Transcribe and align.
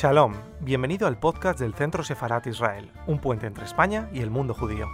Shalom, 0.00 0.32
bienvenido 0.60 1.08
al 1.08 1.18
podcast 1.18 1.58
del 1.58 1.74
Centro 1.74 2.04
Sefarat 2.04 2.46
Israel, 2.46 2.92
un 3.08 3.20
puente 3.20 3.48
entre 3.48 3.64
España 3.64 4.08
y 4.12 4.20
el 4.20 4.30
mundo 4.30 4.54
judío. 4.54 4.86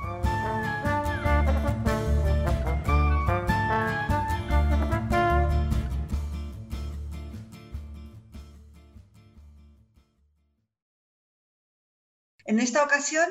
En 12.47 12.59
esta 12.59 12.83
ocasión 12.83 13.27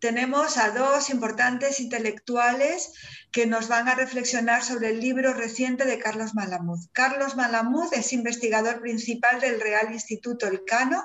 tenemos 0.00 0.56
a 0.56 0.70
dos 0.70 1.10
importantes 1.10 1.80
intelectuales 1.80 2.92
que 3.32 3.46
nos 3.46 3.68
van 3.68 3.88
a 3.88 3.94
reflexionar 3.94 4.62
sobre 4.62 4.90
el 4.90 5.00
libro 5.00 5.34
reciente 5.34 5.84
de 5.84 5.98
Carlos 5.98 6.34
Malamud. 6.34 6.78
Carlos 6.92 7.36
Malamud 7.36 7.92
es 7.92 8.12
investigador 8.12 8.80
principal 8.80 9.40
del 9.40 9.60
Real 9.60 9.92
Instituto 9.92 10.46
Elcano, 10.46 11.04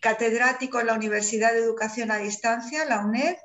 catedrático 0.00 0.80
en 0.80 0.86
la 0.88 0.94
Universidad 0.94 1.52
de 1.52 1.60
Educación 1.60 2.10
a 2.10 2.18
Distancia, 2.18 2.84
la 2.84 3.00
UNED, 3.00 3.36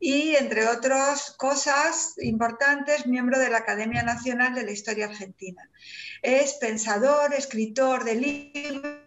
y, 0.00 0.34
entre 0.34 0.66
otras 0.66 1.30
cosas 1.38 2.14
importantes, 2.18 3.06
miembro 3.06 3.38
de 3.38 3.50
la 3.50 3.58
Academia 3.58 4.02
Nacional 4.02 4.52
de 4.52 4.64
la 4.64 4.72
Historia 4.72 5.06
Argentina. 5.06 5.70
Es 6.22 6.54
pensador, 6.54 7.32
escritor 7.34 8.02
de 8.02 8.14
libros 8.16 9.01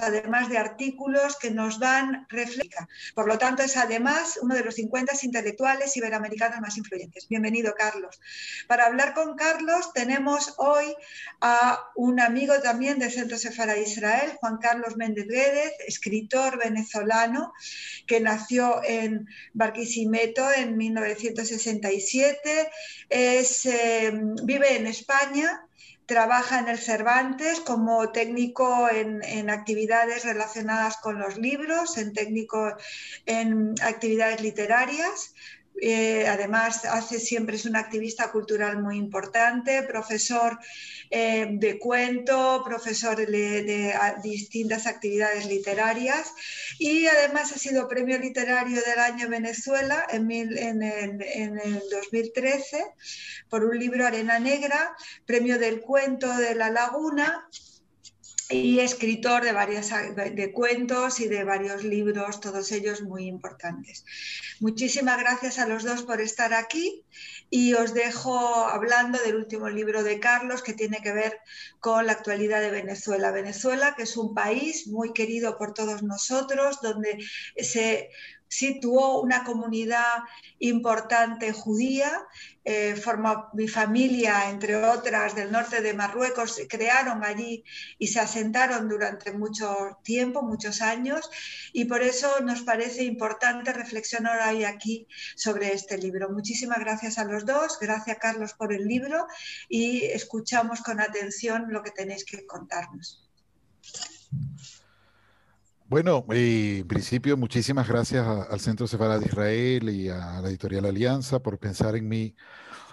además 0.00 0.48
de 0.48 0.58
artículos 0.58 1.36
que 1.38 1.50
nos 1.50 1.78
dan 1.78 2.26
refleja. 2.28 2.88
Por 3.14 3.28
lo 3.28 3.38
tanto, 3.38 3.62
es 3.62 3.76
además 3.76 4.38
uno 4.42 4.54
de 4.54 4.64
los 4.64 4.74
50 4.74 5.14
intelectuales 5.22 5.96
iberoamericanos 5.96 6.60
más 6.60 6.76
influyentes. 6.76 7.28
Bienvenido, 7.28 7.74
Carlos. 7.76 8.20
Para 8.66 8.86
hablar 8.86 9.14
con 9.14 9.36
Carlos 9.36 9.92
tenemos 9.92 10.54
hoy 10.58 10.94
a 11.40 11.78
un 11.96 12.20
amigo 12.20 12.54
también 12.60 12.98
del 12.98 13.12
Centro 13.12 13.38
Sefara 13.38 13.76
Israel, 13.76 14.32
Juan 14.40 14.58
Carlos 14.58 14.96
Méndez 14.96 15.26
Guédez, 15.26 15.72
escritor 15.86 16.58
venezolano 16.58 17.52
que 18.06 18.20
nació 18.20 18.82
en 18.84 19.26
Barquisimeto 19.52 20.50
en 20.52 20.76
1967, 20.76 22.70
es, 23.08 23.66
eh, 23.66 24.12
vive 24.44 24.76
en 24.76 24.86
España 24.86 25.66
trabaja 26.10 26.58
en 26.58 26.66
el 26.66 26.78
Cervantes 26.78 27.60
como 27.60 28.10
técnico 28.10 28.88
en, 28.90 29.48
actividades 29.48 30.24
relacionadas 30.24 30.96
con 30.96 31.20
los 31.20 31.38
libros, 31.38 31.98
en 31.98 32.12
técnico 32.12 32.76
en 33.26 33.76
actividades 33.80 34.40
literarias. 34.40 35.32
Eh, 35.80 36.26
además, 36.28 36.84
hace 36.84 37.18
siempre 37.18 37.56
es 37.56 37.64
un 37.64 37.76
activista 37.76 38.30
cultural 38.30 38.82
muy 38.82 38.96
importante, 38.98 39.82
profesor 39.82 40.58
eh, 41.10 41.48
de 41.52 41.78
cuento, 41.78 42.62
profesor 42.64 43.16
de, 43.16 43.94
distintas 44.22 44.86
actividades 44.86 45.46
literarias 45.46 46.32
y 46.78 47.06
además 47.06 47.52
ha 47.52 47.58
sido 47.58 47.88
premio 47.88 48.18
literario 48.18 48.80
del 48.82 48.98
año 48.98 49.28
Venezuela 49.28 50.06
en, 50.10 50.30
en, 50.30 50.82
en 50.82 51.58
el 51.58 51.82
2013 51.90 52.84
por 53.48 53.64
un 53.64 53.78
libro 53.78 54.06
Arena 54.06 54.38
Negra, 54.38 54.94
premio 55.24 55.58
del 55.58 55.80
cuento 55.80 56.36
de 56.36 56.54
la 56.54 56.70
Laguna 56.70 57.48
y 58.50 58.80
escritor 58.80 59.44
de, 59.44 59.52
varias, 59.52 59.90
de 59.90 60.52
cuentos 60.52 61.20
y 61.20 61.28
de 61.28 61.44
varios 61.44 61.84
libros, 61.84 62.40
todos 62.40 62.72
ellos 62.72 63.02
muy 63.02 63.26
importantes. 63.26 64.04
Muchísimas 64.58 65.18
gracias 65.20 65.58
a 65.58 65.66
los 65.66 65.84
dos 65.84 66.02
por 66.02 66.20
estar 66.20 66.52
aquí 66.52 67.04
y 67.48 67.74
os 67.74 67.94
dejo 67.94 68.66
hablando 68.66 69.18
del 69.18 69.36
último 69.36 69.68
libro 69.68 70.02
de 70.02 70.20
Carlos 70.20 70.62
que 70.62 70.74
tiene 70.74 71.00
que 71.00 71.12
ver 71.12 71.38
con 71.78 72.06
la 72.06 72.12
actualidad 72.12 72.60
de 72.60 72.70
Venezuela. 72.70 73.30
Venezuela, 73.30 73.94
que 73.96 74.02
es 74.02 74.16
un 74.16 74.34
país 74.34 74.88
muy 74.88 75.12
querido 75.12 75.56
por 75.56 75.72
todos 75.72 76.02
nosotros, 76.02 76.80
donde 76.82 77.18
se 77.56 78.10
situó 78.50 79.20
una 79.20 79.44
comunidad 79.44 80.24
importante 80.58 81.52
judía, 81.52 82.10
eh, 82.64 82.96
formó 82.96 83.48
mi 83.54 83.68
familia, 83.68 84.50
entre 84.50 84.74
otras, 84.76 85.36
del 85.36 85.52
norte 85.52 85.80
de 85.80 85.94
Marruecos, 85.94 86.56
se 86.56 86.66
crearon 86.66 87.24
allí 87.24 87.64
y 87.96 88.08
se 88.08 88.18
asentaron 88.18 88.88
durante 88.88 89.32
mucho 89.32 89.98
tiempo, 90.02 90.42
muchos 90.42 90.82
años, 90.82 91.30
y 91.72 91.84
por 91.84 92.02
eso 92.02 92.40
nos 92.40 92.62
parece 92.62 93.04
importante 93.04 93.72
reflexionar 93.72 94.48
hoy 94.48 94.64
aquí 94.64 95.06
sobre 95.36 95.72
este 95.72 95.96
libro. 95.96 96.28
Muchísimas 96.30 96.80
gracias 96.80 97.18
a 97.18 97.24
los 97.24 97.46
dos, 97.46 97.78
gracias 97.80 98.18
Carlos 98.18 98.54
por 98.54 98.72
el 98.72 98.84
libro 98.84 99.26
y 99.68 100.04
escuchamos 100.06 100.80
con 100.80 101.00
atención 101.00 101.66
lo 101.68 101.82
que 101.84 101.92
tenéis 101.92 102.24
que 102.24 102.44
contarnos. 102.46 103.30
Bueno, 105.90 106.24
eh, 106.32 106.78
en 106.82 106.86
principio, 106.86 107.36
muchísimas 107.36 107.88
gracias 107.88 108.24
al 108.24 108.60
Centro 108.60 108.86
Sefarad 108.86 109.18
de 109.18 109.26
Israel 109.26 109.90
y 109.90 110.08
a 110.08 110.40
la 110.40 110.48
editorial 110.48 110.84
Alianza 110.86 111.40
por 111.42 111.58
pensar 111.58 111.96
en 111.96 112.08
mí 112.08 112.36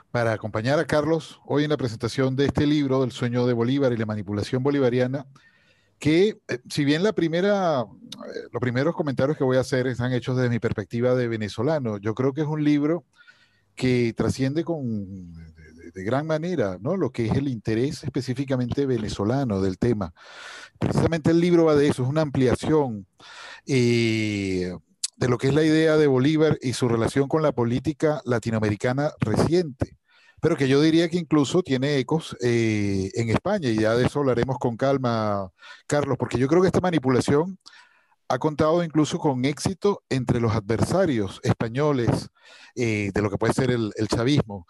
para 0.09 0.33
acompañar 0.33 0.79
a 0.79 0.85
Carlos 0.85 1.39
hoy 1.45 1.63
en 1.63 1.69
la 1.69 1.77
presentación 1.77 2.35
de 2.35 2.47
este 2.47 2.65
libro, 2.65 3.01
del 3.01 3.11
sueño 3.11 3.45
de 3.45 3.53
Bolívar 3.53 3.93
y 3.93 3.97
la 3.97 4.07
manipulación 4.07 4.63
bolivariana, 4.63 5.27
que 5.99 6.39
eh, 6.47 6.59
si 6.71 6.85
bien 6.85 7.03
la 7.03 7.13
primera, 7.13 7.81
eh, 7.81 8.49
los 8.51 8.59
primeros 8.59 8.95
comentarios 8.95 9.37
que 9.37 9.43
voy 9.43 9.57
a 9.57 9.61
hacer 9.61 9.85
están 9.85 10.11
hechos 10.11 10.35
desde 10.35 10.49
mi 10.49 10.57
perspectiva 10.59 11.13
de 11.13 11.27
venezolano, 11.27 11.99
yo 11.99 12.15
creo 12.15 12.33
que 12.33 12.41
es 12.41 12.47
un 12.47 12.63
libro 12.63 13.05
que 13.75 14.11
trasciende 14.17 14.63
con, 14.63 15.55
de, 15.93 16.03
gran 16.03 16.27
manera 16.27 16.77
¿no? 16.81 16.97
lo 16.97 17.11
que 17.11 17.27
es 17.27 17.33
el 17.33 17.47
interés 17.47 18.03
específicamente 18.03 18.85
venezolano 18.85 19.61
del 19.61 19.77
tema. 19.77 20.13
Precisamente 20.79 21.31
el 21.31 21.39
libro 21.39 21.65
va 21.65 21.75
de 21.75 21.87
eso, 21.87 22.03
es 22.03 22.09
una 22.09 22.21
ampliación 22.21 23.07
eh, 23.65 24.73
de 25.17 25.27
lo 25.27 25.37
que 25.37 25.47
es 25.47 25.53
la 25.53 25.63
idea 25.63 25.97
de 25.97 26.07
Bolívar 26.07 26.57
y 26.61 26.73
su 26.73 26.87
relación 26.87 27.27
con 27.27 27.41
la 27.41 27.51
política 27.51 28.21
latinoamericana 28.25 29.11
reciente, 29.19 29.97
pero 30.39 30.55
que 30.55 30.67
yo 30.67 30.79
diría 30.81 31.09
que 31.09 31.17
incluso 31.17 31.63
tiene 31.63 31.97
ecos 31.97 32.37
eh, 32.41 33.09
en 33.15 33.29
España, 33.29 33.69
y 33.69 33.79
ya 33.79 33.95
de 33.95 34.05
eso 34.05 34.19
hablaremos 34.19 34.57
con 34.59 34.77
calma, 34.77 35.51
Carlos, 35.87 36.17
porque 36.19 36.37
yo 36.37 36.47
creo 36.47 36.61
que 36.61 36.67
esta 36.67 36.81
manipulación 36.81 37.57
ha 38.29 38.37
contado 38.39 38.83
incluso 38.83 39.17
con 39.19 39.45
éxito 39.45 40.03
entre 40.09 40.39
los 40.39 40.53
adversarios 40.53 41.39
españoles 41.43 42.29
eh, 42.75 43.09
de 43.13 43.21
lo 43.21 43.29
que 43.29 43.37
puede 43.37 43.53
ser 43.53 43.71
el 43.71 44.07
chavismo 44.07 44.67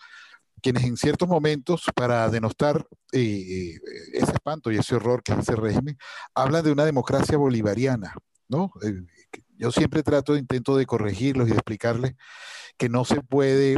quienes 0.62 0.84
en 0.84 0.98
ciertos 0.98 1.28
momentos, 1.28 1.86
para 1.96 2.30
denostar 2.30 2.86
eh, 3.12 3.76
ese 4.14 4.32
espanto 4.32 4.72
y 4.72 4.78
ese 4.78 4.96
horror 4.96 5.24
que 5.24 5.34
es 5.34 5.40
ese 5.40 5.56
régimen, 5.56 5.98
hablan 6.34 6.64
de 6.64 6.72
una 6.72 6.86
democracia 6.86 7.38
bolivariana, 7.38 8.16
¿no? 8.48 8.72
Eh, 8.84 9.02
yo 9.58 9.72
siempre 9.72 10.04
trato, 10.04 10.38
intento 10.38 10.78
de 10.78 10.86
corregirlos 10.86 11.48
y 11.48 11.52
de 11.52 11.58
explicarles 11.58 12.16
que 12.78 12.90
no 12.90 13.06
se 13.06 13.22
puede 13.22 13.78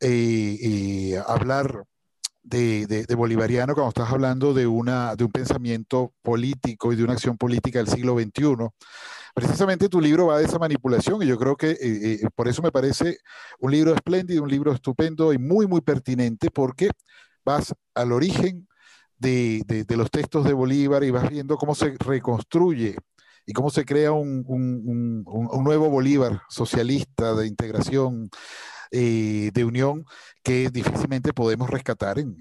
eh, 0.00 1.20
hablar 1.26 1.84
de, 2.42 2.86
de, 2.86 3.14
bolivariano 3.16 3.74
cuando 3.74 3.88
estás 3.88 4.10
hablando 4.10 4.54
de, 4.54 4.68
una, 4.68 5.16
de 5.16 5.24
un 5.24 5.32
pensamiento 5.32 6.14
político 6.22 6.92
y 6.92 6.96
de 6.96 7.02
una 7.02 7.14
acción 7.14 7.36
política 7.36 7.80
del 7.80 7.88
siglo 7.88 8.14
XXI. 8.14 8.68
Precisamente 9.36 9.90
tu 9.90 10.00
libro 10.00 10.28
va 10.28 10.38
de 10.38 10.46
esa 10.46 10.58
manipulación 10.58 11.22
y 11.22 11.26
yo 11.26 11.36
creo 11.36 11.56
que 11.56 11.72
eh, 11.72 11.78
eh, 11.82 12.20
por 12.34 12.48
eso 12.48 12.62
me 12.62 12.72
parece 12.72 13.18
un 13.60 13.70
libro 13.70 13.94
espléndido, 13.94 14.42
un 14.42 14.48
libro 14.48 14.72
estupendo 14.72 15.30
y 15.34 15.36
muy, 15.36 15.66
muy 15.66 15.82
pertinente 15.82 16.50
porque 16.50 16.88
vas 17.44 17.74
al 17.94 18.12
origen 18.12 18.66
de, 19.18 19.62
de 19.66 19.96
los 19.98 20.10
textos 20.10 20.46
de 20.46 20.54
Bolívar 20.54 21.04
y 21.04 21.10
vas 21.10 21.28
viendo 21.28 21.58
cómo 21.58 21.74
se 21.74 21.96
reconstruye 21.98 22.96
y 23.46 23.52
cómo 23.52 23.68
se 23.68 23.84
crea 23.84 24.12
un, 24.12 24.42
un, 24.46 25.22
un, 25.26 25.64
nuevo 25.64 25.90
Bolívar 25.90 26.42
socialista 26.48 27.34
de 27.34 27.46
integración, 27.46 28.28
eh, 28.90 29.50
de 29.52 29.64
unión, 29.64 30.04
que 30.42 30.70
difícilmente 30.70 31.32
podemos 31.32 31.70
rescatar 31.70 32.18
en, 32.18 32.36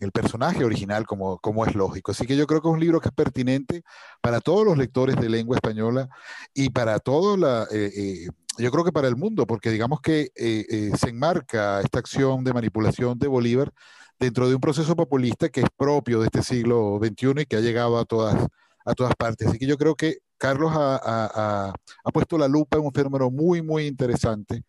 el 0.00 0.12
personaje 0.12 0.64
original, 0.64 1.06
como, 1.06 1.38
como 1.38 1.64
es 1.64 1.74
lógico. 1.74 2.12
Así 2.12 2.26
que 2.26 2.36
yo 2.36 2.46
creo 2.46 2.60
que 2.60 2.68
es 2.68 2.74
un 2.74 2.80
libro 2.80 3.00
que 3.00 3.08
es 3.08 3.14
pertinente 3.14 3.82
para 4.20 4.40
todos 4.40 4.64
los 4.64 4.78
lectores 4.78 5.16
de 5.16 5.28
lengua 5.28 5.56
española 5.56 6.08
y 6.54 6.70
para 6.70 6.98
todo 6.98 7.36
la... 7.36 7.66
Eh, 7.72 7.92
eh, 7.96 8.28
yo 8.58 8.70
creo 8.70 8.84
que 8.84 8.92
para 8.92 9.08
el 9.08 9.16
mundo, 9.16 9.46
porque 9.46 9.70
digamos 9.70 10.00
que 10.00 10.30
se 10.34 11.10
enmarca 11.10 11.82
esta 11.82 11.98
acción 11.98 12.42
de 12.42 12.54
manipulación 12.54 13.18
de 13.18 13.28
Bolívar 13.28 13.70
dentro 14.18 14.48
de 14.48 14.54
un 14.54 14.60
proceso 14.60 14.96
populista 14.96 15.48
que 15.48 15.60
es 15.60 15.68
propio 15.76 16.20
de 16.20 16.26
este 16.26 16.42
siglo 16.42 16.98
XXI 17.02 17.42
y 17.42 17.46
que 17.46 17.56
ha 17.56 17.60
llegado 17.60 17.98
a 17.98 18.04
todas, 18.04 18.46
a 18.84 18.94
todas 18.94 19.14
partes. 19.14 19.48
Así 19.48 19.58
que 19.58 19.66
yo 19.66 19.76
creo 19.76 19.94
que 19.94 20.18
Carlos 20.38 20.72
ha, 20.74 21.72
puesto 22.12 22.38
la 22.38 22.48
lupa 22.48 22.78
en 22.78 22.84
un 22.84 22.92
fenómeno 22.92 23.30
muy, 23.30 23.62
muy 23.62 23.86
interesante. 23.86 24.62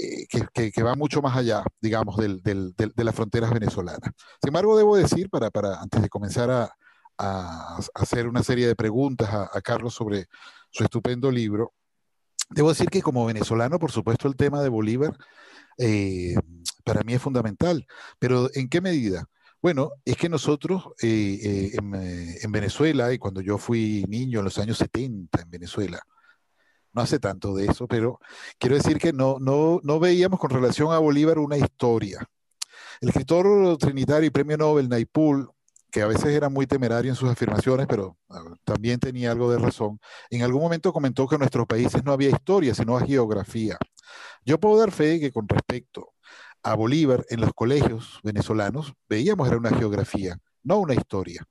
Eh, 0.00 0.28
que, 0.72 0.82
va 0.84 0.94
mucho 0.94 1.20
más 1.20 1.36
allá, 1.36 1.64
digamos, 1.80 2.16
del, 2.16 2.40
de 2.40 3.04
las 3.04 3.14
fronteras 3.14 3.50
venezolanas. 3.50 4.12
Sin 4.40 4.48
embargo, 4.48 4.76
debo 4.76 4.96
decir, 4.96 5.28
para, 5.28 5.50
para 5.50 5.80
antes 5.80 6.00
de 6.00 6.08
comenzar 6.08 6.50
a, 6.50 6.72
hacer 7.94 8.28
una 8.28 8.44
serie 8.44 8.68
de 8.68 8.76
preguntas 8.76 9.28
a, 9.28 9.60
Carlos 9.60 9.94
sobre 9.94 10.26
su 10.70 10.84
estupendo 10.84 11.32
libro, 11.32 11.72
debo 12.48 12.68
decir 12.68 12.88
que 12.90 13.02
como 13.02 13.26
venezolano, 13.26 13.80
por 13.80 13.90
supuesto, 13.90 14.28
el 14.28 14.36
tema 14.36 14.62
de 14.62 14.68
Bolívar 14.68 15.16
eh, 15.78 16.36
para 16.84 17.02
mí 17.02 17.14
es 17.14 17.22
fundamental, 17.22 17.84
pero 18.20 18.48
¿en 18.54 18.68
qué 18.68 18.80
medida? 18.80 19.24
Bueno, 19.60 19.90
es 20.04 20.16
que 20.16 20.28
nosotros 20.28 20.90
eh, 21.02 21.72
en, 21.72 22.52
Venezuela, 22.52 23.12
y 23.12 23.18
cuando 23.18 23.40
yo 23.40 23.58
fui 23.58 24.04
niño 24.08 24.38
en 24.38 24.44
los 24.44 24.58
años 24.58 24.78
70 24.78 25.42
en 25.42 25.50
Venezuela, 25.50 26.00
no 26.92 27.02
hace 27.02 27.18
tanto 27.18 27.54
de 27.54 27.66
eso, 27.66 27.86
pero 27.86 28.20
quiero 28.58 28.76
decir 28.76 28.98
que 28.98 29.12
no, 29.12 29.38
no, 29.40 29.80
no 29.82 30.00
veíamos 30.00 30.40
con 30.40 30.50
relación 30.50 30.92
a 30.92 30.98
Bolívar 30.98 31.38
una 31.38 31.56
historia. 31.56 32.26
El 33.00 33.10
escritor 33.10 33.78
trinitario 33.78 34.26
y 34.26 34.30
premio 34.30 34.56
Nobel, 34.56 34.88
Naipool, 34.88 35.50
que 35.90 36.02
a 36.02 36.06
veces 36.06 36.26
era 36.26 36.48
muy 36.48 36.66
temerario 36.66 37.10
en 37.10 37.16
sus 37.16 37.30
afirmaciones, 37.30 37.86
pero 37.86 38.16
ah, 38.28 38.42
también 38.64 39.00
tenía 39.00 39.30
algo 39.30 39.50
de 39.50 39.58
razón, 39.58 40.00
en 40.30 40.42
algún 40.42 40.62
momento 40.62 40.92
comentó 40.92 41.26
que 41.26 41.36
en 41.36 41.40
nuestros 41.40 41.66
países 41.66 42.04
no 42.04 42.12
había 42.12 42.30
historia, 42.30 42.74
sino 42.74 42.98
geografía. 42.98 43.78
Yo 44.44 44.58
puedo 44.58 44.78
dar 44.78 44.90
fe 44.90 45.20
que 45.20 45.32
con 45.32 45.48
respecto 45.48 46.12
a 46.62 46.74
Bolívar 46.74 47.24
en 47.30 47.40
los 47.40 47.52
colegios 47.54 48.18
venezolanos, 48.22 48.94
veíamos 49.08 49.48
era 49.48 49.56
una 49.56 49.70
geografía, 49.70 50.38
no 50.62 50.78
una 50.78 50.94
historia. 50.94 51.44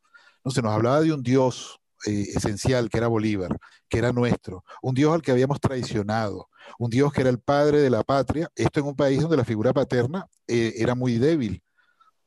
No 0.44 0.52
se 0.52 0.62
nos 0.62 0.74
hablaba 0.74 1.02
de 1.02 1.14
un 1.14 1.24
Dios 1.24 1.80
eh, 2.06 2.28
esencial 2.36 2.90
que 2.90 2.98
era 2.98 3.08
Bolívar, 3.08 3.58
que 3.90 3.98
era 3.98 4.12
nuestro, 4.12 4.64
un 4.82 4.94
Dios 4.94 5.14
al 5.14 5.22
que 5.22 5.32
habíamos 5.32 5.60
traicionado, 5.60 6.50
un 6.78 6.90
Dios 6.90 7.12
que 7.12 7.22
era 7.22 7.30
el 7.30 7.40
padre 7.40 7.80
de 7.80 7.90
la 7.90 8.04
patria, 8.04 8.50
esto 8.56 8.80
en 8.80 8.88
un 8.88 8.96
país 8.96 9.22
donde 9.22 9.38
la 9.38 9.46
figura 9.46 9.74
paterna 9.74 10.28
eh, 10.48 10.74
era 10.78 10.96
muy 10.96 11.18
débil. 11.18 11.64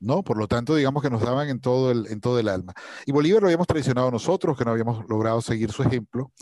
¿no? 0.00 0.24
Por 0.24 0.38
lo 0.38 0.48
tanto, 0.48 0.74
digamos 0.74 1.02
que 1.02 1.10
nos 1.10 1.20
daban 1.20 1.48
en 1.50 1.60
todo, 1.60 1.90
el, 1.90 2.06
en 2.06 2.20
todo 2.20 2.38
el 2.38 2.48
alma. 2.48 2.72
Y 3.04 3.12
Bolívar 3.12 3.42
lo 3.42 3.48
habíamos 3.48 3.66
traicionado 3.66 4.10
nosotros, 4.10 4.56
que 4.56 4.64
no 4.64 4.70
habíamos 4.70 5.06
logrado 5.08 5.42
seguir 5.42 5.70
su 5.72 5.82
ejemplo, 5.82 6.32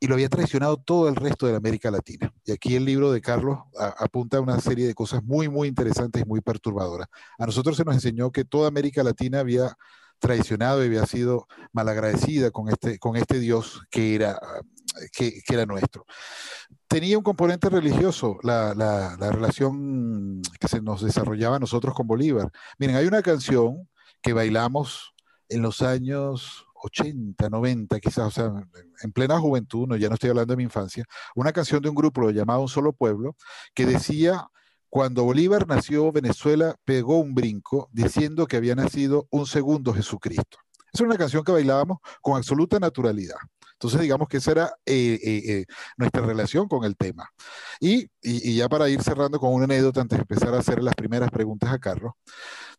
y 0.00 0.06
lo 0.06 0.14
había 0.14 0.28
traicionado 0.28 0.76
todo 0.76 1.08
el 1.08 1.16
resto 1.16 1.46
de 1.46 1.52
la 1.52 1.58
América 1.58 1.90
Latina. 1.90 2.32
Y 2.44 2.52
aquí 2.52 2.76
el 2.76 2.84
libro 2.84 3.10
de 3.10 3.20
Carlos 3.20 3.58
apunta 3.98 4.38
a 4.38 4.40
una 4.40 4.60
serie 4.60 4.86
de 4.86 4.94
cosas 4.94 5.24
muy, 5.24 5.48
muy 5.48 5.68
interesantes 5.68 6.22
y 6.22 6.24
muy 6.24 6.40
perturbadoras. 6.40 7.08
A 7.38 7.46
nosotros 7.46 7.76
se 7.76 7.84
nos 7.84 7.94
enseñó 7.94 8.30
que 8.30 8.44
toda 8.44 8.68
América 8.68 9.02
Latina 9.02 9.40
había 9.40 9.76
traicionado 10.18 10.82
y 10.82 10.86
había 10.86 11.06
sido 11.06 11.46
malagradecida 11.72 12.50
con 12.50 12.68
este, 12.68 12.98
con 12.98 13.16
este 13.16 13.38
Dios 13.38 13.82
que 13.90 14.14
era, 14.14 14.38
que, 15.12 15.42
era 15.48 15.66
nuestro. 15.66 16.04
Tenía 16.86 17.18
un 17.18 17.24
componente 17.24 17.68
religioso, 17.68 18.38
la, 18.42 18.74
la, 18.74 19.16
la 19.18 19.30
relación 19.30 20.42
que 20.60 20.68
se 20.68 20.80
nos 20.80 21.02
desarrollaba 21.02 21.58
nosotros 21.58 21.94
con 21.94 22.06
Bolívar. 22.06 22.50
Miren, 22.78 22.96
hay 22.96 23.06
una 23.06 23.22
canción 23.22 23.88
que 24.22 24.32
bailamos 24.32 25.14
en 25.48 25.62
los 25.62 25.82
años 25.82 26.66
80, 26.82 27.48
90, 27.48 28.00
quizás, 28.00 28.26
o 28.26 28.30
sea, 28.30 28.52
en 29.02 29.12
plena 29.12 29.38
juventud, 29.38 29.86
no, 29.88 29.96
ya 29.96 30.08
no 30.08 30.14
estoy 30.14 30.30
hablando 30.30 30.52
de 30.52 30.58
mi 30.58 30.64
infancia, 30.64 31.04
una 31.34 31.52
canción 31.52 31.82
de 31.82 31.88
un 31.88 31.94
grupo 31.94 32.30
llamado 32.30 32.60
Un 32.60 32.68
Solo 32.68 32.92
Pueblo, 32.92 33.36
que 33.74 33.86
decía, 33.86 34.48
cuando 34.88 35.24
Bolívar 35.24 35.66
nació, 35.66 36.10
Venezuela 36.12 36.74
pegó 36.84 37.18
un 37.18 37.34
brinco 37.34 37.88
diciendo 37.92 38.46
que 38.46 38.56
había 38.56 38.74
nacido 38.74 39.26
un 39.30 39.46
segundo 39.46 39.92
Jesucristo. 39.92 40.58
Es 40.92 41.00
una 41.00 41.16
canción 41.16 41.44
que 41.44 41.52
bailábamos 41.52 41.98
con 42.22 42.36
absoluta 42.36 42.78
naturalidad. 42.78 43.36
Entonces, 43.74 44.00
digamos 44.00 44.26
que 44.28 44.38
esa 44.38 44.50
era 44.50 44.66
eh, 44.86 45.20
eh, 45.22 45.42
eh, 45.46 45.64
nuestra 45.96 46.22
relación 46.22 46.66
con 46.66 46.84
el 46.84 46.96
tema. 46.96 47.28
Y, 47.78 48.08
y, 48.22 48.56
ya 48.56 48.68
para 48.68 48.88
ir 48.88 49.02
cerrando 49.02 49.38
con 49.38 49.52
una 49.52 49.64
anécdota 49.64 50.00
antes 50.00 50.18
de 50.18 50.22
empezar 50.22 50.52
a 50.54 50.58
hacer 50.58 50.82
las 50.82 50.96
primeras 50.96 51.30
preguntas 51.30 51.72
a 51.72 51.78
Carlos, 51.78 52.12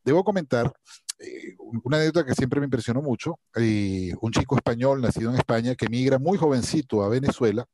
debo 0.04 0.24
comentar 0.24 0.74
eh, 1.20 1.56
una 1.84 1.98
anécdota 1.98 2.26
que 2.26 2.34
siempre 2.34 2.62
me 2.62 2.66
impresionó 2.66 3.02
mucho, 3.02 3.40
eh, 3.56 4.14
un 4.22 4.32
chico 4.32 4.56
español 4.56 5.02
nacido 5.02 5.30
en 5.30 5.36
España 5.36 5.76
que 5.76 5.90
migra 5.90 6.18
muy 6.18 6.38
jovencito 6.38 7.04
a 7.04 7.10
Venezuela, 7.10 7.66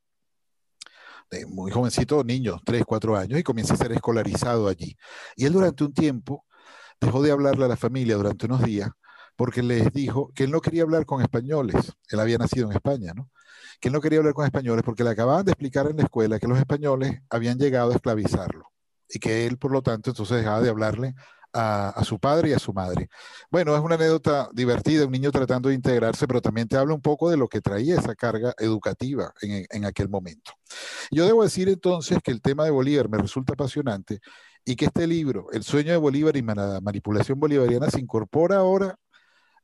muy 1.49 1.71
jovencito, 1.71 2.23
niño, 2.23 2.59
3, 2.65 2.83
4 2.85 3.17
años, 3.17 3.39
y 3.39 3.43
comienza 3.43 3.73
a 3.73 3.77
ser 3.77 3.91
escolarizado 3.91 4.67
allí. 4.67 4.95
Y 5.35 5.45
él 5.45 5.53
durante 5.53 5.83
un 5.83 5.93
tiempo 5.93 6.45
dejó 6.99 7.21
de 7.21 7.31
hablarle 7.31 7.65
a 7.65 7.67
la 7.67 7.77
familia 7.77 8.15
durante 8.15 8.45
unos 8.45 8.63
días 8.63 8.89
porque 9.35 9.61
les 9.61 9.91
dijo 9.91 10.31
que 10.33 10.45
él 10.45 10.51
no 10.51 10.61
quería 10.61 10.83
hablar 10.83 11.05
con 11.05 11.21
españoles, 11.21 11.93
él 12.09 12.19
había 12.19 12.37
nacido 12.37 12.67
en 12.67 12.75
España, 12.75 13.13
¿no? 13.13 13.29
Que 13.79 13.89
él 13.89 13.93
no 13.93 14.01
quería 14.01 14.19
hablar 14.19 14.33
con 14.33 14.45
españoles 14.45 14.83
porque 14.85 15.03
le 15.03 15.09
acababan 15.09 15.45
de 15.45 15.51
explicar 15.51 15.87
en 15.87 15.97
la 15.97 16.03
escuela 16.03 16.39
que 16.39 16.47
los 16.47 16.57
españoles 16.57 17.21
habían 17.29 17.57
llegado 17.57 17.91
a 17.91 17.95
esclavizarlo 17.95 18.71
y 19.09 19.19
que 19.19 19.45
él, 19.45 19.57
por 19.57 19.71
lo 19.71 19.81
tanto, 19.81 20.11
entonces 20.11 20.37
dejaba 20.37 20.61
de 20.61 20.69
hablarle 20.69 21.15
a, 21.55 22.03
su 22.03 22.19
padre 22.19 22.49
y 22.49 22.53
a 22.53 22.59
su 22.59 22.73
madre. 22.73 23.09
Bueno, 23.49 23.75
es 23.75 23.81
una 23.81 23.95
anécdota 23.95 24.49
divertida, 24.53 25.05
un 25.05 25.11
niño 25.11 25.31
tratando 25.31 25.69
de 25.69 25.75
integrarse, 25.75 26.27
pero 26.27 26.41
también 26.41 26.67
te 26.67 26.77
habla 26.77 26.93
un 26.93 27.01
poco 27.01 27.29
de 27.29 27.37
lo 27.37 27.47
que 27.47 27.61
traía 27.61 27.95
esa 27.95 28.13
carga 28.15 28.53
educativa 28.57 29.33
en, 29.41 29.85
aquel 29.85 30.09
momento. 30.09 30.51
Yo 31.11 31.25
debo 31.25 31.43
decir 31.43 31.69
entonces 31.69 32.19
que 32.23 32.31
el 32.31 32.41
tema 32.41 32.65
de 32.65 32.71
Bolívar 32.71 33.09
me 33.09 33.17
resulta 33.17 33.53
apasionante 33.53 34.19
y 34.65 34.75
que 34.75 34.85
este 34.85 35.07
libro, 35.07 35.47
El 35.51 35.63
sueño 35.63 35.91
de 35.91 35.97
Bolívar 35.97 36.35
y 36.35 36.41
la 36.41 36.81
manipulación 36.81 37.39
bolivariana, 37.39 37.89
se 37.89 37.99
incorpora 37.99 38.57
ahora 38.57 38.95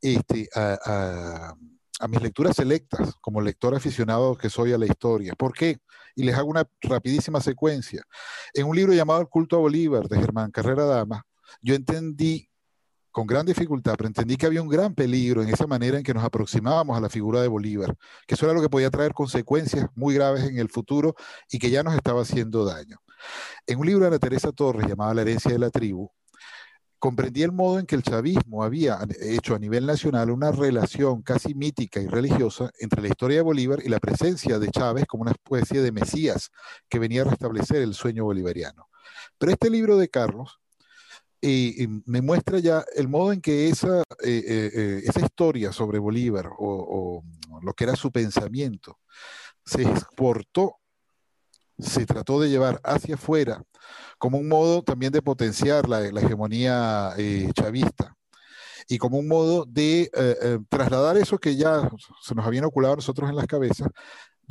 este, 0.02 0.48
a, 0.56 1.54
a 2.00 2.08
mis 2.08 2.22
lecturas 2.22 2.56
selectas, 2.56 3.16
como 3.22 3.42
lector 3.42 3.76
aficionado 3.76 4.38
que 4.38 4.50
soy 4.50 4.74
a 4.74 4.78
la 4.78 4.86
historia. 4.86 5.34
¿Por 5.36 5.54
qué? 5.54 5.80
Y 6.16 6.24
les 6.24 6.36
hago 6.36 6.50
una 6.50 6.68
rapidísima 6.82 7.42
secuencia. 7.42 8.04
En 8.54 8.68
un 8.68 8.76
libro 8.76 8.94
llamado 8.94 9.22
El 9.22 9.28
culto 9.28 9.56
a 9.56 9.60
Bolívar, 9.60 10.08
de 10.08 10.20
Germán 10.20 10.52
Carrera 10.52 10.86
Dama, 10.86 11.26
yo 11.62 11.76
entendí 11.76 12.50
con 13.12 13.28
gran 13.28 13.46
dificultad, 13.46 13.96
pero 13.98 14.08
entendí 14.08 14.38
que 14.38 14.46
había 14.46 14.62
un 14.62 14.70
gran 14.70 14.96
peligro 14.96 15.44
en 15.44 15.50
esa 15.50 15.68
manera 15.68 15.98
en 15.98 16.04
que 16.04 16.14
nos 16.14 16.24
aproximábamos 16.24 16.98
a 16.98 17.02
la 17.02 17.10
figura 17.10 17.42
de 17.42 17.50
Bolívar, 17.50 17.96
que 18.26 18.36
eso 18.36 18.46
era 18.46 18.54
lo 18.54 18.62
que 18.62 18.70
podía 18.70 18.90
traer 18.90 19.14
consecuencias 19.14 19.88
muy 19.96 20.16
graves 20.16 20.46
en 20.46 20.58
el 20.58 20.70
futuro 20.70 21.16
y 21.50 21.60
que 21.60 21.70
ya 21.70 21.84
nos 21.84 21.94
estaba 21.96 22.22
haciendo 22.22 22.64
daño. 22.64 22.98
En 23.68 23.80
un 23.80 23.86
libro 23.86 24.02
de 24.02 24.08
Ana 24.08 24.20
Teresa 24.20 24.52
Torres 24.52 24.88
llamado 24.88 25.14
La 25.14 25.22
herencia 25.22 25.52
de 25.52 25.60
la 25.60 25.70
tribu, 25.70 26.10
comprendí 27.00 27.44
el 27.44 27.52
modo 27.52 27.80
en 27.80 27.86
que 27.86 27.96
el 27.96 28.04
chavismo 28.04 28.64
había 28.64 29.00
hecho 29.20 29.56
a 29.56 29.60
nivel 29.60 29.86
nacional 29.86 30.30
una 30.30 30.52
relación 30.52 31.22
casi 31.22 31.54
mítica 31.54 32.00
y 32.00 32.08
religiosa 32.08 32.72
entre 32.80 33.02
la 33.02 33.10
historia 33.10 33.38
de 33.38 33.44
Bolívar 33.44 33.80
y 33.84 33.90
la 33.90 34.00
presencia 34.00 34.60
de 34.60 34.70
Chávez 34.70 35.06
como 35.06 35.24
una 35.24 35.32
especie 35.32 35.82
de 35.82 35.92
Mesías 35.92 36.52
que 36.88 37.00
venía 37.00 37.24
a 37.24 37.26
restablecer 37.26 37.82
el 37.82 37.94
sueño 37.94 38.24
bolivariano. 38.24 38.88
Pero 39.38 39.52
este 39.52 39.70
libro 39.70 39.98
de 39.98 40.10
Carlos 40.10 40.61
y, 41.42 41.88
me 42.06 42.22
muestra 42.22 42.60
ya 42.60 42.86
el 42.96 43.08
modo 43.08 43.34
en 43.34 43.42
que 43.42 43.70
esa, 43.70 44.02
eh, 44.24 44.44
eh, 44.48 44.72
eh, 44.74 45.02
esa 45.06 45.22
historia 45.22 45.72
sobre 45.72 46.00
Bolívar 46.00 46.50
o, 46.58 47.24
lo 47.64 47.74
que 47.74 47.84
era 47.84 47.96
su 47.96 48.12
pensamiento 48.12 49.00
se 49.66 49.84
exportó, 49.84 50.78
se 51.78 52.06
trató 52.06 52.40
de 52.40 52.50
llevar 52.50 52.80
hacia 52.84 53.16
afuera 53.16 53.64
como 54.18 54.38
un 54.38 54.48
modo 54.48 54.84
también 54.84 55.12
de 55.12 55.22
potenciar 55.22 55.90
la, 55.90 56.06
hegemonía 56.06 57.16
chavista 57.54 58.16
y 58.88 58.98
como 58.98 59.18
un 59.18 59.28
modo 59.28 59.66
de 59.66 60.10
trasladar 60.70 61.18
eso 61.18 61.38
que 61.38 61.56
ya 61.56 61.90
se 62.22 62.36
nos 62.36 62.46
había 62.46 62.60
inoculado 62.60 62.94
a 62.94 62.98
nosotros 62.98 63.30
en 63.30 63.36
las 63.36 63.48
cabezas 63.48 63.90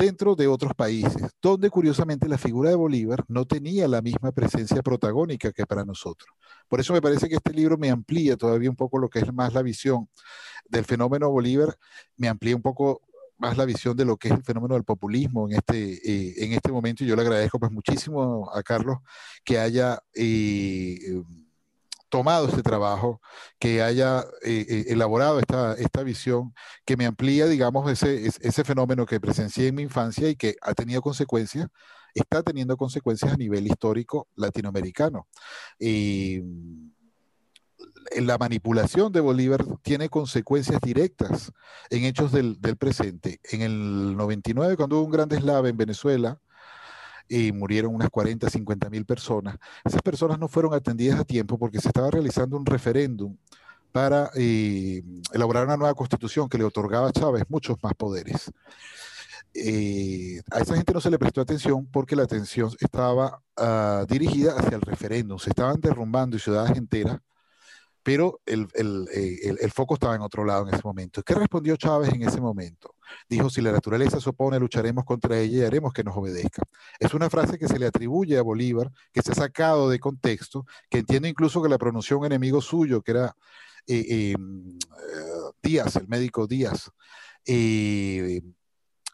dentro 0.01 0.35
de 0.35 0.47
otros 0.47 0.73
países, 0.75 1.15
donde 1.43 1.69
curiosamente 1.69 2.27
la 2.27 2.39
figura 2.39 2.71
de 2.71 2.77
Bolívar 2.77 3.23
no 3.29 3.45
tenía 3.45 3.87
la 3.87 4.01
misma 4.01 4.33
presencia 4.33 4.83
protagónica 4.83 5.53
que 5.53 5.67
para 5.67 5.85
nosotros. 5.85 6.31
Por 6.69 6.81
eso 6.81 6.95
me 6.95 7.03
parece 7.03 7.29
que 7.29 7.35
este 7.35 7.53
libro 7.53 7.77
me 7.77 7.91
amplía 7.91 8.37
todavía 8.37 8.71
un 8.71 8.77
poco 8.77 8.99
lo 8.99 9.11
que 9.11 9.19
es 9.19 9.33
más 9.33 9.53
la 9.53 9.61
visión 9.61 10.09
del 10.71 10.87
fenómeno 10.87 11.31
Bolívar, 11.31 11.77
me 12.17 12.29
amplía 12.29 12.57
un 12.57 12.63
poco 12.63 13.03
más 13.37 13.59
la 13.59 13.67
visión 13.67 13.95
de 13.95 14.07
lo 14.07 14.17
que 14.17 14.29
es 14.29 14.35
el 14.35 14.43
fenómeno 14.43 14.75
del 14.75 14.85
populismo 14.85 15.49
en 15.49 15.57
este, 15.57 15.93
eh, 15.95 16.45
en 16.45 16.53
este 16.53 16.73
momento 16.73 17.05
y 17.05 17.07
yo 17.07 17.17
le 17.17 17.23
agradezco 17.23 17.59
pues 17.59 17.71
muchísimo 17.71 18.51
a 18.55 18.63
Carlos 18.63 18.99
que 19.45 19.59
haya... 19.59 19.99
Eh, 20.15 21.23
tomado 22.11 22.49
este 22.49 22.63
trabajo, 22.63 23.21
que 23.59 23.83
haya 23.83 24.21
eh, 24.43 24.67
eh, 24.69 24.85
elaborado 24.89 25.39
esta, 25.39 25.75
esta 25.75 26.03
visión, 26.03 26.55
que 26.85 26.97
me 26.97 27.07
amplía, 27.07 27.47
digamos, 27.47 27.91
ese, 27.91 28.27
ese 28.27 28.65
fenómeno 28.65 29.07
que 29.07 29.21
presencié 29.21 29.69
en 29.69 29.77
mi 29.77 29.83
infancia 29.83 30.29
y 30.29 30.37
que 30.37 30.57
ha 30.61 30.75
tenido 30.75 31.01
consecuencias, 31.01 31.69
está 32.15 32.43
teniendo 32.43 32.77
consecuencias 32.77 33.33
a 33.33 33.37
nivel 33.37 33.67
histórico 33.67 34.29
latinoamericano. 34.37 35.29
Y 35.79 36.43
la 38.17 38.39
manipulación 38.39 39.13
de 39.13 39.21
Bolívar 39.21 39.65
tiene 39.83 40.09
consecuencias 40.09 40.81
directas 40.81 41.53
en 41.91 42.05
hechos 42.05 42.33
del, 42.33 42.61
del 42.61 42.77
presente. 42.77 43.41
En 43.45 43.63
el 43.63 44.17
99, 44.17 44.77
cuando 44.77 44.97
hubo 44.97 45.07
un 45.07 45.13
gran 45.13 45.29
deslave 45.29 45.71
en 45.71 45.77
Venezuela, 45.77 46.41
y 47.31 47.53
murieron 47.53 47.95
unas 47.95 48.11
40, 48.11 48.51
50 48.51 48.91
mil 48.91 49.07
personas. 49.07 49.57
Esas 49.85 50.03
personas 50.03 50.39
no 50.39 50.49
fueron 50.49 50.75
atendidas 50.75 51.21
a 51.21 51.25
tiempo 51.25 51.57
porque 51.57 51.81
se 51.81 51.89
estaba 51.89 52.11
realizando 52.11 52.57
un 52.57 52.67
referéndum 52.67 53.37
para 53.93 54.31
eh, 54.35 55.03
elaborar 55.33 55.65
una 55.65 55.77
nueva 55.77 55.95
constitución 55.95 56.49
que 56.49 56.59
le 56.59 56.65
otorgaba 56.65 57.09
a 57.09 57.13
Chávez 57.13 57.45
muchos 57.49 57.79
más 57.83 57.95
poderes. 57.95 58.51
Eh, 59.55 60.43
a 60.51 60.59
esa 60.59 60.75
gente 60.75 60.93
no 60.93 61.01
se 61.01 61.11
le 61.11 61.19
prestó 61.19 61.41
atención 61.41 61.87
porque 61.87 62.17
la 62.17 62.25
atención 62.25 62.71
estaba 62.81 63.43
uh, 63.57 64.07
dirigida 64.07 64.55
hacia 64.57 64.77
el 64.77 64.83
referéndum. 64.83 65.39
Se 65.39 65.51
estaban 65.51 65.81
derrumbando 65.81 66.37
ciudades 66.39 66.77
enteras 66.77 67.21
pero 68.11 68.41
el, 68.45 68.67
el, 68.75 69.07
el, 69.15 69.59
el, 69.61 69.71
foco 69.71 69.95
estaba 69.95 70.17
en 70.17 70.23
otro 70.23 70.45
lado 70.45 70.67
en 70.67 70.75
ese 70.75 70.83
momento. 70.83 71.23
¿Qué 71.23 71.33
respondió 71.33 71.77
Chávez 71.77 72.13
en 72.13 72.25
ese 72.25 72.41
momento? 72.41 72.97
Dijo, 73.29 73.49
si 73.49 73.61
la 73.61 73.71
naturaleza 73.71 74.21
se 74.21 74.29
opone, 74.29 74.59
lucharemos 74.59 75.05
contra 75.05 75.39
ella 75.39 75.59
y 75.59 75.65
haremos 75.65 75.93
que 75.93 76.03
nos 76.03 76.17
obedezca. 76.17 76.61
Es 76.99 77.15
una 77.15 77.31
frase 77.31 77.57
que 77.57 77.69
se 77.69 77.79
le 77.79 77.87
atribuye 77.87 78.37
a 78.37 78.43
Bolívar, 78.43 78.91
que 79.13 79.23
se 79.23 79.31
ha 79.31 79.37
sacado 79.37 79.89
de 79.89 80.01
contexto, 80.01 80.67
que 80.89 80.99
entiende 80.99 81.29
incluso 81.29 81.63
que 81.63 81.69
la 81.69 81.79
pronunció 81.79 82.19
un 82.19 82.27
enemigo 82.27 82.61
suyo, 82.61 83.01
que 83.01 83.13
era 83.13 83.37
Díaz, 85.63 85.95
el 85.95 86.09
médico 86.09 86.49
Díaz, 86.49 86.91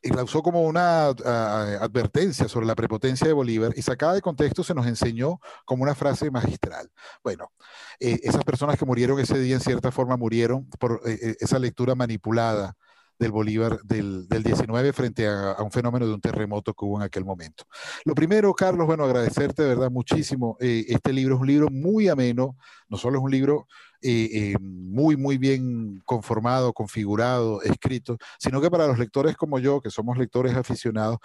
y 0.03 0.11
la 0.11 0.23
usó 0.23 0.43
como 0.43 0.63
una 0.63 1.07
advertencia 1.07 2.49
sobre 2.49 2.67
la 2.67 2.75
prepotencia 2.75 3.27
de 3.27 3.33
Bolívar 3.33 3.73
y 3.77 3.83
sacada 3.83 4.15
de 4.15 4.23
contexto 4.23 4.63
se 4.63 4.75
nos 4.75 4.87
enseñó 4.87 5.41
como 5.65 5.83
una 5.83 5.95
frase 5.95 6.31
magistral. 6.31 6.91
Bueno, 7.23 7.53
esas 7.99 8.45
personas 8.45 8.79
que 8.79 8.85
murieron 8.85 9.19
ese 9.19 9.39
día 9.39 9.55
en 9.55 9.61
cierta 9.61 9.91
forma 9.91 10.17
murieron 10.17 10.69
por 10.79 11.01
esa 11.05 11.59
lectura 11.59 11.95
manipulada 11.95 12.77
del 13.19 13.33
Bolívar 13.33 13.81
del, 13.83 14.29
del 14.29 14.43
19 14.43 14.93
frente 14.93 15.27
a, 15.27 15.57
un 15.61 15.71
fenómeno 15.71 16.07
de 16.07 16.15
un 16.15 16.21
terremoto 16.21 16.75
que 16.75 16.85
hubo 16.85 16.97
en 16.99 17.03
aquel 17.05 17.25
momento. 17.25 17.65
Lo 18.05 18.15
primero, 18.15 18.53
Carlos, 18.55 18.87
bueno, 18.87 19.05
agradecerte 19.05 19.63
de 19.63 19.69
verdad 19.69 19.91
muchísimo. 19.91 20.57
Eh, 20.61 20.85
este 20.89 21.13
libro 21.13 21.37
es 21.37 21.41
un 21.41 21.47
libro 21.47 21.69
muy 21.71 22.09
ameno, 22.09 22.57
no 22.89 22.97
solo 22.97 23.19
es 23.19 23.25
un 23.25 23.31
libro 23.31 23.67
eh, 24.03 24.29
eh, 24.33 24.57
muy, 24.61 25.17
muy 25.17 25.39
bien 25.39 26.03
conformado, 26.05 26.73
configurado, 26.73 27.63
escrito, 27.63 28.19
sino 28.39 28.61
que 28.61 28.71
para 28.71 28.87
los 28.87 28.99
lectores 28.99 29.37
como 29.37 29.59
yo, 29.59 29.81
que 29.81 29.91
somos 29.91 30.19
lectores 30.19 30.55
aficionados, 30.55 31.19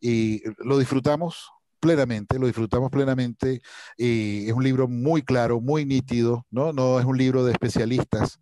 y 0.00 0.42
lo 0.58 0.78
disfrutamos 0.78 1.50
plenamente, 1.80 2.38
lo 2.38 2.46
disfrutamos 2.46 2.90
plenamente. 2.90 3.60
es 3.96 4.52
un 4.52 4.64
libro 4.64 4.88
muy 4.88 5.22
claro, 5.22 5.60
muy 5.60 5.84
nítido, 5.84 6.44
¿no? 6.50 6.72
No 6.72 6.98
es 7.00 7.06
un 7.06 7.16
libro 7.16 7.44
de 7.44 7.52
especialistas, 7.52 8.40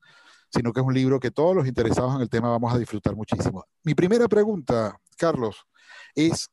sino 0.56 0.72
que 0.72 0.80
es 0.80 0.86
un 0.86 0.94
libro 0.94 1.20
que 1.20 1.30
todos 1.30 1.54
los 1.54 1.66
interesados 1.66 2.14
en 2.14 2.22
el 2.22 2.30
tema 2.30 2.48
vamos 2.48 2.72
a 2.72 2.78
disfrutar 2.78 3.14
muchísimo. 3.14 3.64
Mi 3.84 3.94
primera 3.94 4.26
pregunta, 4.26 4.98
Carlos, 5.18 5.66
es, 6.14 6.50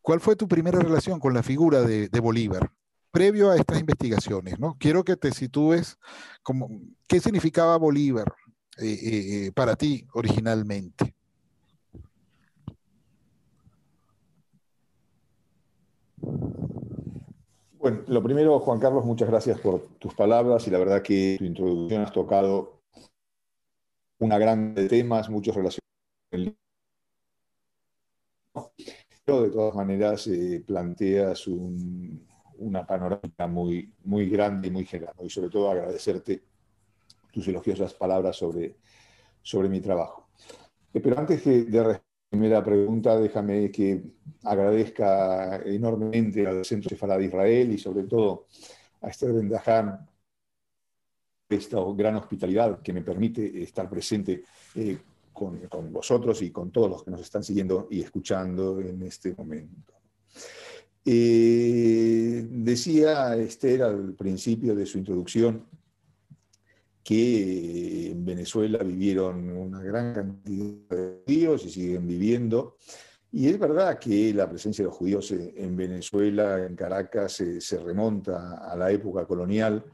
¿cuál 0.00 0.20
fue 0.20 0.36
tu 0.36 0.48
primera 0.48 0.78
relación 0.80 1.20
con 1.20 1.34
la 1.34 1.42
figura 1.42 1.82
de, 1.82 2.20
Bolívar? 2.20 2.70
Previo 3.10 3.50
a 3.50 3.56
estas 3.56 3.78
investigaciones, 3.78 4.58
¿no? 4.58 4.76
Quiero 4.78 5.04
que 5.04 5.16
te 5.16 5.30
sitúes 5.32 5.98
como, 6.42 6.68
¿qué 7.06 7.20
significaba 7.20 7.76
Bolívar 7.76 8.34
eh, 8.78 8.86
eh, 8.86 9.46
eh, 9.46 9.52
para 9.52 9.76
ti 9.76 10.06
originalmente? 10.14 11.14
Bueno, 17.78 18.00
lo 18.06 18.22
primero, 18.22 18.58
Juan 18.60 18.80
Carlos, 18.80 19.04
muchas 19.04 19.28
gracias 19.28 19.60
por 19.60 19.82
tus 19.98 20.14
palabras 20.14 20.66
y 20.66 20.70
la 20.70 20.78
verdad 20.78 21.02
que 21.02 21.36
tu 21.38 21.44
introducción 21.44 22.02
has 22.02 22.12
tocado 22.12 22.73
una 24.18 24.38
gran 24.38 24.74
de 24.74 24.88
temas, 24.88 25.28
muchos 25.28 25.54
relacionados 25.54 25.84
pero 29.24 29.42
de 29.42 29.50
todas 29.50 29.74
maneras 29.74 30.26
eh, 30.26 30.62
planteas 30.66 31.46
una 31.46 32.86
panorámica 32.86 33.46
muy, 33.46 33.92
muy 34.04 34.28
grande 34.28 34.68
y 34.68 34.70
muy 34.70 34.84
general. 34.84 35.14
Y 35.22 35.30
sobre 35.30 35.48
todo 35.48 35.70
agradecerte 35.70 36.42
tus 37.32 37.48
elogiosas 37.48 37.94
palabras 37.94 38.36
sobre, 38.36 38.76
sobre 39.42 39.68
mi 39.68 39.80
trabajo. 39.80 40.28
Eh, 40.92 41.00
pero 41.00 41.18
antes 41.18 41.44
de, 41.44 41.64
de 41.64 41.82
la 41.82 42.02
primera 42.28 42.62
pregunta, 42.62 43.18
déjame 43.18 43.70
que 43.70 44.02
agradezca 44.44 45.56
enormemente 45.64 46.46
al 46.46 46.64
Centro 46.64 46.90
Cefalá 46.90 47.16
de 47.18 47.24
Israel 47.24 47.72
y 47.72 47.78
sobre 47.78 48.04
todo 48.04 48.46
a 49.00 49.08
Esther 49.08 49.32
Bendajan 49.32 50.06
esta 51.48 51.78
gran 51.94 52.16
hospitalidad 52.16 52.80
que 52.80 52.92
me 52.92 53.02
permite 53.02 53.62
estar 53.62 53.88
presente 53.88 54.44
eh, 54.74 54.98
con, 55.32 55.92
vosotros 55.92 56.40
y 56.42 56.50
con 56.50 56.70
todos 56.70 56.90
los 56.90 57.04
que 57.04 57.10
nos 57.10 57.20
están 57.20 57.42
siguiendo 57.42 57.88
y 57.90 58.00
escuchando 58.00 58.80
en 58.80 59.02
este 59.02 59.34
momento. 59.34 59.92
Eh, 61.04 62.46
decía 62.48 63.36
Esther 63.36 63.82
al 63.82 64.14
principio 64.14 64.74
de 64.74 64.86
su 64.86 64.96
introducción 64.96 65.66
que 67.02 68.10
en 68.10 68.24
Venezuela 68.24 68.82
vivieron 68.82 69.50
una 69.50 69.82
gran 69.82 70.14
cantidad 70.14 70.96
de 70.96 71.22
judíos 71.26 71.66
y 71.66 71.70
siguen 71.70 72.06
viviendo. 72.06 72.78
Y 73.30 73.48
es 73.48 73.58
verdad 73.58 73.98
que 73.98 74.32
la 74.32 74.48
presencia 74.48 74.84
de 74.84 74.88
los 74.88 74.96
judíos 74.96 75.30
en 75.32 75.76
Venezuela, 75.76 76.64
en 76.64 76.74
Caracas, 76.76 77.32
se, 77.32 77.60
se 77.60 77.78
remonta 77.78 78.64
a 78.64 78.74
la 78.76 78.90
época 78.90 79.26
colonial 79.26 79.84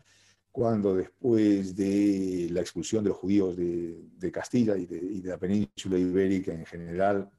cuando 0.52 0.96
después 0.96 1.76
de 1.76 2.48
la 2.50 2.60
expulsión 2.60 3.04
de 3.04 3.10
los 3.10 3.18
judíos 3.18 3.56
de, 3.56 4.32
Castilla 4.32 4.76
y 4.76 4.86
de, 4.86 5.28
la 5.28 5.38
península 5.38 5.98
ibérica 5.98 6.52
en 6.52 6.66
general, 6.66 7.30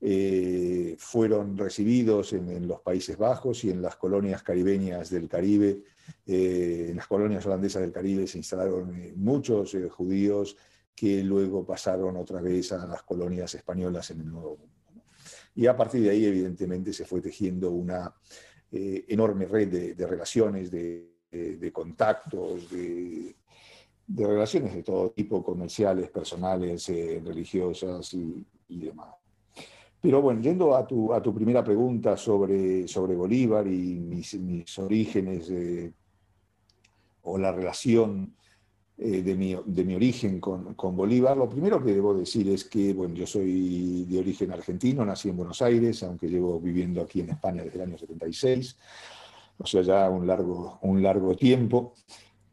eh, 0.00 0.96
fueron 0.98 1.56
recibidos 1.56 2.32
en, 2.32 2.66
los 2.66 2.80
Países 2.80 3.16
Bajos 3.16 3.64
y 3.64 3.70
en 3.70 3.80
las 3.80 3.96
colonias 3.96 4.42
caribeñas 4.42 5.10
del 5.10 5.28
Caribe. 5.28 5.82
Eh, 6.26 6.88
en 6.90 6.96
las 6.96 7.06
colonias 7.06 7.46
holandesas 7.46 7.82
del 7.82 7.92
Caribe 7.92 8.26
se 8.26 8.38
instalaron 8.38 8.94
eh, 8.96 9.12
muchos 9.16 9.76
judíos 9.90 10.56
que 10.94 11.22
luego 11.22 11.64
pasaron 11.64 12.16
otra 12.16 12.40
vez 12.40 12.72
a 12.72 12.86
las 12.86 13.02
colonias 13.02 13.54
españolas 13.54 14.10
en 14.10 14.20
el 14.20 14.30
Nuevo 14.30 14.56
Mundo. 14.56 15.04
Y 15.54 15.66
a 15.66 15.76
partir 15.76 16.02
de 16.02 16.10
ahí, 16.10 16.24
evidentemente, 16.24 16.92
se 16.92 17.04
fue 17.04 17.20
tejiendo 17.20 17.70
una 17.70 18.14
enorme 18.70 19.46
red 19.46 19.94
de 19.94 20.06
relaciones, 20.06 20.70
de, 20.70 21.15
de, 21.58 21.72
contactos, 21.72 22.70
de, 22.70 23.34
relaciones 24.08 24.74
de 24.74 24.82
todo 24.82 25.10
tipo, 25.10 25.42
comerciales, 25.42 26.10
personales, 26.10 26.88
eh, 26.88 27.20
religiosas 27.24 28.14
y, 28.14 28.44
demás. 28.68 29.14
Pero 30.00 30.22
bueno, 30.22 30.40
yendo 30.40 30.76
a 30.76 30.86
tu, 30.86 31.12
a 31.12 31.22
tu 31.22 31.34
primera 31.34 31.64
pregunta 31.64 32.16
sobre, 32.16 32.86
sobre 32.86 33.14
Bolívar 33.14 33.66
y 33.66 33.98
mis, 33.98 34.78
orígenes 34.78 35.50
o 37.22 37.38
la 37.38 37.52
relación 37.52 38.34
eh, 38.98 39.20
de, 39.20 39.34
mi, 39.34 39.54
de, 39.66 39.84
mi, 39.84 39.94
origen 39.94 40.40
con, 40.40 40.74
con, 40.74 40.96
Bolívar, 40.96 41.36
lo 41.36 41.50
primero 41.50 41.84
que 41.84 41.92
debo 41.92 42.14
decir 42.14 42.48
es 42.48 42.64
que 42.64 42.94
bueno, 42.94 43.14
yo 43.14 43.26
soy 43.26 44.04
de 44.04 44.18
origen 44.18 44.52
argentino, 44.52 45.04
nací 45.04 45.28
en 45.28 45.36
Buenos 45.36 45.60
Aires, 45.60 46.02
aunque 46.02 46.28
llevo 46.28 46.58
viviendo 46.58 47.02
aquí 47.02 47.20
en 47.20 47.28
España 47.28 47.62
desde 47.62 47.76
el 47.76 47.88
año 47.90 47.98
76 47.98 48.78
o 49.58 49.66
sea, 49.66 49.82
ya 49.82 50.10
un 50.10 50.26
largo, 50.26 50.78
un 50.82 51.02
largo 51.02 51.34
tiempo. 51.36 51.94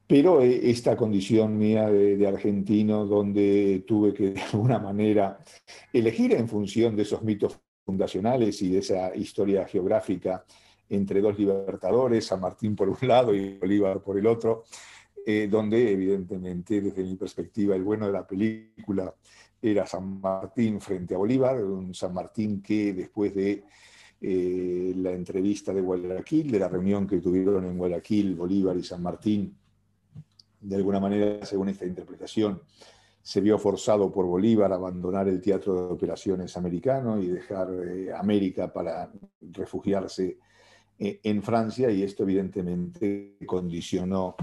Pero 0.07 0.41
eh, 0.41 0.69
esta 0.69 0.95
condición 0.95 1.57
mía 1.57 1.89
de, 1.89 2.27
argentino, 2.27 3.05
donde 3.05 3.83
tuve 3.87 4.13
que 4.13 4.31
de 4.31 4.41
alguna 4.41 4.79
manera 4.79 5.39
elegir 5.91 6.33
en 6.33 6.47
función 6.47 6.95
de 6.95 7.03
esos 7.03 7.23
mitos 7.23 7.59
fundacionales 7.85 8.61
y 8.61 8.71
de 8.71 8.79
esa 8.79 9.15
historia 9.15 9.65
geográfica 9.65 10.45
entre 10.89 11.21
dos 11.21 11.37
libertadores, 11.37 12.25
San 12.25 12.41
Martín 12.41 12.75
por 12.75 12.89
un 12.89 12.97
lado 13.01 13.33
y 13.33 13.57
Bolívar 13.57 14.01
por 14.01 14.17
el 14.17 14.27
otro, 14.27 14.63
eh, 15.25 15.47
donde 15.49 15.91
evidentemente 15.91 16.81
desde 16.81 17.03
mi 17.03 17.15
perspectiva 17.15 17.75
el 17.75 17.83
bueno 17.83 18.05
de 18.05 18.13
la 18.13 18.27
película 18.27 19.13
era 19.61 19.85
San 19.85 20.19
Martín 20.19 20.81
frente 20.81 21.15
a 21.15 21.17
Bolívar, 21.17 21.63
un 21.63 21.93
San 21.93 22.13
Martín 22.13 22.61
que 22.61 22.93
después 22.93 23.33
de 23.33 23.63
eh, 24.25 24.93
la 24.95 25.11
entrevista 25.11 25.73
de 25.73 25.81
Guayaquil, 25.81 26.49
de 26.49 26.59
la 26.59 26.69
reunión 26.69 27.05
que 27.05 27.19
tuvieron 27.19 27.65
en 27.65 27.77
Guayaquil, 27.77 28.35
Bolívar 28.35 28.77
y 28.77 28.83
San 28.83 29.03
Martín, 29.03 29.53
de 30.61 30.75
alguna 30.77 31.01
manera, 31.01 31.45
según 31.45 31.67
esta 31.67 31.85
interpretación, 31.85 32.61
se 33.21 33.41
vio 33.41 33.59
forzado 33.59 34.09
por 34.09 34.25
Bolívar 34.25 34.71
a 34.71 34.75
abandonar 34.75 35.27
el 35.27 35.41
teatro 35.41 35.73
de 35.75 35.93
operaciones 35.93 36.55
americano 36.55 37.21
y 37.21 37.27
dejar 37.27 37.69
eh, 37.73 38.13
América 38.13 38.71
para 38.71 39.11
refugiarse 39.41 40.37
eh, 40.97 41.19
en 41.21 41.43
Francia 41.43 41.91
y 41.91 42.03
esto 42.03 42.23
evidentemente 42.23 43.35
condicionó 43.45 44.37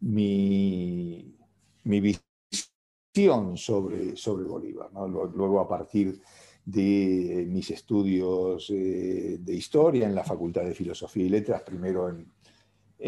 mi, 0.00 1.36
mi 1.84 2.00
visión 2.00 3.58
sobre, 3.58 4.16
sobre 4.16 4.44
Bolívar. 4.44 4.90
Luego 4.94 5.60
a 5.60 5.68
partir 5.68 6.22
de 6.64 7.46
mis 7.48 7.70
estudios 7.70 8.70
eh, 8.70 9.38
de 9.40 9.54
historia 9.54 10.06
en 10.06 10.14
la 10.14 10.24
Facultad 10.24 10.62
de 10.62 10.74
Filosofía 10.74 11.24
y 11.24 11.28
Letras, 11.28 11.62
primero 11.62 12.08
en, 12.08 12.26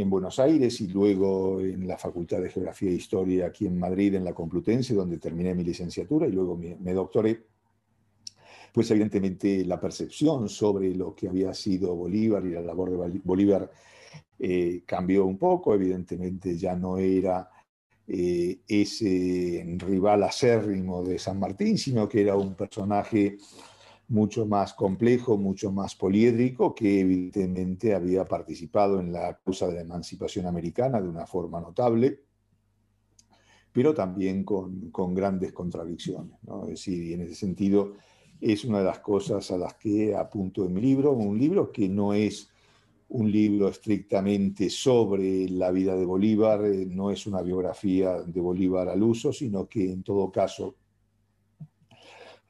Buenos 0.09 0.39
Aires 0.39 0.81
y 0.81 0.89
luego 0.89 1.61
en 1.61 1.87
la 1.87 1.99
Facultad 1.99 2.41
de 2.41 2.49
Geografía 2.49 2.91
e 2.91 2.95
Historia 2.95 3.47
aquí 3.47 3.67
en 3.67 3.79
Madrid, 3.79 4.15
en 4.15 4.25
la 4.25 4.33
Complutense, 4.33 4.95
donde 4.95 5.19
terminé 5.19 5.55
mi 5.55 5.65
licenciatura 5.65 6.27
y 6.27 6.33
luego 6.33 6.57
me, 6.57 6.93
doctoré. 6.95 7.43
Pues 8.73 8.91
evidentemente 8.91 9.67
la 9.67 9.79
percepción 9.79 10.49
sobre 10.49 10.95
lo 10.95 11.15
que 11.15 11.29
había 11.29 11.53
sido 11.53 11.95
Bolívar 11.95 12.43
y 12.47 12.53
la 12.53 12.63
labor 12.63 12.91
de 12.91 13.21
Bolívar 13.23 13.71
eh, 14.39 14.83
cambió 14.87 15.27
un 15.27 15.37
poco, 15.37 15.75
evidentemente 15.75 16.57
ya 16.57 16.75
no 16.75 16.97
era 16.97 17.51
eh, 18.15 18.61
ese 18.69 19.65
rival 19.79 20.25
acérrimo 20.25 21.03
de 21.03 21.19
San 21.19 21.41
Martín, 21.41 21.79
sino 21.79 22.07
que 22.07 22.21
era 22.21 22.37
un 22.37 22.55
personaje 22.55 23.39
mucho 24.09 24.45
más 24.45 24.75
complejo, 24.75 25.39
mucho 25.39 25.73
más 25.73 25.95
poliédrico, 25.95 26.75
que 26.75 27.01
evidentemente 27.01 27.95
había 27.95 28.27
participado 28.27 29.01
en 29.01 29.15
la 29.15 29.41
causa 29.43 29.67
de 29.69 29.77
la 29.77 29.81
emancipación 29.81 30.45
americana 30.45 31.01
de 31.01 31.09
una 31.09 31.27
forma 31.27 31.59
notable, 31.63 32.21
pero 33.73 33.95
también 33.95 34.45
con, 34.45 34.93
grandes 35.15 35.55
contradicciones. 35.55 36.37
Es 36.65 36.69
decir, 36.69 37.15
en 37.15 37.23
ese 37.23 37.35
sentido 37.35 37.95
es 38.39 38.67
una 38.67 38.81
de 38.81 38.85
las 38.85 38.99
cosas 38.99 39.51
a 39.51 39.57
las 39.57 39.73
que 39.77 40.15
apunto 40.15 40.67
en 40.67 40.75
mi 40.75 40.83
libro, 40.83 41.13
un 41.13 41.39
libro 41.39 41.73
que 41.73 41.89
no 41.89 42.13
es 42.13 42.52
un 43.13 43.31
libro 43.31 43.69
estrictamente 43.69 44.71
sobre 44.71 45.49
la 45.49 45.71
vida 45.71 45.95
de 45.97 46.05
Bolívar, 46.05 46.65
eh, 46.65 46.87
no 46.87 47.11
es 47.11 47.27
una 47.27 47.43
biografía 47.43 48.23
de 48.23 48.41
Bolívar 48.41 48.89
al 48.89 49.03
uso, 49.03 49.33
sino 49.33 49.69
que 49.69 49.91
en 49.91 50.03
todo 50.03 50.31
caso 50.31 50.77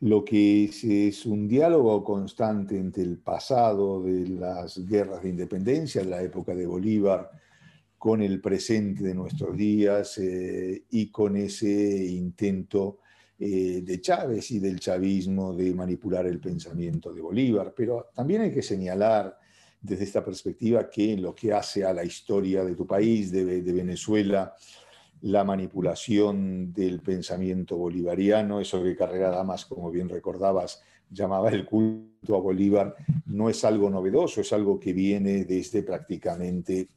lo 0.00 0.24
que 0.24 0.64
es, 0.64 0.84
es 0.84 1.26
un 1.26 1.48
diálogo 1.48 2.04
constante 2.04 2.76
entre 2.78 3.02
el 3.02 3.18
pasado 3.18 4.02
de 4.02 4.28
las 4.28 4.84
guerras 4.86 5.22
de 5.22 5.30
independencia, 5.30 6.02
de 6.02 6.10
la 6.10 6.22
época 6.22 6.54
de 6.54 6.66
Bolívar, 6.66 7.30
con 7.98 8.22
el 8.22 8.40
presente 8.40 9.02
de 9.02 9.14
nuestros 9.14 9.56
días 9.56 10.18
eh, 10.18 10.84
y 10.90 11.10
con 11.10 11.36
ese 11.36 12.04
intento 12.04 12.98
eh, 13.38 13.82
de 13.84 14.00
Chávez 14.00 14.50
y 14.52 14.60
del 14.60 14.78
chavismo 14.78 15.54
de 15.54 15.74
manipular 15.74 16.26
el 16.26 16.38
pensamiento 16.38 17.12
de 17.12 17.20
Bolívar. 17.20 17.72
Pero 17.76 18.10
también 18.14 18.42
hay 18.42 18.52
que 18.52 18.62
señalar 18.62 19.41
desde 19.82 20.04
esta 20.04 20.24
perspectiva 20.24 20.88
que 20.88 21.12
en 21.12 21.22
lo 21.22 21.34
que 21.34 21.52
hace 21.52 21.84
a 21.84 21.92
la 21.92 22.04
historia 22.04 22.64
de 22.64 22.76
tu 22.76 22.86
país, 22.86 23.32
de, 23.32 23.60
Venezuela, 23.60 24.54
la 25.22 25.42
manipulación 25.42 26.72
del 26.72 27.00
pensamiento 27.00 27.76
bolivariano, 27.76 28.60
eso 28.60 28.82
que 28.82 28.96
Carrera 28.96 29.30
Damas, 29.30 29.66
como 29.66 29.90
bien 29.90 30.08
recordabas, 30.08 30.82
llamaba 31.10 31.50
el 31.50 31.66
culto 31.66 32.36
a 32.36 32.40
Bolívar, 32.40 32.94
no 33.26 33.50
es 33.50 33.64
algo 33.64 33.90
novedoso, 33.90 34.40
es 34.40 34.52
algo 34.52 34.78
que 34.78 34.92
viene 34.92 35.44
desde 35.44 35.82
prácticamente 35.82 36.88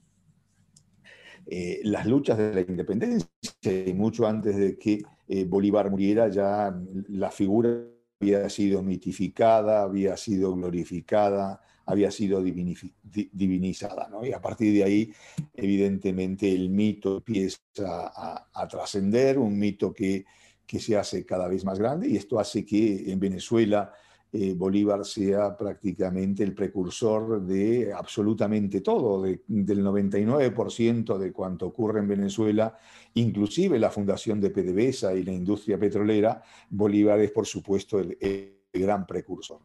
eh, 1.48 1.82
las 1.84 2.06
luchas 2.06 2.38
de 2.38 2.54
la 2.54 2.62
independencia 2.62 3.30
y 3.64 3.94
mucho 3.94 4.28
antes 4.28 4.56
de 4.56 4.78
que 4.78 5.04
eh, 5.28 5.46
Bolívar 5.46 5.90
muriera 5.90 6.28
ya 6.28 6.76
la 7.10 7.32
figura 7.32 7.84
había 8.20 8.50
sido 8.50 8.82
mitificada, 8.82 9.84
había 9.84 10.18
sido 10.18 10.56
glorificada, 10.56 11.62
había 11.86 12.12
sido 12.12 12.42
divinizada. 12.42 14.10
Y 14.24 14.32
a 14.32 14.42
partir 14.42 14.74
de 14.74 14.84
ahí, 14.84 15.14
evidentemente, 15.54 16.52
el 16.52 16.70
mito 16.70 17.18
empieza 17.18 17.60
a, 17.76 18.68
trascender, 18.68 19.38
un 19.38 19.58
mito 19.58 19.94
que, 19.94 20.26
que 20.66 20.80
se 20.80 20.98
hace 20.98 21.26
cada 21.26 21.48
vez 21.48 21.64
más 21.64 21.80
grande 21.80 22.10
y 22.10 22.18
esto 22.18 22.40
hace 22.40 22.66
que 22.66 23.12
en 23.12 23.20
Venezuela 23.20 23.94
eh, 24.38 24.54
Bolívar 24.54 25.06
sea 25.06 25.56
prácticamente 25.56 26.44
el 26.44 26.54
precursor 26.54 27.42
de 27.42 27.94
absolutamente 27.94 28.82
todo, 28.82 29.22
del 29.22 29.40
99% 29.48 31.18
de 31.18 31.32
cuanto 31.32 31.68
ocurre 31.68 32.02
en 32.02 32.10
Venezuela, 32.10 32.78
inclusive 33.14 33.80
la 33.80 33.90
fundación 33.90 34.42
de 34.42 34.50
PDVSA 34.50 35.14
y 35.16 35.24
la 35.24 35.32
industria 35.32 35.80
petrolera, 35.80 36.44
Bolívar 36.70 37.22
es 37.22 37.32
por 37.32 37.46
supuesto 37.46 37.98
el, 37.98 38.55
gran 38.80 39.06
precursor. 39.06 39.60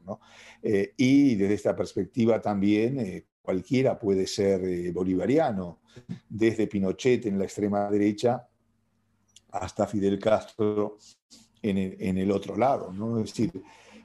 Eh, 0.62 0.94
y 0.96 1.34
desde 1.34 1.54
esta 1.54 1.76
perspectiva 1.76 2.40
también 2.40 2.98
eh, 2.98 3.26
cualquiera 3.42 3.98
puede 3.98 4.26
ser 4.26 4.92
bolivariano, 4.92 5.80
desde 6.28 6.66
Pinochet 6.66 7.26
en 7.26 7.38
la 7.38 7.44
extrema 7.44 7.90
derecha 7.90 8.46
hasta 9.52 9.86
Fidel 9.86 10.18
Castro 10.18 10.98
en 11.62 12.18
el, 12.18 12.30
otro 12.30 12.56
lado. 12.56 12.92
¿no? 12.92 13.18
Es 13.18 13.34
decir, 13.34 13.62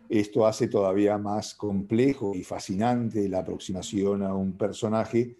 esto 0.09 0.45
hace 0.45 0.67
todavía 0.67 1.17
más 1.17 1.55
complejo 1.55 2.35
y 2.35 2.43
fascinante 2.43 3.27
la 3.29 3.39
aproximación 3.39 4.23
a 4.23 4.33
un 4.33 4.57
personaje 4.57 5.37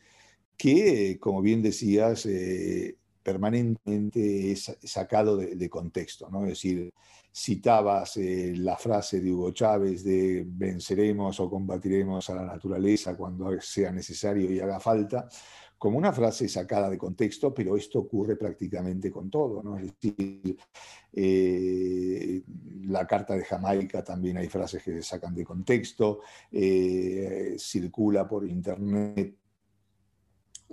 que, 0.57 1.17
como 1.19 1.41
bien 1.41 1.62
decías, 1.62 2.25
eh, 2.25 2.95
permanentemente 3.22 4.51
es 4.51 4.75
sacado 4.84 5.38
de, 5.38 5.69
contexto. 5.69 6.29
¿no? 6.29 6.43
Es 6.43 6.50
decir, 6.50 6.91
citabas 7.38 8.15
eh, 8.15 8.54
la 8.56 8.77
frase 8.77 9.19
de 9.19 9.30
Hugo 9.30 9.52
Chávez 9.52 10.06
de 10.06 10.45
venceremos 10.48 11.38
o 11.41 11.50
combatiremos 11.50 12.30
a 12.30 12.36
la 12.36 12.45
naturaleza 12.45 13.17
cuando 13.17 13.60
sea 13.60 13.91
necesario 13.91 14.50
y 14.50 14.62
haga 14.62 14.80
falta 14.80 15.28
como 15.78 15.98
una 15.98 16.13
frase 16.13 16.48
sacada 16.48 16.89
de 16.89 16.98
contexto, 16.98 17.54
pero 17.54 17.76
esto 17.76 18.00
ocurre 18.00 18.38
prácticamente 18.38 19.12
con 19.12 19.30
todo. 19.30 19.62
¿no? 19.62 19.78
Es 19.78 19.93
decir, 20.00 20.58
eh, 21.12 22.41
la 22.86 23.06
Carta 23.06 23.36
de 23.36 23.43
Jamaica 23.43 24.02
también 24.02 24.38
hay 24.38 24.48
frases 24.48 24.82
que 24.82 24.93
se 24.93 25.04
sacan 25.04 25.36
de 25.36 25.43
contexto, 25.43 26.21
eh, 26.52 27.56
circula 27.60 28.26
por 28.26 28.48
internet 28.48 29.36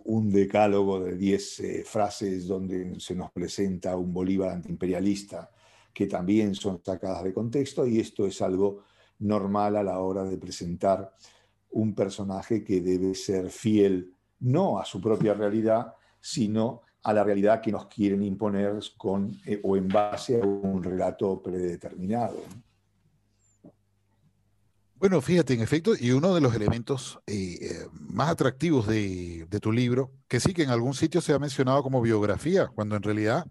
un 0.04 0.30
decálogo 0.30 1.00
de 1.00 1.16
10 1.16 1.60
eh, 1.60 1.84
frases 1.84 2.46
donde 2.46 2.98
se 2.98 3.14
nos 3.14 3.30
presenta 3.32 3.96
un 3.96 4.12
Bolívar 4.12 4.50
antiimperialista 4.50 5.50
que 5.92 6.06
también 6.06 6.54
son 6.54 6.80
sacadas 6.84 7.24
de 7.24 7.32
contexto 7.32 7.86
y 7.86 8.00
esto 8.00 8.26
es 8.26 8.40
algo 8.42 8.84
normal 9.18 9.76
a 9.76 9.82
la 9.82 9.98
hora 10.00 10.24
de 10.24 10.38
presentar 10.38 11.12
un 11.70 11.94
personaje 11.94 12.64
que 12.64 12.80
debe 12.80 13.14
ser 13.14 13.50
fiel 13.50 14.14
no 14.40 14.78
a 14.78 14.84
su 14.84 15.00
propia 15.00 15.34
realidad, 15.34 15.94
sino 16.20 16.82
a 17.04 17.12
la 17.12 17.24
realidad 17.24 17.60
que 17.60 17.72
nos 17.72 17.86
quieren 17.86 18.22
imponer 18.22 18.78
con 18.96 19.36
eh, 19.46 19.60
o 19.62 19.76
en 19.76 19.88
base 19.88 20.40
a 20.40 20.44
un 20.44 20.82
relato 20.82 21.42
predeterminado. 21.42 22.36
Bueno, 25.02 25.20
fíjate, 25.20 25.54
en 25.54 25.62
efecto, 25.62 25.94
y 25.98 26.12
uno 26.12 26.32
de 26.32 26.40
los 26.40 26.54
elementos 26.54 27.18
eh, 27.26 27.58
eh, 27.60 27.88
más 27.98 28.30
atractivos 28.30 28.86
de, 28.86 29.48
tu 29.60 29.72
libro, 29.72 30.12
que 30.28 30.38
sí 30.38 30.54
que 30.54 30.62
en 30.62 30.70
algún 30.70 30.94
sitio 30.94 31.20
se 31.20 31.32
ha 31.32 31.40
mencionado 31.40 31.82
como 31.82 32.00
biografía, 32.00 32.68
cuando 32.68 32.94
en 32.94 33.02
realidad 33.02 33.44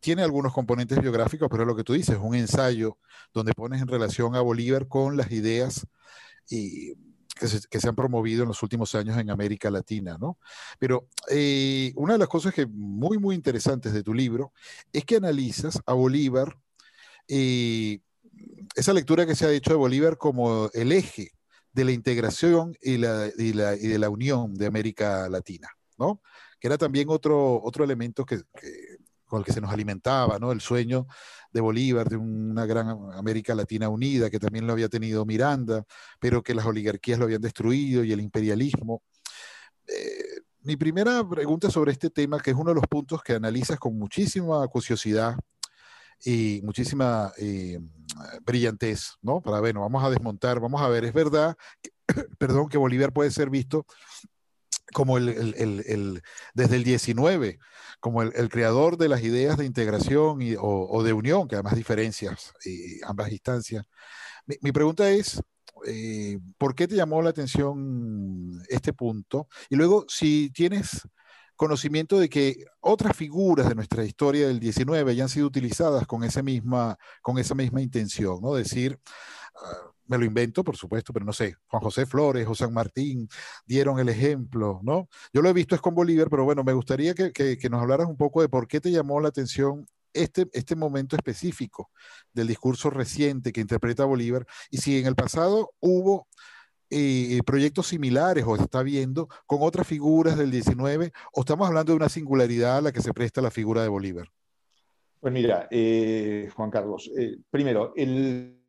tiene 0.00 0.22
algunos 0.22 0.52
componentes 0.52 1.00
biográficos, 1.00 1.48
pero 1.50 1.64
lo 1.64 1.76
que 1.76 1.84
tú 1.84 1.92
dices, 1.92 2.16
es 2.16 2.20
un 2.20 2.34
ensayo 2.34 2.98
donde 3.32 3.52
pones 3.52 3.80
en 3.80 3.88
relación 3.88 4.34
a 4.34 4.40
Bolívar 4.40 4.88
con 4.88 5.16
las 5.16 5.30
ideas 5.30 5.86
y 6.48 6.94
que 7.40 7.80
se, 7.80 7.88
han 7.88 7.96
promovido 7.96 8.42
en 8.42 8.48
los 8.48 8.62
últimos 8.62 8.94
años 8.94 9.16
en 9.16 9.30
América 9.30 9.70
Latina, 9.70 10.18
¿no? 10.20 10.38
Pero 10.78 11.08
eh, 11.30 11.92
una 11.96 12.12
de 12.12 12.18
las 12.18 12.28
cosas 12.28 12.52
que 12.52 12.66
muy, 12.66 13.18
muy 13.18 13.34
interesantes 13.34 13.94
de 13.94 14.02
tu 14.02 14.12
libro 14.12 14.52
es 14.92 15.04
que 15.04 15.16
analizas 15.16 15.80
a 15.86 15.94
Bolívar, 15.94 16.54
eh, 17.28 18.00
esa 18.76 18.92
lectura 18.92 19.26
que 19.26 19.34
se 19.34 19.46
ha 19.46 19.52
hecho 19.52 19.70
de 19.70 19.76
Bolívar 19.76 20.18
como 20.18 20.70
el 20.74 20.92
eje 20.92 21.32
de 21.72 21.84
la 21.84 21.92
integración 21.92 22.76
y, 22.82 22.98
la, 22.98 23.30
y, 23.36 23.52
de 23.52 23.98
la 23.98 24.10
unión 24.10 24.54
de 24.54 24.66
América 24.66 25.28
Latina, 25.28 25.68
¿no? 25.98 26.20
Que 26.58 26.68
era 26.68 26.76
también 26.76 27.08
otro, 27.08 27.62
otro 27.62 27.84
elemento 27.84 28.26
que, 28.26 28.42
con 29.30 29.38
el 29.38 29.44
que 29.46 29.52
se 29.52 29.60
nos 29.60 29.72
alimentaba, 29.72 30.38
¿no? 30.38 30.52
El 30.52 30.60
sueño 30.60 31.06
de 31.52 31.60
Bolívar, 31.60 32.08
de 32.08 32.16
una 32.16 32.66
gran 32.66 32.88
América 33.14 33.54
Latina 33.54 33.88
unida, 33.88 34.28
que 34.28 34.38
también 34.38 34.66
lo 34.66 34.72
había 34.72 34.88
tenido 34.88 35.24
Miranda, 35.24 35.84
pero 36.18 36.42
que 36.42 36.54
las 36.54 36.66
oligarquías 36.66 37.18
lo 37.18 37.24
habían 37.24 37.40
destruido 37.40 38.04
y 38.04 38.12
el 38.12 38.20
imperialismo. 38.20 39.02
Eh, 39.86 40.42
mi 40.62 40.76
primera 40.76 41.26
pregunta 41.26 41.70
sobre 41.70 41.92
este 41.92 42.10
tema, 42.10 42.40
que 42.40 42.50
es 42.50 42.56
uno 42.56 42.70
de 42.70 42.74
los 42.74 42.86
puntos 42.86 43.22
que 43.22 43.34
analizas 43.34 43.78
con 43.78 43.96
muchísima 43.96 44.66
curiosidad 44.68 45.36
y 46.24 46.60
muchísima 46.62 47.32
eh, 47.38 47.78
brillantez, 48.42 49.14
¿no? 49.22 49.40
Para, 49.40 49.60
bueno, 49.60 49.80
vamos 49.80 50.04
a 50.04 50.10
desmontar, 50.10 50.60
vamos 50.60 50.82
a 50.82 50.88
ver, 50.88 51.04
es 51.04 51.14
verdad, 51.14 51.56
perdón, 52.38 52.68
que 52.68 52.78
Bolívar 52.78 53.12
puede 53.12 53.30
ser 53.30 53.48
visto 53.48 53.86
como 54.92 55.18
el, 55.18 55.28
el, 55.28 55.54
el, 55.86 56.22
desde 56.52 56.76
el 56.76 56.84
19, 56.84 57.58
como 58.00 58.22
el, 58.22 58.48
creador 58.48 58.96
de 58.96 59.08
las 59.08 59.22
ideas 59.22 59.58
de 59.58 59.66
integración 59.66 60.42
y, 60.42 60.54
o, 60.58 61.02
de 61.02 61.12
unión, 61.12 61.46
que 61.46 61.56
además 61.56 61.76
diferencias 61.76 62.52
y 62.64 63.02
ambas 63.04 63.30
instancias. 63.30 63.86
Mi, 64.46 64.56
mi 64.62 64.72
pregunta 64.72 65.10
es, 65.10 65.40
eh, 65.86 66.38
¿por 66.58 66.74
qué 66.74 66.88
te 66.88 66.96
llamó 66.96 67.22
la 67.22 67.30
atención 67.30 68.62
este 68.68 68.92
punto? 68.92 69.48
Y 69.68 69.76
luego, 69.76 70.04
si 70.08 70.50
tienes 70.50 71.02
conocimiento 71.56 72.18
de 72.18 72.30
que 72.30 72.64
otras 72.80 73.14
figuras 73.14 73.68
de 73.68 73.74
nuestra 73.74 74.04
historia 74.04 74.48
del 74.48 74.60
19 74.60 75.10
hayan 75.10 75.28
sido 75.28 75.46
utilizadas 75.46 76.06
con 76.06 76.24
esa 76.24 76.42
misma, 76.42 76.96
con 77.20 77.38
esa 77.38 77.54
misma 77.54 77.82
intención, 77.82 78.40
¿no? 78.40 78.54
Decir, 78.54 78.98
uh, 79.56 79.89
me 80.10 80.18
lo 80.18 80.24
invento, 80.24 80.64
por 80.64 80.76
supuesto, 80.76 81.12
pero 81.12 81.24
no 81.24 81.32
sé, 81.32 81.54
Juan 81.68 81.82
José 81.84 82.04
Flores 82.04 82.44
o 82.48 82.54
San 82.56 82.74
Martín 82.74 83.28
dieron 83.64 84.00
el 84.00 84.08
ejemplo, 84.08 84.80
¿no? 84.82 85.08
Yo 85.32 85.40
lo 85.40 85.48
he 85.48 85.52
visto 85.52 85.76
es 85.76 85.80
con 85.80 85.94
Bolívar, 85.94 86.28
pero 86.28 86.44
bueno, 86.44 86.64
me 86.64 86.72
gustaría 86.72 87.14
que, 87.14 87.30
que, 87.32 87.70
nos 87.70 87.80
hablaras 87.80 88.08
un 88.08 88.16
poco 88.16 88.42
de 88.42 88.48
por 88.48 88.66
qué 88.66 88.80
te 88.80 88.90
llamó 88.90 89.20
la 89.20 89.28
atención 89.28 89.86
este, 90.12 90.48
este 90.52 90.74
momento 90.74 91.14
específico 91.14 91.90
del 92.32 92.48
discurso 92.48 92.90
reciente 92.90 93.52
que 93.52 93.60
interpreta 93.60 94.04
Bolívar 94.04 94.44
y 94.68 94.78
si 94.78 94.98
en 94.98 95.06
el 95.06 95.14
pasado 95.14 95.70
hubo 95.78 96.26
eh, 96.90 97.40
proyectos 97.46 97.86
similares 97.86 98.44
o 98.44 98.56
está 98.56 98.82
viendo 98.82 99.28
con 99.46 99.58
otras 99.62 99.86
figuras 99.86 100.36
del 100.36 100.50
19 100.50 101.12
o 101.34 101.40
estamos 101.40 101.68
hablando 101.68 101.92
de 101.92 101.98
una 101.98 102.08
singularidad 102.08 102.78
a 102.78 102.80
la 102.80 102.90
que 102.90 103.00
se 103.00 103.14
presta 103.14 103.40
la 103.40 103.52
figura 103.52 103.82
de 103.82 103.88
Bolívar. 103.88 104.26
Pues 105.20 105.32
mira, 105.32 105.68
eh, 105.70 106.50
Juan 106.56 106.70
Carlos, 106.70 107.08
eh, 107.16 107.36
primero, 107.48 107.92
el, 107.94 108.59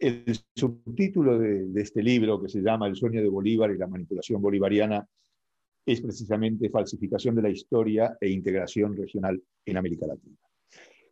el 0.00 0.24
subtítulo 0.56 1.38
de, 1.38 1.68
este 1.80 2.02
libro, 2.02 2.40
que 2.40 2.48
se 2.48 2.62
llama 2.62 2.86
El 2.86 2.96
sueño 2.96 3.20
de 3.20 3.28
Bolívar 3.28 3.70
y 3.70 3.76
la 3.76 3.86
manipulación 3.86 4.40
bolivariana, 4.40 5.06
es 5.84 6.00
precisamente 6.00 6.70
falsificación 6.70 7.34
de 7.34 7.42
la 7.42 7.50
historia 7.50 8.16
e 8.18 8.30
integración 8.30 8.96
regional 8.96 9.40
en 9.66 9.76
América 9.76 10.06
Latina. 10.06 10.36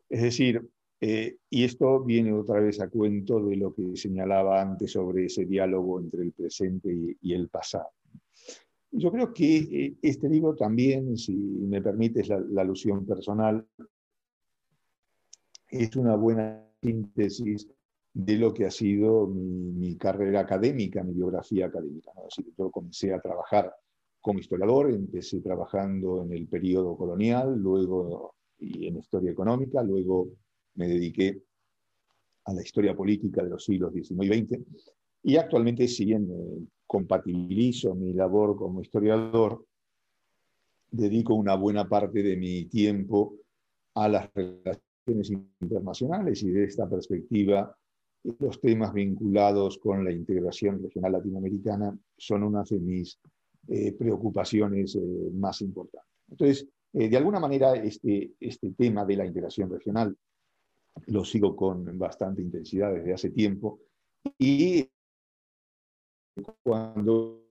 Es 0.09 0.23
decir, 0.23 0.67
eh, 1.01 1.37
y 1.51 1.65
esto 1.65 2.03
viene 2.03 2.33
otra 2.33 2.61
vez 2.61 2.81
a 2.81 2.89
cuento 2.89 3.45
de 3.45 3.57
lo 3.57 3.75
que 3.75 3.95
señalaba 3.95 4.61
antes 4.61 4.93
sobre 4.93 5.27
ese 5.27 5.45
diálogo 5.45 6.01
entre 6.01 6.23
el 6.23 6.33
presente 6.33 7.17
y, 7.21 7.33
el 7.35 7.49
pasado. 7.49 7.91
Yo 8.91 9.13
creo 9.13 9.35
que 9.35 9.57
eh, 9.59 9.95
este 10.01 10.31
libro 10.31 10.57
también, 10.57 11.17
si 11.19 11.37
me 11.37 11.83
permites 11.83 12.29
la, 12.29 12.41
la 12.41 12.63
alusión 12.63 13.05
personal, 13.05 13.67
es 15.71 15.95
una 15.97 16.17
buena 16.17 16.65
síntesis 16.83 17.69
de 18.19 18.37
lo 18.37 18.53
que 18.53 18.67
ha 18.67 18.71
sido 18.73 19.29
mi, 19.29 19.97
carrera 19.97 20.41
académica, 20.41 21.05
mi 21.05 21.15
biografía 21.15 21.67
académica. 21.67 22.11
yo 22.59 22.69
comencé 22.69 23.15
a 23.15 23.21
trabajar 23.21 23.73
como 24.21 24.41
historiador, 24.41 24.91
empecé 24.91 25.41
trabajando 25.41 26.25
en 26.25 26.33
el 26.33 26.49
periodo 26.49 26.97
colonial, 26.97 27.57
luego 27.57 28.35
y 28.59 28.89
en 28.89 28.97
historia 28.97 29.31
económica, 29.31 29.85
luego 29.85 30.31
me 30.75 30.89
dediqué 30.89 31.41
a 32.47 32.55
la 32.55 32.63
historia 32.63 32.97
política 32.97 33.45
de 33.45 33.51
los 33.51 33.65
siglos 33.65 33.93
XIX 33.93 34.25
y 34.25 34.45
XX, 34.45 34.61
y 35.23 35.37
actualmente, 35.37 35.87
si 35.87 36.07
bien 36.07 36.69
compatibilizo 36.89 37.95
mi 37.95 38.15
labor 38.15 38.57
como 38.57 38.81
historiador, 38.81 39.65
dedico 40.91 41.35
una 41.35 41.55
buena 41.55 41.89
parte 41.89 42.21
de 42.25 42.37
mi 42.37 42.65
tiempo 42.65 43.37
a 43.95 44.09
las 44.09 44.29
relaciones 44.35 45.31
internacionales 45.61 46.43
y 46.43 46.51
de 46.51 46.65
esta 46.65 46.89
perspectiva 46.89 47.77
los 48.23 48.61
temas 48.61 48.93
vinculados 48.93 49.79
con 49.79 50.05
la 50.05 50.13
integración 50.13 50.83
regional 50.83 51.13
latinoamericana 51.13 51.97
son 52.17 52.43
una 52.43 52.63
de 52.63 52.79
mis 52.81 53.19
eh, 53.69 53.93
preocupaciones 53.93 54.97
eh, 54.97 55.31
más 55.33 55.61
importantes. 55.61 56.11
Entonces, 56.31 56.67
eh, 56.93 57.09
de 57.09 57.17
alguna 57.17 57.41
manera, 57.41 57.75
este, 57.75 58.33
este 58.41 58.73
tema 58.73 59.05
de 59.05 59.17
la 59.17 59.27
integración 59.27 59.71
regional 59.71 60.17
lo 61.07 61.25
sigo 61.25 61.55
con 61.55 61.99
bastante 61.99 62.43
intensidad 62.43 62.93
desde 62.93 63.13
hace 63.13 63.31
tiempo 63.31 63.81
y 64.39 64.89
cuando 66.63 67.45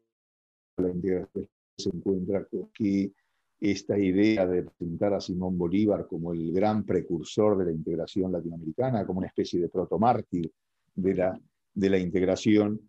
la 0.77 0.89
integración 0.89 1.47
se 1.77 1.89
encuentra 1.89 2.45
con 2.45 2.69
que 2.71 3.11
esta 3.59 3.97
idea 3.97 4.45
de 4.45 4.63
presentar 4.63 5.13
a 5.13 5.21
Simón 5.21 5.57
Bolívar 5.57 6.05
como 6.07 6.31
el 6.33 6.51
gran 6.53 6.85
precursor 6.85 7.57
de 7.57 7.65
la 7.65 7.71
integración 7.71 8.31
latinoamericana, 8.31 9.05
como 9.05 9.19
una 9.19 9.27
especie 9.27 9.59
de 9.59 9.69
protomártir 9.69 10.51
de 10.95 11.15
la, 11.15 11.39
de 11.73 11.89
la 11.89 11.97
integración, 11.97 12.79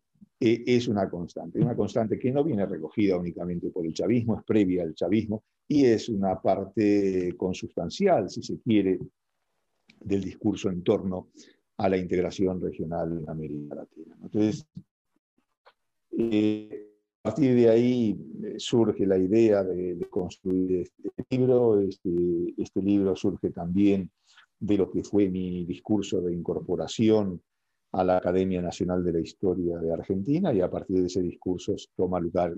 eh, 0.40 0.62
es 0.66 0.88
una 0.88 1.08
constante, 1.08 1.58
una 1.58 1.74
constante 1.74 2.18
que 2.18 2.30
no 2.30 2.44
viene 2.44 2.66
recogida 2.66 3.16
únicamente 3.16 3.70
por 3.70 3.86
el 3.86 3.94
chavismo, 3.94 4.38
es 4.38 4.44
previa 4.44 4.82
al 4.82 4.94
chavismo 4.94 5.42
y 5.66 5.84
es 5.84 6.08
una 6.08 6.40
parte 6.40 7.34
consustancial, 7.36 8.30
si 8.30 8.42
se 8.42 8.60
quiere, 8.60 8.98
del 10.00 10.22
discurso 10.22 10.68
en 10.68 10.82
torno 10.82 11.28
a 11.78 11.88
la 11.88 11.96
integración 11.96 12.60
regional 12.60 13.18
en 13.18 13.28
América 13.28 13.74
Latina. 13.74 14.16
Entonces, 14.22 14.66
eh, 16.12 16.97
a 17.22 17.30
partir 17.30 17.54
de 17.54 17.68
ahí 17.68 18.16
eh, 18.44 18.54
surge 18.58 19.06
la 19.06 19.18
idea 19.18 19.64
de, 19.64 19.98
construir 20.08 20.88
este 21.16 21.36
libro. 21.36 21.80
Este, 21.80 22.10
este, 22.56 22.82
libro 22.82 23.16
surge 23.16 23.50
también 23.50 24.10
de 24.58 24.78
lo 24.78 24.90
que 24.90 25.02
fue 25.02 25.28
mi 25.28 25.64
discurso 25.66 26.20
de 26.20 26.32
incorporación 26.32 27.42
a 27.92 28.04
la 28.04 28.18
Academia 28.18 28.62
Nacional 28.62 29.04
de 29.04 29.12
la 29.12 29.20
Historia 29.20 29.78
de 29.78 29.92
Argentina 29.92 30.52
y 30.52 30.60
a 30.60 30.70
partir 30.70 31.00
de 31.00 31.06
ese 31.06 31.22
discurso 31.22 31.74
toma 31.96 32.20
lugar 32.20 32.54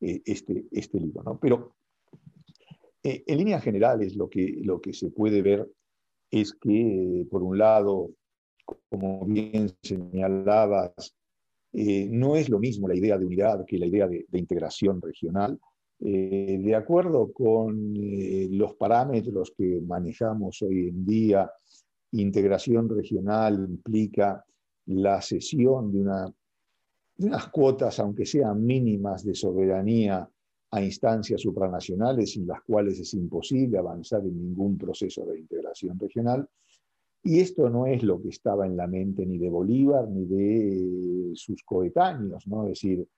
eh, 0.00 0.22
este, 0.24 0.66
este 0.70 1.00
libro. 1.00 1.38
Pero 1.40 1.74
en 3.02 3.36
líneas 3.36 3.62
generales 3.62 4.16
lo 4.16 4.30
que, 4.30 4.60
lo 4.62 4.80
que 4.80 4.94
se 4.94 5.10
puede 5.10 5.42
ver 5.42 5.68
es 6.30 6.54
que, 6.54 7.26
por 7.30 7.42
un 7.42 7.58
lado, 7.58 8.10
como 8.88 9.24
bien 9.26 9.70
señalabas, 9.82 11.14
eh, 11.76 12.06
no 12.08 12.36
es 12.36 12.48
lo 12.48 12.60
mismo 12.60 12.86
la 12.86 12.94
idea 12.94 13.18
de 13.18 13.26
unidad 13.26 13.64
que 13.66 13.78
la 13.78 13.86
idea 13.86 14.06
de, 14.06 14.26
integración 14.32 15.02
regional. 15.02 15.58
Eh, 15.98 16.60
de 16.62 16.74
acuerdo 16.74 17.32
con 17.32 17.96
eh, 17.96 18.48
los 18.50 18.74
parámetros 18.74 19.52
que 19.56 19.80
manejamos 19.84 20.62
hoy 20.62 20.88
en 20.88 21.04
día, 21.04 21.50
integración 22.12 22.88
regional 22.88 23.66
implica 23.68 24.44
la 24.86 25.20
cesión 25.20 25.90
de, 25.90 26.04
de 27.16 27.26
unas 27.26 27.48
cuotas, 27.48 27.98
aunque 27.98 28.24
sean 28.24 28.64
mínimas, 28.64 29.24
de 29.24 29.34
soberanía 29.34 30.28
a 30.70 30.82
instancias 30.82 31.40
supranacionales 31.40 32.32
sin 32.32 32.46
las 32.46 32.62
cuales 32.62 33.00
es 33.00 33.14
imposible 33.14 33.78
avanzar 33.78 34.20
en 34.20 34.36
ningún 34.36 34.78
proceso 34.78 35.24
de 35.26 35.40
integración 35.40 35.98
regional. 35.98 36.48
Y 37.26 37.40
esto 37.40 37.70
no 37.70 37.86
es 37.86 38.02
lo 38.02 38.20
que 38.20 38.28
estaba 38.28 38.66
en 38.66 38.76
la 38.76 38.86
mente 38.86 39.24
ni 39.24 39.38
de 39.38 39.48
Bolívar 39.48 40.06
ni 40.08 40.26
de 40.26 41.30
sus 41.34 41.62
coetáneos, 41.64 42.46
¿no? 42.46 42.64
Es 42.64 42.80
decir, 42.80 43.08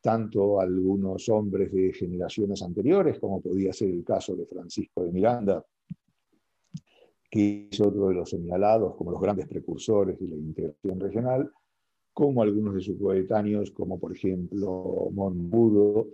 tanto 0.00 0.60
algunos 0.60 1.28
hombres 1.28 1.70
de 1.72 1.92
generaciones 1.92 2.60
anteriores, 2.60 3.20
como 3.20 3.40
podía 3.40 3.72
ser 3.72 3.90
el 3.90 4.02
caso 4.02 4.34
de 4.34 4.46
Francisco 4.46 5.04
de 5.04 5.12
Miranda, 5.12 5.64
que 7.30 7.68
es 7.70 7.80
otro 7.80 8.08
de 8.08 8.14
los 8.14 8.30
señalados 8.30 8.96
como 8.96 9.12
los 9.12 9.20
grandes 9.20 9.46
precursores 9.46 10.18
de 10.18 10.26
la 10.26 10.34
integración 10.34 10.98
regional, 10.98 11.52
como 12.12 12.42
algunos 12.42 12.74
de 12.74 12.80
sus 12.80 12.98
coetáneos, 12.98 13.70
como 13.70 14.00
por 14.00 14.12
ejemplo 14.12 15.08
Monbudo, 15.12 16.08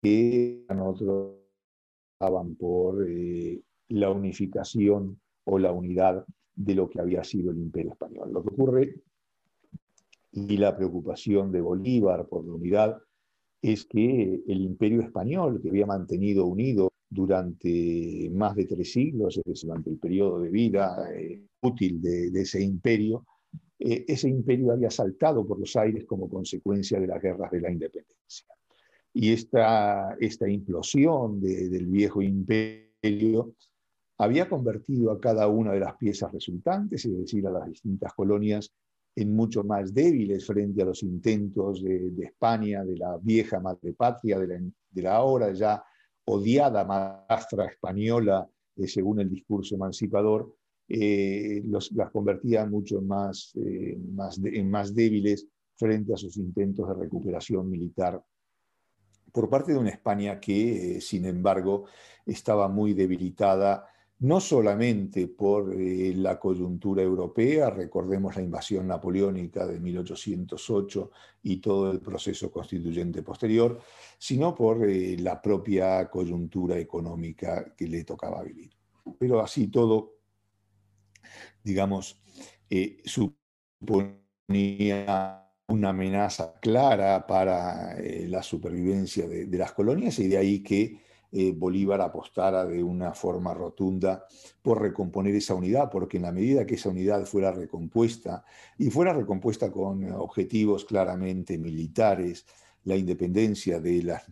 que 0.00 0.64
otros 0.80 1.38
estaban 2.14 2.54
por 2.54 3.04
eh, 3.04 3.60
la 3.88 4.10
unificación 4.12 5.20
o 5.44 5.58
la 5.58 5.72
unidad 5.72 6.24
de 6.58 6.74
lo 6.74 6.90
que 6.90 7.00
había 7.00 7.22
sido 7.22 7.52
el 7.52 7.58
imperio 7.58 7.92
español. 7.92 8.32
Lo 8.32 8.42
que 8.42 8.48
ocurre 8.48 8.94
y 10.32 10.56
la 10.56 10.76
preocupación 10.76 11.52
de 11.52 11.60
Bolívar 11.60 12.26
por 12.26 12.44
la 12.44 12.52
unidad 12.52 12.98
es 13.62 13.84
que 13.84 14.42
el 14.46 14.60
imperio 14.62 15.02
español, 15.02 15.60
que 15.62 15.68
había 15.68 15.86
mantenido 15.86 16.46
unido 16.46 16.92
durante 17.08 18.28
más 18.32 18.56
de 18.56 18.64
tres 18.64 18.92
siglos, 18.92 19.38
es 19.38 19.44
decir, 19.44 19.68
durante 19.68 19.90
el 19.90 19.98
periodo 19.98 20.40
de 20.40 20.50
vida 20.50 21.08
eh, 21.14 21.42
útil 21.62 22.02
de, 22.02 22.40
ese 22.40 22.60
imperio, 22.60 23.24
eh, 23.78 24.04
ese 24.08 24.28
imperio 24.28 24.72
había 24.72 24.90
saltado 24.90 25.46
por 25.46 25.60
los 25.60 25.76
aires 25.76 26.04
como 26.06 26.28
consecuencia 26.28 26.98
de 26.98 27.06
las 27.06 27.22
guerras 27.22 27.52
de 27.52 27.60
la 27.60 27.70
independencia. 27.70 28.46
Y 29.14 29.32
esta, 29.32 30.16
esta 30.20 30.48
implosión 30.48 31.40
del 31.40 31.86
viejo 31.86 32.20
imperio 32.20 33.54
había 34.18 34.48
convertido 34.48 35.12
a 35.12 35.20
cada 35.20 35.46
una 35.46 35.72
de 35.72 35.80
las 35.80 35.96
piezas 35.96 36.32
resultantes, 36.32 37.04
es 37.04 37.16
decir, 37.16 37.46
a 37.46 37.50
las 37.50 37.68
distintas 37.68 38.12
colonias, 38.14 38.72
en 39.14 39.34
mucho 39.34 39.64
más 39.64 39.94
débiles 39.94 40.46
frente 40.46 40.82
a 40.82 40.84
los 40.84 41.02
intentos 41.02 41.82
de, 41.82 42.12
España, 42.22 42.84
de 42.84 42.96
la 42.96 43.16
vieja 43.20 43.58
madre 43.60 43.92
patria, 43.92 44.38
de 44.38 45.02
la, 45.02 45.16
ahora 45.16 45.52
ya 45.52 45.82
odiada 46.24 46.84
madrastra 46.84 47.66
española, 47.66 48.48
eh, 48.76 48.86
según 48.86 49.20
el 49.20 49.30
discurso 49.30 49.74
emancipador, 49.74 50.54
eh, 50.88 51.62
las 51.64 52.10
convertía 52.12 52.64
mucho 52.66 53.00
más, 53.00 53.52
eh, 53.56 53.98
en 54.44 54.70
más 54.70 54.94
débiles 54.94 55.46
frente 55.76 56.14
a 56.14 56.16
sus 56.16 56.36
intentos 56.36 56.88
de 56.88 56.94
recuperación 56.94 57.68
militar 57.68 58.22
por 59.32 59.48
parte 59.48 59.72
de 59.72 59.78
una 59.78 59.90
España 59.90 60.40
que, 60.40 61.00
sin 61.00 61.26
embargo, 61.26 61.84
estaba 62.24 62.68
muy 62.68 62.94
debilitada 62.94 63.86
no 64.20 64.40
solamente 64.40 65.28
por 65.28 65.72
eh, 65.72 66.12
la 66.14 66.40
coyuntura 66.40 67.02
europea, 67.02 67.70
recordemos 67.70 68.34
la 68.34 68.42
invasión 68.42 68.88
napoleónica 68.88 69.64
de 69.66 69.78
1808 69.78 71.10
y 71.44 71.58
todo 71.58 71.92
el 71.92 72.00
proceso 72.00 72.50
constituyente 72.50 73.22
posterior, 73.22 73.80
sino 74.18 74.54
por 74.56 74.88
eh, 74.88 75.16
la 75.18 75.40
propia 75.40 76.10
coyuntura 76.10 76.76
económica 76.78 77.74
que 77.76 77.86
le 77.86 78.02
tocaba 78.02 78.42
vivir. 78.42 78.70
Pero 79.18 79.40
así 79.40 79.68
todo, 79.68 80.16
digamos, 81.62 82.20
eh, 82.68 83.00
suponía 83.04 84.24
una 85.68 85.90
amenaza 85.90 86.58
clara 86.60 87.24
para 87.26 87.94
la 88.00 88.42
supervivencia 88.42 89.28
de 89.28 89.58
las 89.58 89.72
colonias 89.72 90.18
y 90.18 90.26
de 90.26 90.38
ahí 90.38 90.62
que 90.62 91.07
eh, 91.30 91.52
Bolívar 91.54 92.00
apostara 92.00 92.64
de 92.64 92.82
una 92.82 93.12
forma 93.12 93.52
rotunda 93.52 94.24
por 94.62 94.80
recomponer 94.80 95.34
esa 95.34 95.54
unidad, 95.54 95.90
porque 95.90 96.16
en 96.16 96.22
la 96.22 96.32
medida 96.32 96.64
que 96.64 96.76
esa 96.76 96.88
unidad 96.88 97.26
fuera 97.26 97.52
recompuesta 97.52 98.44
y 98.78 98.90
fuera 98.90 99.12
recompuesta 99.12 99.70
con 99.70 100.10
objetivos 100.12 100.86
claramente 100.86 101.58
militares, 101.58 102.46
la 102.84 102.96
independencia 102.96 103.78
de 103.78 104.02
las 104.04 104.22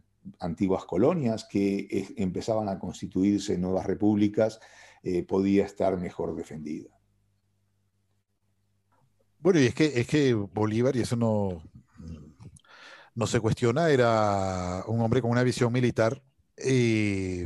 antiguas 0.41 0.87
colonias 0.87 1.45
que 1.45 2.15
empezaban 2.17 2.69
a 2.69 2.79
constituirse 2.79 3.59
nuevas 3.59 3.85
repúblicas, 3.85 4.59
eh, 5.03 5.23
podía 5.23 5.67
estar 5.67 5.99
mejor 5.99 6.35
defendida. 6.35 6.89
Bueno, 9.39 9.61
y 9.61 9.67
es 9.67 9.75
que, 9.75 10.01
es 10.01 10.07
que 10.07 10.33
Bolívar, 10.33 10.97
y 10.97 11.01
eso 11.01 11.15
no, 11.15 11.63
no 13.15 13.27
se 13.27 13.39
cuestiona, 13.39 13.91
era 13.91 14.83
un 14.89 15.01
hombre 15.01 15.21
con 15.21 15.31
una 15.31 15.43
visión 15.43 15.73
militar 15.73 16.23
eh, 16.59 17.45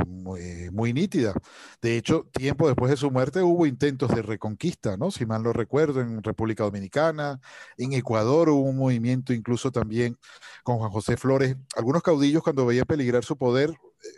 muy, 0.73 0.93
nítida. 0.93 1.35
De 1.83 1.97
hecho, 1.97 2.29
tiempo 2.33 2.69
después 2.69 2.91
de 2.91 2.97
su 2.97 3.11
muerte 3.11 3.43
hubo 3.43 3.67
intentos 3.67 4.15
de 4.15 4.23
reconquista, 4.23 4.97
¿no? 4.97 5.11
Si 5.11 5.27
mal 5.27 5.43
no 5.43 5.53
recuerdo, 5.53 6.01
en 6.01 6.23
República 6.23 6.65
Dominicana, 6.65 7.41
en 7.77 7.93
Ecuador 7.93 8.49
hubo 8.51 8.63
un 8.63 8.77
movimiento 8.77 9.33
incluso 9.33 9.73
también 9.73 10.17
con 10.63 10.79
Juan 10.79 10.91
José 10.91 11.17
Flores. 11.17 11.57
Algunos 11.77 12.03
caudillos 12.03 12.43
cuando 12.43 12.67
veían 12.67 12.87
peligrar 12.87 13.25
su 13.25 13.37
poder 13.37 13.71
eh, 13.71 14.09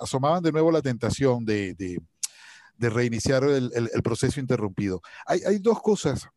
asomaban 0.00 0.42
de 0.42 0.52
nuevo 0.52 0.70
la 0.72 0.82
tentación 0.82 1.44
de, 1.44 2.00
reiniciar 2.78 3.44
el, 3.44 4.02
proceso 4.02 4.40
interrumpido. 4.40 5.02
Hay, 5.26 5.40
hay 5.46 5.58
dos 5.58 5.82
cosas 5.82 6.28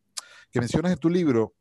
que 0.50 0.60
mencionas 0.60 0.92
en 0.92 0.98
tu 0.98 1.08
libro 1.08 1.54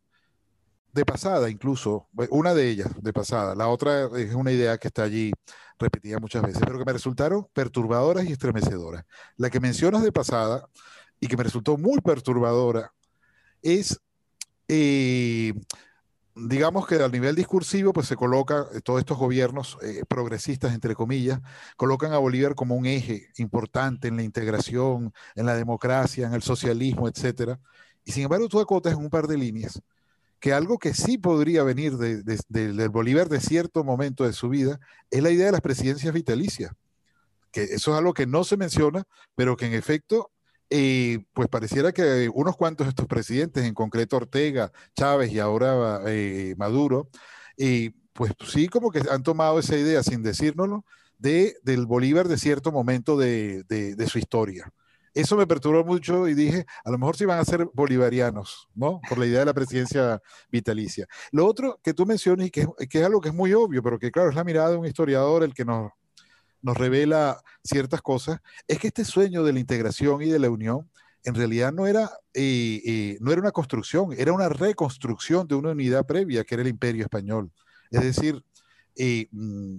de 0.93 1.05
pasada 1.05 1.49
incluso, 1.49 2.07
una 2.29 2.53
de 2.53 2.69
ellas 2.69 2.89
de 3.01 3.13
pasada, 3.13 3.55
la 3.55 3.67
otra 3.67 4.09
es 4.15 4.33
una 4.35 4.51
idea 4.51 4.77
que 4.77 4.87
está 4.87 5.03
allí 5.03 5.31
repetida 5.79 6.19
muchas 6.19 6.43
veces, 6.43 6.61
pero 6.65 6.77
que 6.77 6.85
me 6.85 6.93
resultaron 6.93 7.47
perturbadoras 7.51 8.25
y 8.25 8.31
estremecedoras. 8.31 9.03
La 9.37 9.49
que 9.49 9.59
mencionas 9.59 10.03
de 10.03 10.11
pasada 10.11 10.69
y 11.19 11.27
que 11.27 11.35
me 11.35 11.43
resultó 11.43 11.77
muy 11.77 11.99
perturbadora 11.99 12.93
es, 13.63 13.99
eh, 14.67 15.53
digamos 16.35 16.85
que 16.85 16.95
a 17.03 17.07
nivel 17.09 17.35
discursivo, 17.35 17.91
pues 17.91 18.07
se 18.07 18.15
coloca, 18.15 18.67
eh, 18.73 18.81
todos 18.81 18.99
estos 18.99 19.17
gobiernos 19.17 19.77
eh, 19.81 20.03
progresistas, 20.07 20.73
entre 20.73 20.95
comillas, 20.95 21.39
colocan 21.75 22.13
a 22.13 22.19
Bolívar 22.19 22.53
como 22.55 22.75
un 22.75 22.85
eje 22.85 23.29
importante 23.37 24.09
en 24.09 24.17
la 24.17 24.23
integración, 24.23 25.11
en 25.35 25.45
la 25.47 25.55
democracia, 25.55 26.27
en 26.27 26.33
el 26.33 26.43
socialismo, 26.43 27.07
etcétera. 27.07 27.59
Y 28.05 28.11
sin 28.11 28.23
embargo, 28.23 28.47
tú 28.47 28.59
acotas 28.59 28.93
en 28.93 28.99
un 28.99 29.09
par 29.09 29.27
de 29.27 29.37
líneas 29.37 29.81
que 30.43 30.51
algo 30.51 30.77
que 30.77 30.93
sí 30.93 31.17
podría 31.17 31.63
venir 31.63 31.93
del 31.95 32.89
Bolívar 32.89 33.29
de 33.29 33.39
cierto 33.39 33.85
momento 33.85 34.25
de 34.25 34.33
su 34.33 34.49
vida 34.49 34.77
es 35.09 35.23
la 35.23 35.29
idea 35.31 35.45
de 35.45 35.53
las 35.53 35.61
presidencias 35.61 36.13
vitalicias, 36.13 36.73
que 37.49 37.63
eso 37.63 37.93
es 37.93 37.97
algo 37.97 38.13
que 38.13 38.27
no 38.27 38.43
se 38.43 38.57
menciona, 38.57 39.05
pero 39.35 39.55
que 39.55 39.67
en 39.67 39.73
efecto, 39.73 40.31
eh, 40.69 41.23
pues 41.31 41.47
pareciera 41.47 41.93
que 41.93 42.29
unos 42.33 42.57
cuantos 42.57 42.87
de 42.87 42.89
estos 42.89 43.07
presidentes, 43.07 43.63
en 43.63 43.73
concreto 43.73 44.17
Ortega, 44.17 44.73
Chávez 44.97 45.31
y 45.31 45.39
ahora 45.39 46.01
eh, 46.07 46.55
Maduro, 46.57 47.07
y 47.55 47.91
pues 48.11 48.33
sí 48.45 48.67
como 48.67 48.91
que 48.91 49.01
han 49.09 49.23
tomado 49.23 49.59
esa 49.59 49.77
idea 49.77 50.03
sin 50.03 50.23
decírnoslo, 50.23 50.83
de, 51.19 51.55
del 51.63 51.85
Bolívar 51.85 52.27
de 52.27 52.37
cierto 52.37 52.73
momento 52.73 53.15
de 53.17 54.07
su 54.09 54.19
historia. 54.19 54.73
Eso 55.13 55.37
me 55.37 55.45
perturbó 55.45 55.83
mucho 55.83 56.27
y 56.27 56.33
dije, 56.33 56.65
a 56.83 56.91
lo 56.91 56.97
mejor 56.97 57.15
sí 57.15 57.25
van 57.25 57.39
a 57.39 57.45
ser 57.45 57.67
bolivarianos, 57.73 58.67
¿no? 58.73 58.99
Por 59.07 59.17
la 59.17 59.25
idea 59.25 59.39
de 59.39 59.45
la 59.45 59.53
presidencia 59.53 60.21
vitalicia. 60.51 61.07
Lo 61.31 61.45
otro 61.45 61.79
que 61.83 61.93
tú 61.93 62.05
mencionas 62.05 62.47
y 62.47 62.51
que, 62.51 62.67
que 62.89 62.99
es 62.99 63.05
algo 63.05 63.21
que 63.21 63.29
es 63.29 63.35
muy 63.35 63.53
obvio, 63.53 63.83
pero 63.83 63.99
que 63.99 64.11
claro, 64.11 64.29
es 64.29 64.35
la 64.35 64.43
mirada 64.43 64.71
de 64.71 64.77
un 64.77 64.85
historiador 64.85 65.43
el 65.43 65.53
que 65.53 65.65
nos, 65.65 65.91
nos 66.63 66.77
revela 66.77 67.41
ciertas 67.63 68.01
cosas, 68.01 68.39
es 68.67 68.79
que 68.79 68.87
este 68.87 69.05
sueño 69.05 69.43
de 69.43 69.53
la 69.53 69.59
integración 69.59 70.21
y 70.21 70.29
de 70.29 70.39
la 70.39 70.49
unión 70.49 70.89
en 71.23 71.35
realidad 71.35 71.71
no 71.71 71.87
era, 71.87 72.09
eh, 72.33 72.81
eh, 72.85 73.17
no 73.21 73.31
era 73.31 73.41
una 73.41 73.51
construcción, 73.51 74.13
era 74.17 74.33
una 74.33 74.49
reconstrucción 74.49 75.47
de 75.47 75.55
una 75.55 75.71
unidad 75.71 76.05
previa 76.05 76.43
que 76.43 76.55
era 76.55 76.61
el 76.63 76.67
imperio 76.67 77.03
español. 77.03 77.51
Es 77.91 78.01
decir, 78.01 78.43
eh, 78.95 79.27
mm, 79.31 79.75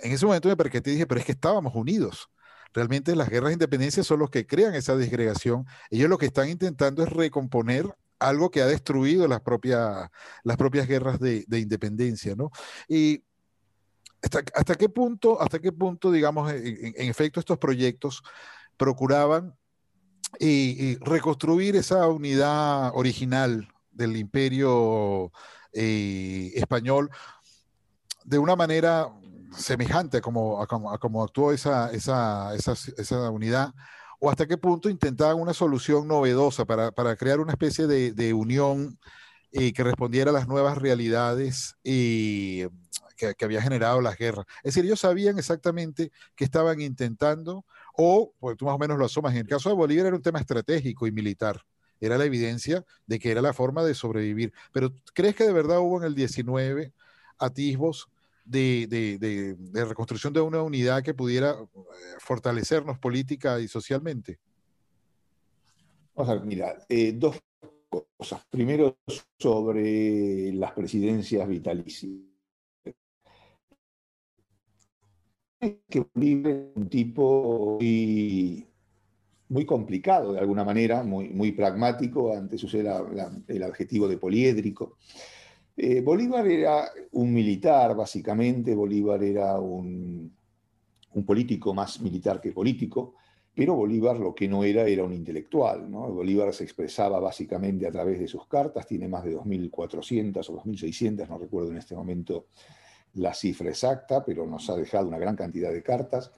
en 0.00 0.12
ese 0.12 0.26
momento 0.26 0.48
me 0.48 0.56
percaté 0.56 0.90
y 0.90 0.94
dije, 0.94 1.06
pero 1.06 1.20
es 1.20 1.26
que 1.26 1.32
estábamos 1.32 1.74
unidos. 1.74 2.28
Realmente 2.74 3.14
las 3.14 3.30
guerras 3.30 3.50
de 3.50 3.54
independencia 3.54 4.02
son 4.02 4.18
los 4.18 4.30
que 4.30 4.46
crean 4.46 4.74
esa 4.74 4.96
disgregación. 4.96 5.64
Ellos 5.90 6.10
lo 6.10 6.18
que 6.18 6.26
están 6.26 6.48
intentando 6.48 7.04
es 7.04 7.08
recomponer 7.08 7.86
algo 8.18 8.50
que 8.50 8.62
ha 8.62 8.66
destruido 8.66 9.28
las 9.28 9.40
propias, 9.42 10.10
las 10.42 10.56
propias 10.56 10.88
guerras 10.88 11.20
de, 11.20 11.46
independencia, 11.50 12.34
¿no? 12.34 12.50
Y 12.88 13.22
hasta, 14.22 14.74
qué 14.74 14.88
punto, 14.88 15.40
hasta 15.40 15.60
qué 15.60 15.70
punto, 15.70 16.10
digamos, 16.10 16.50
en, 16.50 17.08
efecto, 17.08 17.38
estos 17.38 17.58
proyectos 17.58 18.22
procuraban 18.76 19.54
y, 20.40 20.96
reconstruir 20.96 21.76
esa 21.76 22.08
unidad 22.08 22.90
original 22.94 23.68
del 23.92 24.16
imperio 24.16 25.30
eh, 25.72 26.50
español 26.56 27.08
de 28.24 28.38
una 28.38 28.56
manera 28.56 29.12
semejante 29.56 30.18
a 30.18 30.20
como, 30.20 31.22
actuó 31.22 31.52
esa, 31.52 31.90
esa, 31.92 33.30
unidad, 33.30 33.72
o 34.20 34.30
hasta 34.30 34.46
qué 34.46 34.56
punto 34.56 34.88
intentaban 34.88 35.40
una 35.40 35.54
solución 35.54 36.08
novedosa 36.08 36.64
para, 36.64 37.16
crear 37.16 37.40
una 37.40 37.52
especie 37.52 37.86
de, 37.86 38.34
unión 38.34 38.98
y 39.52 39.72
que 39.72 39.84
respondiera 39.84 40.30
a 40.30 40.34
las 40.34 40.48
nuevas 40.48 40.78
realidades 40.78 41.76
y 41.84 42.64
que, 43.16 43.34
había 43.44 43.62
generado 43.62 44.00
las 44.00 44.16
guerras. 44.16 44.46
Es 44.62 44.74
decir, 44.74 44.84
ellos 44.84 45.00
sabían 45.00 45.38
exactamente 45.38 46.10
qué 46.34 46.44
estaban 46.44 46.80
intentando, 46.80 47.64
o, 47.96 48.32
pues 48.40 48.56
tú 48.56 48.64
más 48.64 48.74
o 48.74 48.78
menos 48.78 48.98
lo 48.98 49.04
asomas, 49.04 49.32
en 49.32 49.40
el 49.40 49.46
caso 49.46 49.68
de 49.68 49.76
Bolívar 49.76 50.06
era 50.06 50.16
un 50.16 50.22
tema 50.22 50.40
estratégico 50.40 51.06
y 51.06 51.12
militar, 51.12 51.62
era 52.00 52.18
la 52.18 52.24
evidencia 52.24 52.84
de 53.06 53.18
que 53.18 53.30
era 53.30 53.40
la 53.40 53.52
forma 53.52 53.84
de 53.84 53.94
sobrevivir. 53.94 54.52
Pero 54.72 54.92
¿crees 55.14 55.34
que 55.34 55.44
de 55.44 55.52
verdad 55.52 55.78
hubo 55.78 55.98
en 55.98 56.04
el 56.04 56.14
19 56.14 56.92
atisbos 57.38 58.08
de, 58.44 59.56
reconstrucción 59.72 60.32
de 60.32 60.40
una 60.40 60.62
unidad 60.62 61.02
que 61.02 61.14
pudiera 61.14 61.52
eh, 61.52 61.78
fortalecernos 62.18 62.98
política 62.98 63.60
y 63.60 63.68
socialmente? 63.68 64.38
Vamos 66.14 66.30
a 66.30 66.34
ver, 66.34 66.44
mira, 66.44 66.78
eh, 66.88 67.12
dos 67.12 67.40
cosas. 67.88 68.44
Primero, 68.50 68.98
sobre 69.38 70.52
las 70.52 70.72
presidencias 70.72 71.48
vitalicias. 71.48 72.12
Que 75.88 76.06
un 76.14 76.88
tipo 76.90 77.78
muy, 77.80 78.66
muy, 79.48 79.64
complicado 79.64 80.34
de 80.34 80.40
alguna 80.40 80.62
manera, 80.62 81.02
muy, 81.02 81.30
muy 81.30 81.52
pragmático, 81.52 82.36
antes 82.36 82.62
usé 82.62 82.80
el 82.80 83.62
adjetivo 83.62 84.06
de 84.06 84.18
poliédrico. 84.18 84.98
Eh, 85.76 86.00
Bolívar 86.00 86.46
era 86.46 86.88
un 87.12 87.32
militar, 87.32 87.96
básicamente, 87.96 88.74
Bolívar 88.74 89.22
era 89.22 89.58
un, 89.58 90.32
político 91.26 91.74
más 91.74 92.00
militar 92.00 92.40
que 92.40 92.52
político, 92.52 93.14
pero 93.54 93.74
Bolívar 93.74 94.18
lo 94.18 94.34
que 94.34 94.48
no 94.48 94.64
era 94.64 94.86
era 94.86 95.04
un 95.04 95.12
intelectual. 95.12 95.86
Bolívar 95.88 96.52
se 96.52 96.64
expresaba 96.64 97.18
básicamente 97.20 97.86
a 97.86 97.90
través 97.90 98.18
de 98.18 98.28
sus 98.28 98.46
cartas, 98.46 98.86
tiene 98.86 99.08
más 99.08 99.24
de 99.24 99.36
2.400 99.36 100.48
o 100.48 100.62
2.600, 100.62 101.28
no 101.28 101.38
recuerdo 101.38 101.70
en 101.70 101.78
este 101.78 101.94
momento 101.94 102.46
la 103.14 103.32
cifra 103.32 103.68
exacta, 103.68 104.24
pero 104.24 104.46
nos 104.46 104.68
ha 104.70 104.76
dejado 104.76 105.06
una 105.08 105.18
gran 105.18 105.36
cantidad 105.36 105.72
de 105.72 105.82
cartas, 105.82 106.32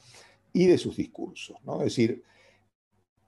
y 0.56 0.66
de 0.66 0.78
sus 0.78 0.96
discursos. 0.96 1.58
¿no? 1.64 1.76
Es 1.82 1.84
decir, 1.96 2.22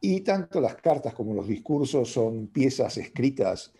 y 0.00 0.20
tanto 0.22 0.62
las 0.62 0.76
cartas 0.76 1.12
como 1.12 1.34
los 1.34 1.46
discursos 1.46 2.10
son 2.10 2.46
piezas 2.46 2.96
escritas 2.96 3.72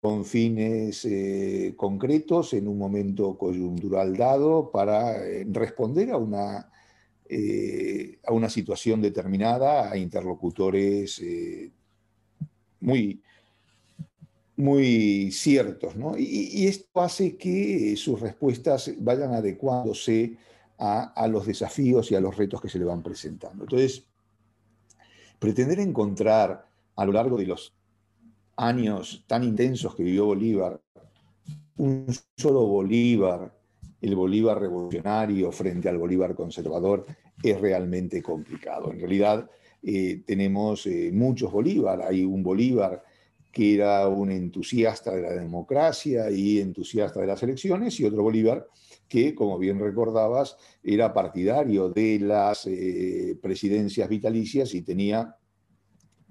con 0.00 0.24
fines 0.24 1.04
eh, 1.04 1.74
concretos 1.76 2.52
en 2.54 2.68
un 2.68 2.78
momento 2.78 3.36
coyuntural 3.36 4.16
dado 4.16 4.70
para 4.70 5.26
eh, 5.26 5.46
responder 5.50 6.10
a 6.10 6.16
una, 6.16 6.70
eh, 7.28 8.18
a 8.24 8.32
una 8.32 8.48
situación 8.48 9.00
determinada, 9.00 9.90
a 9.90 9.96
interlocutores 9.96 11.20
muy, 12.80 13.22
muy 14.56 15.30
ciertos. 15.32 15.94
Y, 16.18 16.66
esto 16.66 17.00
hace 17.00 17.36
que 17.36 17.96
sus 17.96 18.20
respuestas 18.20 18.92
vayan 18.98 19.34
adecuándose 19.34 20.36
a, 20.78 21.12
a 21.14 21.26
los 21.28 21.46
desafíos 21.46 22.10
y 22.10 22.14
a 22.14 22.20
los 22.20 22.36
retos 22.36 22.60
que 22.60 22.68
se 22.68 22.78
le 22.78 22.84
van 22.84 23.02
presentando. 23.02 23.64
Entonces, 23.64 24.06
pretender 25.38 25.80
encontrar 25.80 26.66
a 26.96 27.04
lo 27.04 27.12
largo 27.12 27.36
de 27.36 27.46
los 27.46 27.75
años 28.56 29.24
tan 29.26 29.44
intensos 29.44 29.94
que 29.94 30.02
vivió 30.02 30.26
Bolívar, 30.26 30.80
un 31.76 32.06
solo 32.36 32.66
Bolívar, 32.66 33.52
el 34.00 34.14
Bolívar 34.14 34.60
revolucionario 34.60 35.52
frente 35.52 35.88
al 35.88 35.98
Bolívar 35.98 36.34
conservador, 36.34 37.04
es 37.42 37.60
realmente 37.60 38.22
complicado. 38.22 38.92
En 38.92 39.00
realidad 39.00 39.48
eh, 39.82 40.22
tenemos 40.26 40.86
eh, 40.86 41.10
muchos 41.12 41.52
Bolívar. 41.52 42.02
Hay 42.02 42.24
un 42.24 42.42
Bolívar 42.42 43.02
que 43.52 43.74
era 43.74 44.06
un 44.08 44.30
entusiasta 44.30 45.14
de 45.14 45.22
la 45.22 45.32
democracia 45.32 46.30
y 46.30 46.60
entusiasta 46.60 47.20
de 47.20 47.26
las 47.26 47.42
elecciones, 47.42 47.98
y 47.98 48.04
otro 48.04 48.22
Bolívar 48.22 48.66
que, 49.08 49.34
como 49.34 49.58
bien 49.58 49.78
recordabas, 49.78 50.56
era 50.82 51.14
partidario 51.14 51.88
de 51.88 52.18
las 52.18 52.66
eh, 52.66 53.38
presidencias 53.40 54.08
vitalicias 54.08 54.74
y 54.74 54.82
tenía 54.82 55.36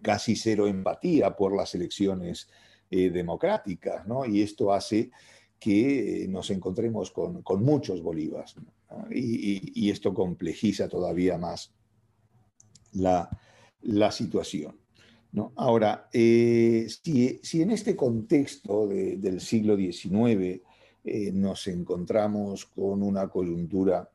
casi 0.06 0.36
cero 0.36 0.68
empatía 0.68 1.36
por 1.36 1.56
las 1.56 1.74
elecciones 1.74 2.48
eh, 2.92 3.10
democráticas, 3.10 4.06
¿no? 4.06 4.24
Y 4.24 4.44
esto 4.44 4.72
hace 4.72 5.10
que 5.60 6.28
nos 6.30 6.52
encontremos 6.52 7.10
con, 7.10 7.42
muchos 7.64 8.04
bolívares, 8.04 8.54
y, 9.10 9.90
esto 9.90 10.14
complejiza 10.14 10.88
todavía 10.88 11.40
más 11.40 11.74
la, 12.92 13.28
situación. 14.12 14.78
¿no? 15.32 15.54
Ahora, 15.56 16.08
eh, 16.14 16.88
si, 16.88 17.62
en 17.64 17.72
este 17.72 17.96
contexto 17.96 18.88
del 18.88 19.42
siglo 19.42 19.76
XIX 19.76 20.62
eh, 21.04 21.32
nos 21.34 21.66
encontramos 21.66 22.68
con 22.68 23.02
una 23.02 23.28
coyuntura 23.28 24.08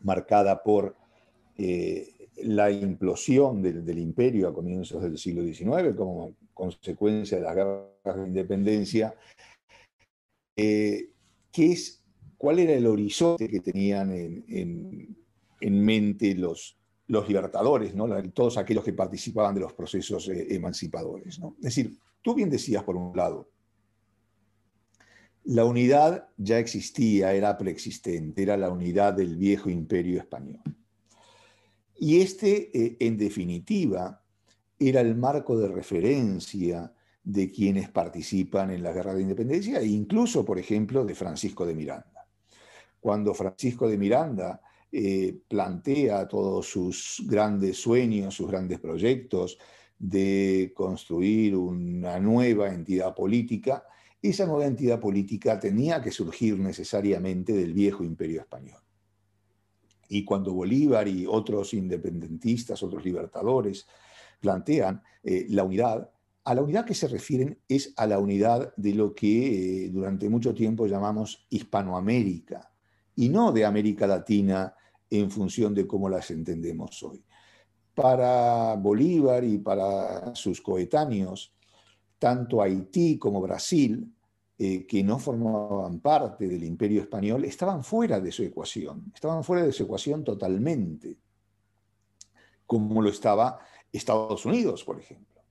marcada 0.00 0.62
por 0.62 0.96
eh, 1.56 2.13
la 2.42 2.70
implosión 2.70 3.62
del, 3.62 3.98
imperio 3.98 4.48
a 4.48 4.54
comienzos 4.54 5.02
del 5.02 5.18
siglo 5.18 5.42
XIX 5.42 5.94
como 5.96 6.34
consecuencia 6.52 7.38
de 7.38 7.44
las 7.44 7.54
guerras 7.54 8.16
de 8.16 8.26
independencia, 8.26 9.14
eh, 10.56 11.10
es, 11.52 12.02
¿cuál 12.36 12.58
era 12.58 12.72
el 12.72 12.86
horizonte 12.86 13.48
que 13.48 13.60
tenían 13.60 14.10
en, 14.12 15.16
mente 15.60 16.34
los, 16.34 16.76
libertadores, 17.06 17.94
¿no? 17.94 18.08
todos 18.32 18.58
aquellos 18.58 18.84
que 18.84 18.92
participaban 18.92 19.54
de 19.54 19.60
los 19.60 19.72
procesos 19.72 20.28
eh, 20.28 20.54
emancipadores? 20.54 21.38
Es 21.58 21.62
decir, 21.62 21.96
tú 22.22 22.34
bien 22.34 22.50
decías 22.50 22.82
por 22.82 22.96
un 22.96 23.16
lado, 23.16 23.48
la 25.44 25.64
unidad 25.64 26.28
ya 26.38 26.58
existía, 26.58 27.34
era 27.34 27.58
preexistente, 27.58 28.42
era 28.42 28.56
la 28.56 28.70
unidad 28.70 29.12
del 29.12 29.36
viejo 29.36 29.68
imperio 29.68 30.18
español. 30.18 30.62
Y 32.04 32.20
este, 32.20 32.70
eh, 32.78 32.98
en 33.00 33.16
definitiva, 33.16 34.22
era 34.78 35.00
el 35.00 35.16
marco 35.16 35.56
de 35.56 35.68
referencia 35.68 36.92
de 37.22 37.50
quienes 37.50 37.88
participan 37.88 38.70
en 38.72 38.82
la 38.82 38.92
guerra 38.92 39.14
de 39.14 39.22
independencia 39.22 39.80
e 39.80 39.86
incluso, 39.86 40.44
por 40.44 40.58
ejemplo, 40.58 41.06
de 41.06 41.14
Francisco 41.14 41.64
de 41.64 41.74
Miranda. 41.74 42.28
Cuando 43.00 43.32
Francisco 43.32 43.88
de 43.88 43.96
Miranda 43.96 44.60
eh, 44.92 45.34
plantea 45.48 46.28
todos 46.28 46.68
sus 46.68 47.22
grandes 47.26 47.78
sueños, 47.78 48.34
sus 48.34 48.50
grandes 48.50 48.80
proyectos 48.80 49.56
de 49.98 50.74
construir 50.76 51.56
una 51.56 52.20
nueva 52.20 52.68
entidad 52.68 53.14
política, 53.14 53.82
esa 54.20 54.44
nueva 54.44 54.66
entidad 54.66 55.00
política 55.00 55.58
tenía 55.58 56.02
que 56.02 56.10
surgir 56.10 56.58
necesariamente 56.58 57.54
del 57.54 57.72
viejo 57.72 58.04
imperio 58.04 58.42
español. 58.42 58.83
Y 60.08 60.24
cuando 60.24 60.52
Bolívar 60.52 61.08
y 61.08 61.26
otros 61.26 61.74
independentistas, 61.74 62.82
otros 62.82 63.04
libertadores, 63.04 63.86
plantean 64.40 65.02
eh, 65.22 65.46
la 65.50 65.64
unidad, 65.64 66.10
a 66.44 66.54
la 66.54 66.62
unidad 66.62 66.84
que 66.84 66.94
se 66.94 67.08
refieren 67.08 67.58
es 67.68 67.92
a 67.96 68.06
la 68.06 68.18
unidad 68.18 68.74
de 68.76 68.94
lo 68.94 69.14
que 69.14 69.86
eh, 69.86 69.90
durante 69.90 70.28
mucho 70.28 70.54
tiempo 70.54 70.86
llamamos 70.86 71.46
Hispanoamérica, 71.48 72.70
y 73.16 73.28
no 73.28 73.52
de 73.52 73.64
América 73.64 74.06
Latina 74.06 74.74
en 75.10 75.30
función 75.30 75.74
de 75.74 75.86
cómo 75.86 76.08
las 76.08 76.30
entendemos 76.30 77.02
hoy. 77.02 77.24
Para 77.94 78.74
Bolívar 78.74 79.44
y 79.44 79.58
para 79.58 80.34
sus 80.34 80.60
coetáneos, 80.60 81.54
tanto 82.18 82.60
Haití 82.60 83.18
como 83.18 83.40
Brasil, 83.40 84.13
eh, 84.56 84.86
que 84.86 85.02
no 85.02 85.18
formaban 85.18 85.98
parte 85.98 86.46
del 86.46 86.62
imperio 86.62 87.02
español, 87.02 87.44
estaban 87.44 87.82
fuera 87.82 88.20
de 88.20 88.30
su 88.30 88.44
ecuación, 88.44 89.10
estaban 89.14 89.42
fuera 89.42 89.64
de 89.64 89.72
su 89.72 89.82
ecuación 89.82 90.22
totalmente, 90.22 91.18
como 92.66 93.02
lo 93.02 93.10
estaba 93.10 93.58
Estados 93.92 94.46
Unidos, 94.46 94.84
por 94.84 95.00
ejemplo, 95.00 95.42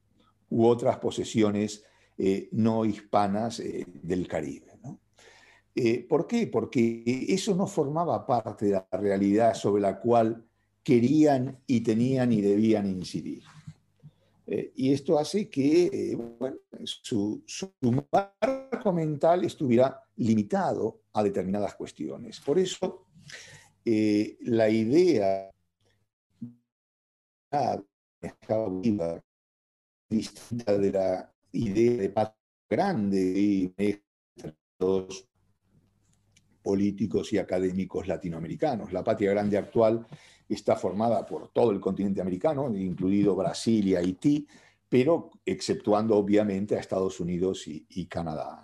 u 0.50 0.66
otras 0.66 1.00
posesiones 1.00 1.84
eh, 2.18 2.48
no 2.54 2.86
hispanas 2.86 3.60
eh, 3.60 3.86
del 3.88 4.28
Caribe. 4.28 4.72
¿Por 6.08 6.28
qué? 6.28 6.48
Porque 6.48 7.04
eso 7.28 7.56
no 7.56 7.66
formaba 7.66 8.28
parte 8.28 8.68
de 8.68 8.72
la 8.74 8.88
realidad 8.92 9.56
sobre 9.56 9.82
la 9.82 10.00
cual 10.00 10.46
querían 10.84 11.60
y 11.66 11.82
tenían 11.82 12.32
y 12.32 12.42
debían 12.42 12.86
incidir. 12.86 13.44
Eh, 14.46 14.74
y 14.76 14.92
esto 14.92 15.18
hace 15.18 15.50
que 15.50 15.86
eh, 15.86 16.18
su, 16.84 17.44
marco 18.12 18.94
mental 18.94 19.46
estuviera 19.46 20.04
limitado 20.18 21.02
a 21.14 21.24
determinadas 21.24 21.76
cuestiones. 21.76 22.40
Por 22.42 22.60
eso, 22.60 23.08
eh, 23.86 24.38
la 24.42 24.70
idea 24.70 25.50
distinta 30.10 30.78
de 30.78 30.92
la 30.92 31.34
idea 31.52 31.98
de 32.02 32.10
patria 32.10 32.38
grande 32.70 33.20
y 33.20 33.74
los 34.80 35.28
políticos 36.64 37.32
y 37.34 37.38
académicos 37.38 38.08
latinoamericanos. 38.08 38.92
La 38.92 39.04
patria 39.04 39.32
grande 39.32 39.58
actual 39.58 40.08
está 40.54 40.76
formada 40.76 41.26
por 41.26 41.50
todo 41.50 41.72
el 41.72 41.80
continente 41.80 42.22
americano, 42.22 42.76
incluido 42.76 43.36
Brasil 43.36 43.88
y 43.88 43.96
Haití, 43.96 44.48
pero 44.88 45.32
exceptuando 45.46 46.16
obviamente 46.16 46.76
a 46.76 46.80
Estados 46.80 47.20
Unidos 47.20 47.64
y, 47.68 48.06
Canadá. 48.06 48.64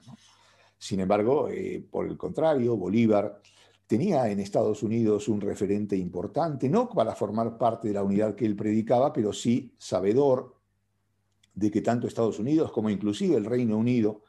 Sin 0.78 1.00
embargo, 1.00 1.50
eh, 1.50 1.84
por 1.90 2.06
el 2.06 2.18
contrario, 2.18 2.78
Bolívar 2.78 3.42
tenía 3.88 4.30
en 4.30 4.40
Estados 4.40 4.84
Unidos 4.84 5.28
un 5.28 5.42
referente 5.42 5.98
importante, 5.98 6.70
no 6.70 6.88
para 6.90 7.16
formar 7.16 7.58
parte 7.58 7.88
de 7.88 7.96
la 7.96 8.04
unidad 8.04 8.36
que 8.36 8.46
él 8.46 8.56
predicaba, 8.56 9.12
pero 9.12 9.34
sí 9.34 9.74
sabedor 9.78 10.56
de 11.56 11.72
que 11.72 11.82
tanto 11.82 12.08
Estados 12.08 12.38
Unidos 12.40 12.72
como 12.72 12.90
inclusive 12.90 13.36
el 13.36 13.46
Reino 13.46 13.78
Unido 13.78 14.22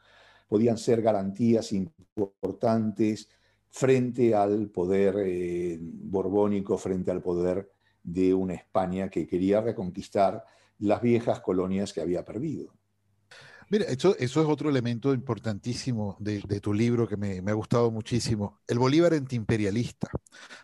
podían 0.47 0.77
ser 0.77 1.01
garantías 1.01 1.71
importantes 1.71 3.29
frente 3.71 4.35
al 4.35 4.69
poder 4.69 5.15
eh, 5.25 5.79
borbónico, 5.81 6.77
frente 6.77 7.09
al 7.09 7.21
poder 7.21 7.71
de 8.03 8.33
una 8.33 8.53
España 8.53 9.09
que 9.09 9.25
quería 9.25 9.61
reconquistar 9.61 10.43
las 10.79 11.01
viejas 11.01 11.39
colonias 11.39 11.93
que 11.93 12.01
había 12.01 12.25
perdido. 12.25 12.73
Mira, 13.69 13.85
eso, 13.85 14.17
es 14.19 14.35
otro 14.35 14.69
elemento 14.69 15.13
importantísimo 15.13 16.17
de, 16.19 16.41
tu 16.59 16.73
libro 16.73 17.07
que 17.07 17.15
me, 17.15 17.39
ha 17.39 17.53
gustado 17.53 17.89
muchísimo, 17.89 18.59
el 18.67 18.77
Bolívar 18.79 19.13
antiimperialista. 19.13 20.09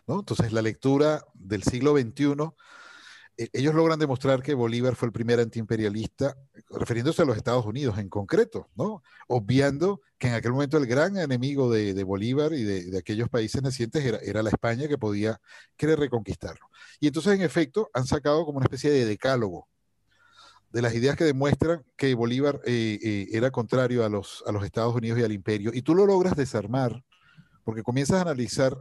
¿no? 0.06 0.18
Entonces, 0.18 0.52
la 0.52 0.60
lectura 0.60 1.24
del 1.32 1.62
siglo 1.62 1.96
XXI 1.96 2.34
ellos 3.52 3.74
logran 3.74 4.00
demostrar 4.00 4.42
que 4.42 4.52
Bolívar 4.52 4.96
fue 4.96 5.06
el 5.06 5.12
primer 5.12 5.38
antiimperialista, 5.38 6.36
refiriéndose 6.70 7.22
a 7.22 7.24
los 7.24 7.36
Estados 7.36 7.64
Unidos 7.64 7.96
en 7.98 8.08
concreto, 8.08 8.68
¿no? 8.74 9.02
Obviando 9.28 10.00
que 10.18 10.26
en 10.26 10.34
aquel 10.34 10.52
momento 10.52 10.76
el 10.76 10.86
gran 10.86 11.16
enemigo 11.16 11.70
de, 11.70 12.02
Bolívar 12.02 12.52
y 12.52 12.64
de, 12.64 12.98
aquellos 12.98 13.28
países 13.28 13.62
nacientes 13.62 14.04
era, 14.04 14.42
la 14.42 14.50
España 14.50 14.88
que 14.88 14.98
podía 14.98 15.40
querer 15.76 16.00
reconquistarlo. 16.00 16.68
Y 16.98 17.06
entonces, 17.06 17.34
en 17.34 17.42
efecto, 17.42 17.90
han 17.94 18.06
sacado 18.06 18.44
como 18.44 18.58
una 18.58 18.64
especie 18.64 18.90
de 18.90 19.04
decálogo 19.04 19.68
de 20.72 20.82
las 20.82 20.94
ideas 20.94 21.16
que 21.16 21.24
demuestran 21.24 21.84
que 21.96 22.14
Bolívar 22.14 22.60
eh, 22.66 22.98
eh, 23.02 23.28
era 23.30 23.50
contrario 23.52 24.04
a 24.04 24.08
los 24.08 24.42
Estados 24.64 24.94
Unidos 24.96 25.20
y 25.20 25.22
al 25.22 25.32
imperio. 25.32 25.70
Y 25.72 25.82
tú 25.82 25.94
lo 25.94 26.06
logras 26.06 26.34
desarmar 26.34 27.04
porque 27.62 27.84
comienzas 27.84 28.18
a 28.18 28.22
analizar 28.22 28.76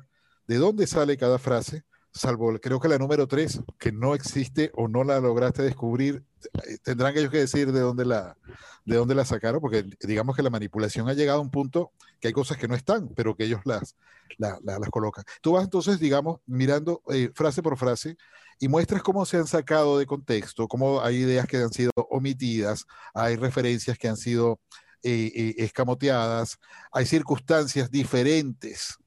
de 0.47 0.55
dónde 0.55 0.87
sale 0.87 1.15
cada 1.17 1.37
frase, 1.37 1.83
salvo 2.17 2.57
creo 2.59 2.79
que 2.79 2.87
la 2.87 2.97
número 2.97 3.27
tres, 3.27 3.61
que 3.79 3.91
no 3.91 4.13
existe 4.13 4.71
o 4.73 4.87
no 4.87 5.03
la 5.03 5.19
lograste 5.19 5.63
descubrir, 5.63 6.23
eh, 6.67 6.77
tendrán 6.83 7.17
ellos 7.17 7.31
que 7.31 7.37
decir 7.37 7.71
de 7.71 7.79
dónde 7.79 8.05
la, 8.05 8.37
de 8.85 8.95
dónde 8.95 9.15
la 9.15 9.25
sacaron, 9.25 9.61
porque 9.61 9.85
digamos 10.01 10.35
que 10.35 10.43
la 10.43 10.49
manipulación 10.49 11.07
ha 11.09 11.13
llegado 11.13 11.39
a 11.39 11.41
un 11.41 11.51
punto 11.51 11.91
que 12.19 12.27
hay 12.27 12.33
cosas 12.33 12.57
que 12.57 12.67
no 12.67 12.75
están, 12.75 13.09
pero 13.15 13.35
que 13.35 13.45
ellos 13.45 13.61
las, 13.65 13.95
las 14.37 14.89
colocan. 14.89 15.23
Tú 15.41 15.53
vas 15.53 15.63
entonces, 15.63 15.99
digamos, 15.99 16.39
mirando 16.45 17.01
eh, 17.09 17.31
frase 17.33 17.61
por 17.61 17.77
frase 17.77 18.17
y 18.59 18.67
muestras 18.67 19.03
cómo 19.03 19.25
se 19.25 19.37
han 19.37 19.47
sacado 19.47 19.99
de 19.99 20.05
contexto, 20.05 20.67
cómo 20.67 21.01
hay 21.01 21.17
ideas 21.17 21.47
que 21.47 21.57
han 21.57 21.71
sido 21.71 21.91
omitidas, 21.95 22.85
hay 23.13 23.35
referencias 23.35 23.97
que 23.97 24.07
han 24.07 24.17
sido 24.17 24.59
eh, 25.03 25.53
escamoteadas, 25.57 26.57
hay 26.91 27.05
circunstancias 27.05 27.91
diferentes 27.91 28.97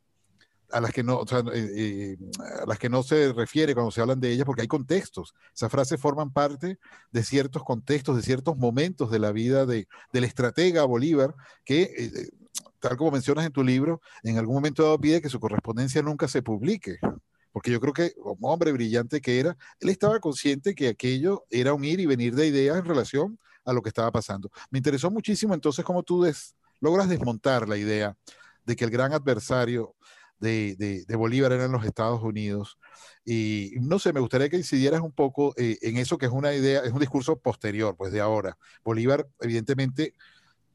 a 0.73 0.81
las 0.81 0.93
que 0.93 1.03
no, 1.03 1.23
eh, 1.23 1.53
eh, 1.55 2.17
a 2.63 2.67
las 2.67 2.79
que 2.79 2.89
no 2.89 3.03
se 3.03 3.33
refiere 3.33 3.75
cuando 3.75 3.91
se 3.91 4.01
hablan 4.01 4.21
de 4.21 4.31
ellas, 4.31 4.45
porque 4.45 4.63
hay 4.63 4.69
contextos. 4.69 5.35
Esas 5.55 5.71
frases 5.71 6.01
forman 6.01 6.33
parte 6.33 6.79
de 7.11 7.25
ciertos 7.25 7.65
contextos, 7.65 8.17
de 8.17 8.23
ciertos 8.23 8.57
momentos 8.57 9.11
de 9.11 9.19
la 9.19 9.33
vida 9.33 9.67
de, 9.67 9.89
del 10.13 10.25
estratega 10.25 10.85
Bolívar, 10.85 11.35
que, 11.65 11.83
eh, 11.83 12.31
tal 12.79 12.97
como 12.97 13.11
mencionas 13.13 13.47
en 13.47 13.53
tu 13.53 13.63
libro, 13.63 14.01
en 14.23 14.39
algún 14.39 14.57
momento 14.57 14.83
dado 14.83 14.99
pide 14.99 15.21
que 15.21 15.29
su 15.29 15.41
correspondencia 15.41 16.03
nunca 16.03 16.29
se 16.29 16.43
publique. 16.43 16.99
Porque 17.53 17.73
yo 17.73 17.81
creo 17.81 17.93
que, 17.93 18.13
como 18.15 18.53
hombre 18.53 18.73
brillante 18.73 19.21
que 19.21 19.41
era, 19.41 19.57
él 19.81 19.89
estaba 19.89 20.21
consciente 20.21 20.75
que 20.75 20.89
aquello 20.89 21.45
era 21.51 21.75
un 21.75 21.85
ir 21.85 21.99
y 22.01 22.07
venir 22.07 22.35
de 22.35 22.47
ideas 22.47 22.79
en 22.79 22.85
relación 22.85 23.39
a 23.65 23.73
lo 23.73 23.83
que 23.83 23.89
estaba 23.89 24.11
pasando. 24.13 24.51
Me 24.71 24.79
interesó 24.79 25.11
muchísimo 25.11 25.53
entonces 25.55 25.85
cómo 25.85 26.03
tú 26.03 26.25
logras 26.81 27.09
desmontar 27.09 27.69
la 27.69 27.77
idea 27.77 28.17
de 28.65 28.77
que 28.77 28.85
el 28.85 28.91
gran 28.91 29.13
adversario 29.13 29.97
de, 30.41 31.17
Bolívar 31.17 31.53
eran 31.53 31.73
los 31.73 31.85
Estados 31.85 32.23
Unidos. 32.23 32.79
Y 33.25 33.73
no 33.81 33.99
sé, 33.99 34.13
me 34.13 34.21
gustaría 34.21 34.49
que 34.49 34.57
incidieras 34.57 35.01
un 35.01 35.13
poco 35.13 35.55
eh, 35.57 35.79
en 35.83 35.99
eso 35.99 36.19
que 36.19 36.27
es 36.27 36.33
una 36.33 36.55
idea, 36.55 36.81
es 36.81 36.93
un 36.93 37.01
discurso 37.01 37.39
posterior, 37.39 37.97
pues 37.97 38.13
de 38.13 38.21
ahora. 38.21 38.57
Bolívar, 38.83 39.29
evidentemente, 39.41 40.15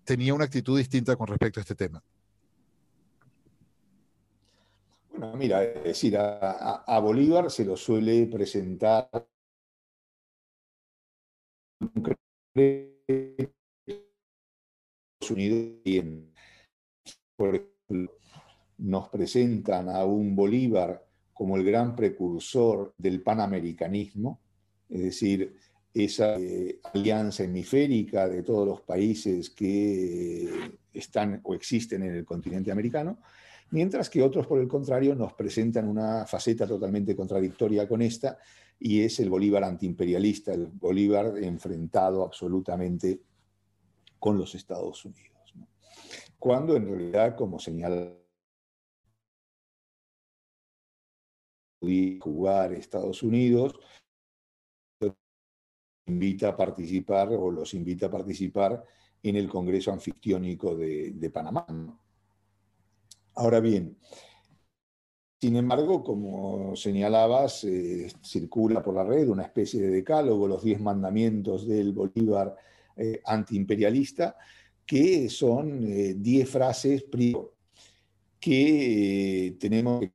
tenía 0.04 0.34
una 0.34 0.46
actitud 0.46 0.78
distinta 0.78 1.16
con 1.16 1.28
respecto 1.28 1.60
a 1.60 1.62
este 1.62 1.76
tema. 1.76 2.04
Bueno, 5.10 5.36
mira, 5.38 5.64
es 5.64 5.84
decir, 5.84 6.18
a, 6.18 7.00
Bolívar 7.00 7.50
se 7.50 7.66
lo 7.66 7.78
suele 7.78 8.28
presentar 8.28 9.10
por 17.38 17.56
ejemplo, 17.56 18.12
nos 18.78 19.10
presentan 19.10 19.90
a 19.90 20.06
un 20.06 20.36
Bolívar 20.36 21.06
como 21.34 21.58
el 21.58 21.64
gran 21.64 21.96
precursor 21.96 22.94
del 22.98 23.22
panamericanismo, 23.22 24.40
es 24.90 25.02
decir, 25.02 25.56
esa 25.94 26.38
eh, 26.38 26.80
alianza 26.94 27.44
hemisférica 27.44 28.28
de 28.28 28.44
todos 28.44 28.68
los 28.68 28.82
países 28.82 29.50
que 29.50 30.78
están 30.94 31.40
o 31.44 31.54
existen 31.54 32.04
en 32.04 32.16
el 32.16 32.26
continente 32.26 32.72
americano, 32.72 33.20
mientras 33.72 34.10
que 34.10 34.22
otros, 34.22 34.46
por 34.46 34.60
el 34.60 34.68
contrario, 34.68 35.16
nos 35.16 35.34
presentan 35.34 35.88
una 35.88 36.26
faceta 36.26 36.68
totalmente 36.68 37.16
contradictoria 37.16 37.88
con 37.88 38.02
esta, 38.02 38.38
y 38.80 39.02
es 39.02 39.20
el 39.22 39.30
Bolívar 39.30 39.64
antiimperialista, 39.64 40.54
el 40.54 40.68
Bolívar 40.68 41.38
enfrentado 41.38 42.24
absolutamente 42.24 43.22
con 44.20 44.38
los 44.38 44.54
Estados 44.54 45.06
Unidos. 45.06 45.54
Cuando 46.38 46.76
en 46.76 46.88
realidad, 46.88 47.36
como 47.36 47.58
señala 47.58 48.12
jugar 52.20 52.74
Estados 52.74 53.24
Unidos, 53.24 53.76
invita 56.08 56.50
a 56.50 56.58
participar 56.58 57.30
o 57.32 57.52
los 57.52 57.74
invita 57.74 58.08
a 58.08 58.12
participar 58.12 58.84
en 59.24 59.36
el 59.36 59.50
Congreso 59.50 59.92
Anfictiónico 59.92 60.76
de, 60.76 61.32
Panamá. 61.34 61.66
Ahora 63.36 63.60
bien, 63.60 63.98
sin 65.42 65.56
embargo, 65.58 66.04
como 66.04 66.76
señalabas, 66.76 67.64
eh, 67.66 68.12
circula 68.22 68.82
por 68.82 68.96
la 68.96 69.04
red 69.04 69.28
una 69.28 69.44
especie 69.44 69.82
de 69.82 69.90
decálogo, 69.90 70.48
los 70.48 70.64
diez 70.64 70.80
mandamientos 70.80 71.68
del 71.68 71.92
Bolívar 71.92 72.56
eh, 72.96 73.22
antiimperialista, 73.26 74.38
que 74.86 75.30
son 75.30 75.84
eh, 75.88 76.16
diez 76.18 76.50
frases 76.50 77.06
que 78.40 79.58
tenemos 79.60 80.02
que 80.02 80.15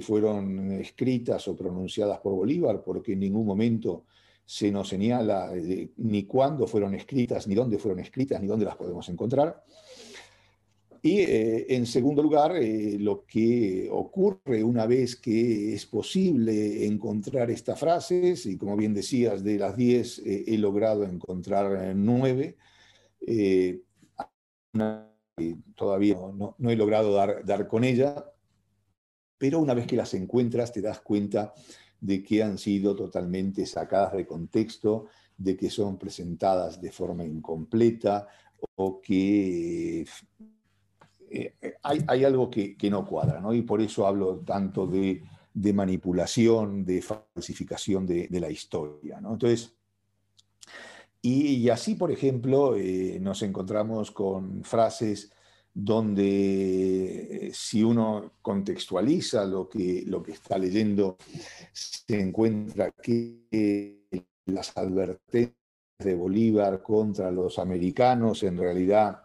fueron 0.00 0.72
escritas 0.72 1.46
o 1.48 1.56
pronunciadas 1.56 2.18
por 2.20 2.34
Bolívar, 2.34 2.82
porque 2.82 3.12
en 3.12 3.20
ningún 3.20 3.46
momento 3.46 4.04
se 4.44 4.70
nos 4.70 4.88
señala 4.88 5.52
ni 5.96 6.24
cuándo 6.24 6.66
fueron 6.66 6.94
escritas, 6.94 7.46
ni 7.46 7.54
dónde 7.54 7.78
fueron 7.78 8.00
escritas, 8.00 8.40
ni 8.40 8.46
dónde 8.46 8.64
las 8.64 8.76
podemos 8.76 9.08
encontrar. 9.08 9.62
Y 11.04 11.18
eh, 11.18 11.66
en 11.74 11.84
segundo 11.84 12.22
lugar, 12.22 12.56
eh, 12.56 12.96
lo 12.96 13.26
que 13.26 13.88
ocurre 13.90 14.62
una 14.62 14.86
vez 14.86 15.16
que 15.16 15.74
es 15.74 15.84
posible 15.84 16.86
encontrar 16.86 17.50
estas 17.50 17.80
frases, 17.80 18.46
y 18.46 18.56
como 18.56 18.76
bien 18.76 18.94
decías, 18.94 19.42
de 19.42 19.58
las 19.58 19.76
10 19.76 20.18
eh, 20.20 20.44
he 20.46 20.58
logrado 20.58 21.02
encontrar 21.02 21.92
nueve, 21.96 22.56
todavía 25.74 26.16
no, 26.34 26.70
he 26.70 26.76
logrado 26.76 27.12
dar, 27.14 27.44
dar 27.44 27.66
con 27.66 27.82
ella, 27.82 28.31
pero 29.42 29.58
una 29.58 29.74
vez 29.74 29.88
que 29.88 29.96
las 29.96 30.14
encuentras 30.14 30.70
te 30.72 30.80
das 30.80 31.00
cuenta 31.00 31.52
de 32.00 32.22
que 32.22 32.44
han 32.44 32.58
sido 32.58 32.94
totalmente 32.94 33.66
sacadas 33.66 34.12
de 34.12 34.24
contexto, 34.24 35.06
de 35.36 35.56
que 35.56 35.68
son 35.68 35.98
presentadas 35.98 36.80
de 36.80 36.92
forma 36.92 37.24
incompleta 37.24 38.28
o 38.76 39.00
que 39.00 40.06
eh, 41.28 41.54
hay, 41.82 42.24
algo 42.24 42.48
que, 42.48 42.76
no 42.88 43.04
cuadra, 43.04 43.40
¿no? 43.40 43.52
Y 43.52 43.62
por 43.62 43.82
eso 43.82 44.06
hablo 44.06 44.36
tanto 44.46 44.86
de, 44.86 45.24
manipulación, 45.72 46.84
de 46.84 47.02
falsificación 47.02 48.06
de, 48.06 48.28
la 48.38 48.48
historia, 48.48 49.20
¿no? 49.20 49.32
Entonces, 49.32 49.74
y, 51.20 51.68
así, 51.68 51.96
por 51.96 52.12
ejemplo, 52.12 52.76
eh, 52.76 53.18
nos 53.20 53.42
encontramos 53.42 54.12
con 54.12 54.62
frases 54.62 55.32
donde 55.74 57.46
eh, 57.48 57.50
si 57.54 57.82
uno 57.82 58.34
contextualiza 58.42 59.44
lo 59.46 59.68
que, 59.68 60.04
lo 60.06 60.22
que 60.22 60.32
está 60.32 60.58
leyendo, 60.58 61.16
se 61.72 62.20
encuentra 62.20 62.90
que 62.90 64.02
las 64.46 64.76
advertencias 64.76 65.56
de 65.98 66.14
Bolívar 66.14 66.82
contra 66.82 67.30
los 67.30 67.58
americanos 67.58 68.42
en 68.42 68.58
realidad 68.58 69.22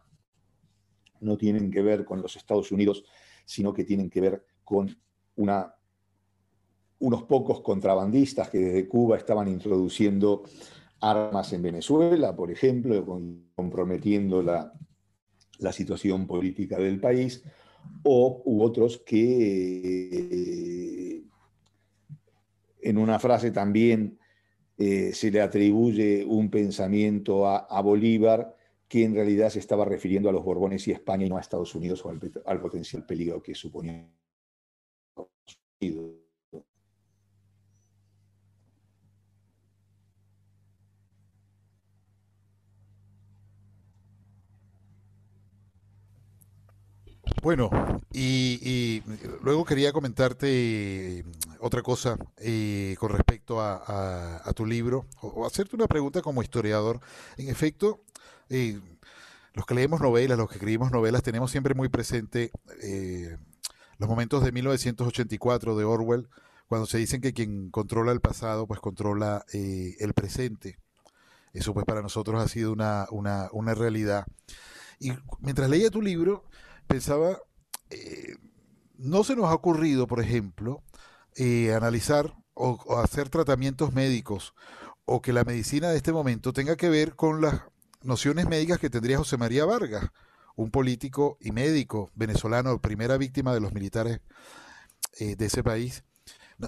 no 1.19 1.37
tienen 1.37 1.71
que 1.71 1.81
ver 1.81 2.05
con 2.05 2.21
los 2.21 2.35
Estados 2.35 2.71
Unidos, 2.71 3.03
sino 3.45 3.73
que 3.73 3.83
tienen 3.83 4.09
que 4.09 4.21
ver 4.21 4.45
con 4.63 4.95
unos 5.35 7.23
pocos 7.23 7.61
contrabandistas 7.61 8.49
que 8.49 8.59
desde 8.59 8.87
Cuba 8.87 9.17
estaban 9.17 9.47
introduciendo 9.47 10.43
armas 10.99 11.51
en 11.53 11.61
Venezuela, 11.61 12.35
por 12.35 12.51
ejemplo, 12.51 13.05
comprometiendo 13.55 14.41
la, 14.41 14.71
la 15.59 15.71
situación 15.71 16.27
política 16.27 16.77
del 16.77 16.99
país, 16.99 17.43
o 18.03 18.41
u 18.45 18.63
otros 18.63 19.01
que 19.05 21.23
en 22.81 22.97
una 22.97 23.19
frase 23.19 23.51
también 23.51 24.19
eh, 24.77 25.11
se 25.13 25.31
le 25.31 25.41
atribuye 25.41 26.23
un 26.23 26.49
pensamiento 26.49 27.47
a, 27.47 27.81
Bolívar 27.81 28.55
que 28.87 29.03
en 29.03 29.15
realidad 29.15 29.49
se 29.49 29.59
estaba 29.59 29.85
refiriendo 29.85 30.29
a 30.29 30.31
los 30.31 30.43
Borbones 30.43 30.87
y 30.87 30.91
España 30.91 31.25
y 31.25 31.29
no 31.29 31.37
a 31.37 31.41
Estados 31.41 31.73
Unidos 31.75 32.05
o 32.05 32.09
al, 32.09 32.19
al 32.45 32.61
potencial 32.61 33.05
peligro 33.05 33.41
que 33.41 33.55
suponía. 33.55 34.07
Bueno, 47.41 47.69
y, 48.11 49.03
luego 49.43 49.63
quería 49.63 49.93
comentarte 49.93 51.23
otra 51.59 51.81
cosa 51.81 52.17
eh, 52.37 52.95
con 52.99 53.11
respecto 53.11 53.61
a, 53.61 54.51
tu 54.55 54.65
libro, 54.65 55.05
o, 55.21 55.45
hacerte 55.45 55.75
una 55.75 55.87
pregunta 55.87 56.21
como 56.21 56.41
historiador. 56.41 56.99
En 57.37 57.49
efecto, 57.49 58.01
eh, 58.49 58.79
los 59.53 59.65
que 59.65 59.75
leemos 59.75 60.01
novelas, 60.01 60.37
los 60.37 60.49
que 60.49 60.55
escribimos 60.55 60.91
novelas, 60.91 61.21
tenemos 61.21 61.51
siempre 61.51 61.75
muy 61.75 61.89
presente 61.89 62.51
eh, 62.81 63.37
los 63.97 64.09
momentos 64.09 64.43
de 64.43 64.51
1984 64.51 65.77
de 65.77 65.83
Orwell, 65.85 66.29
cuando 66.67 66.85
se 66.87 66.97
dicen 66.97 67.21
que 67.21 67.33
quien 67.33 67.69
controla 67.69 68.11
el 68.11 68.19
pasado, 68.19 68.67
pues 68.67 68.79
controla 68.79 69.45
el 69.53 70.13
presente. 70.13 70.79
Eso 71.53 71.73
pues 71.73 71.85
para 71.85 72.01
nosotros 72.01 72.43
ha 72.43 72.47
sido 72.47 72.73
una, 72.73 73.07
una, 73.09 73.47
una 73.51 73.73
realidad. 73.73 74.25
Y 74.99 75.13
mientras 75.39 75.69
leía 75.69 75.89
tu 75.89 76.01
libro, 76.01 76.43
pensaba, 76.87 77.37
eh, 77.89 78.35
no 78.97 79.23
se 79.23 79.35
nos 79.35 79.45
ha 79.45 79.53
ocurrido, 79.53 80.07
por 80.07 80.19
ejemplo, 80.19 80.83
eh, 81.35 81.73
analizar 81.73 82.33
o, 82.53 82.99
hacer 82.99 83.29
tratamientos 83.29 83.93
médicos 83.93 84.53
o 85.05 85.21
que 85.21 85.33
la 85.33 85.43
medicina 85.43 85.89
de 85.89 85.97
este 85.97 86.11
momento 86.11 86.53
tenga 86.53 86.75
que 86.75 86.89
ver 86.89 87.15
con 87.15 87.41
las 87.41 87.61
nociones 88.01 88.47
médicas 88.47 88.79
que 88.79 88.89
tendría 88.89 89.19
José 89.19 89.37
María 89.37 89.65
Vargas, 89.65 90.09
un 90.55 90.71
político 90.71 91.37
y 91.39 91.51
médico 91.51 92.11
venezolano, 92.15 92.81
primera 92.81 93.17
víctima 93.17 93.53
de 93.53 93.59
los 93.59 93.73
militares 93.73 94.21
eh, 95.19 95.35
de 95.35 95.45
ese 95.45 95.63
país. 95.63 96.03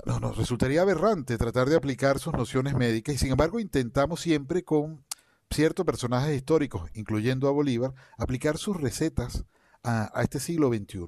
nos 0.06 0.38
resultaría 0.38 0.84
aberrante 0.84 1.38
tratar 1.38 1.68
de 1.68 1.76
aplicar 1.76 2.20
sus 2.20 2.34
nociones 2.34 2.76
médicas 2.76 3.16
y 3.16 3.18
sin 3.18 3.32
embargo 3.32 3.60
intentamos 3.60 4.22
siempre 4.22 4.64
con 4.64 5.04
ciertos 5.50 5.86
personajes 5.86 6.36
históricos, 6.36 6.90
incluyendo 6.94 7.48
a 7.48 7.52
Bolívar, 7.52 7.94
aplicar 8.18 8.58
sus 8.58 8.78
recetas 8.78 9.46
a, 9.84 10.22
este 10.22 10.40
siglo 10.40 10.70
XXI. 10.70 11.08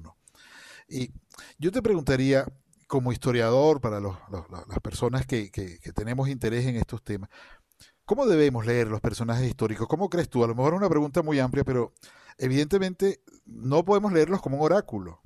Y 0.88 1.12
yo 1.58 1.72
te 1.72 1.82
preguntaría, 1.82 2.46
como 2.86 3.12
historiador, 3.12 3.80
para 3.80 4.00
las 4.00 4.80
personas 4.82 5.26
que, 5.26 5.50
tenemos 5.94 6.28
interés 6.28 6.66
en 6.66 6.76
estos 6.76 7.02
temas, 7.02 7.30
¿cómo 8.04 8.26
debemos 8.26 8.66
leer 8.66 8.88
los 8.88 9.00
personajes 9.00 9.46
históricos? 9.46 9.88
¿Cómo 9.88 10.08
crees 10.08 10.28
tú? 10.28 10.44
A 10.44 10.48
lo 10.48 10.54
mejor 10.54 10.74
es 10.74 10.78
una 10.78 10.88
pregunta 10.88 11.22
muy 11.22 11.38
amplia, 11.38 11.64
pero 11.64 11.92
evidentemente 12.38 13.22
no 13.46 13.84
podemos 13.84 14.12
leerlos 14.12 14.42
como 14.42 14.58
un 14.58 14.64
oráculo. 14.64 15.22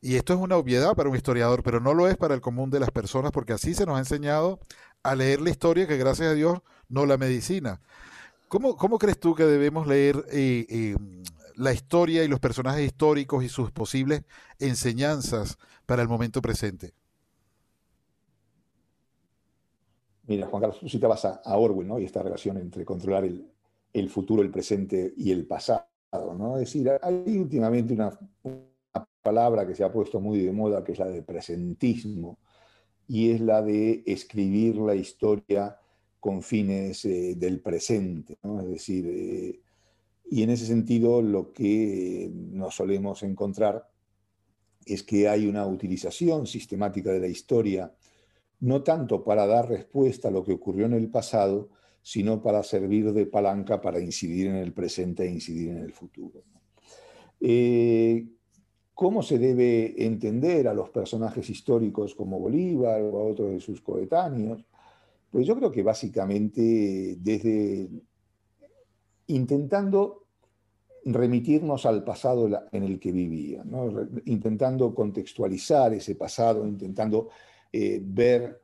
Y 0.00 0.16
esto 0.16 0.32
es 0.32 0.40
una 0.40 0.56
obviedad 0.56 0.96
para 0.96 1.08
un 1.08 1.16
historiador, 1.16 1.62
pero 1.62 1.78
no 1.78 1.94
lo 1.94 2.08
es 2.08 2.16
para 2.16 2.34
el 2.34 2.40
común 2.40 2.70
de 2.70 2.80
las 2.80 2.90
personas, 2.90 3.30
porque 3.30 3.52
así 3.52 3.74
se 3.74 3.86
nos 3.86 3.96
ha 3.96 4.00
enseñado 4.00 4.58
a 5.02 5.14
leer 5.14 5.40
la 5.40 5.50
historia, 5.50 5.86
que 5.86 5.96
gracias 5.96 6.28
a 6.30 6.34
Dios 6.34 6.60
no 6.88 7.06
la 7.06 7.18
medicina. 7.18 7.80
¿Cómo, 8.48 8.76
cómo 8.76 8.98
crees 8.98 9.18
tú 9.18 9.34
que 9.34 9.44
debemos 9.44 9.86
leer 9.86 10.26
eh, 10.30 10.66
eh, 10.68 10.96
la 11.62 11.72
historia 11.72 12.24
y 12.24 12.28
los 12.28 12.40
personajes 12.40 12.84
históricos 12.84 13.44
y 13.44 13.48
sus 13.48 13.70
posibles 13.70 14.24
enseñanzas 14.58 15.58
para 15.86 16.02
el 16.02 16.08
momento 16.08 16.42
presente? 16.42 16.92
Mira, 20.26 20.48
Juan 20.48 20.60
Carlos, 20.60 20.80
tú 20.80 20.88
citabas 20.88 21.24
a, 21.24 21.56
Orwell, 21.56 21.86
¿no? 21.86 21.98
Y 22.00 22.04
esta 22.04 22.22
relación 22.22 22.56
entre 22.58 22.84
controlar 22.84 23.24
el, 23.24 24.10
futuro, 24.10 24.42
el 24.42 24.50
presente 24.50 25.14
y 25.16 25.30
el 25.30 25.46
pasado, 25.46 25.86
¿no? 26.36 26.54
Es 26.56 26.72
decir, 26.72 26.90
hay 27.00 27.38
últimamente 27.38 27.94
una, 27.94 28.18
palabra 29.22 29.64
que 29.64 29.76
se 29.76 29.84
ha 29.84 29.92
puesto 29.92 30.20
muy 30.20 30.40
de 30.40 30.50
moda, 30.50 30.82
que 30.82 30.92
es 30.92 30.98
la 30.98 31.06
de 31.06 31.22
presentismo, 31.22 32.40
y 33.06 33.30
es 33.30 33.40
la 33.40 33.62
de 33.62 34.02
escribir 34.04 34.76
la 34.76 34.96
historia 34.96 35.78
con 36.18 36.42
fines 36.42 37.04
eh, 37.04 37.34
del 37.36 37.60
presente, 37.60 38.38
¿no? 38.42 38.60
Es 38.62 38.68
decir, 38.68 39.06
eh, 39.06 39.61
y 40.32 40.42
en 40.42 40.48
ese 40.48 40.64
sentido, 40.64 41.20
lo 41.20 41.52
que 41.52 42.30
nos 42.32 42.76
solemos 42.76 43.22
encontrar 43.22 43.86
es 44.86 45.02
que 45.02 45.28
hay 45.28 45.46
una 45.46 45.66
utilización 45.66 46.46
sistemática 46.46 47.12
de 47.12 47.20
la 47.20 47.26
historia, 47.26 47.92
no 48.60 48.82
tanto 48.82 49.24
para 49.24 49.46
dar 49.46 49.68
respuesta 49.68 50.28
a 50.28 50.30
lo 50.30 50.42
que 50.42 50.54
ocurrió 50.54 50.86
en 50.86 50.94
el 50.94 51.10
pasado, 51.10 51.68
sino 52.00 52.40
para 52.40 52.62
servir 52.62 53.12
de 53.12 53.26
palanca 53.26 53.82
para 53.82 54.00
incidir 54.00 54.46
en 54.46 54.56
el 54.56 54.72
presente 54.72 55.24
e 55.24 55.30
incidir 55.30 55.68
en 55.68 55.78
el 55.80 55.92
futuro. 55.92 56.42
Eh, 57.38 58.26
¿Cómo 58.94 59.22
se 59.22 59.38
debe 59.38 60.02
entender 60.02 60.66
a 60.66 60.72
los 60.72 60.88
personajes 60.88 61.50
históricos 61.50 62.14
como 62.14 62.40
Bolívar 62.40 63.02
o 63.02 63.18
a 63.18 63.24
otros 63.24 63.50
de 63.50 63.60
sus 63.60 63.82
coetáneos? 63.82 64.64
Pues 65.30 65.46
yo 65.46 65.54
creo 65.56 65.70
que 65.70 65.82
básicamente 65.82 67.18
desde 67.20 67.90
intentando 69.26 70.21
remitirnos 71.04 71.86
al 71.86 72.04
pasado 72.04 72.48
en 72.70 72.82
el 72.82 73.00
que 73.00 73.12
vivían, 73.12 73.70
intentando 74.26 74.94
contextualizar 74.94 75.92
ese 75.94 76.14
pasado, 76.14 76.66
intentando 76.66 77.30
eh, 77.72 78.00
ver 78.02 78.62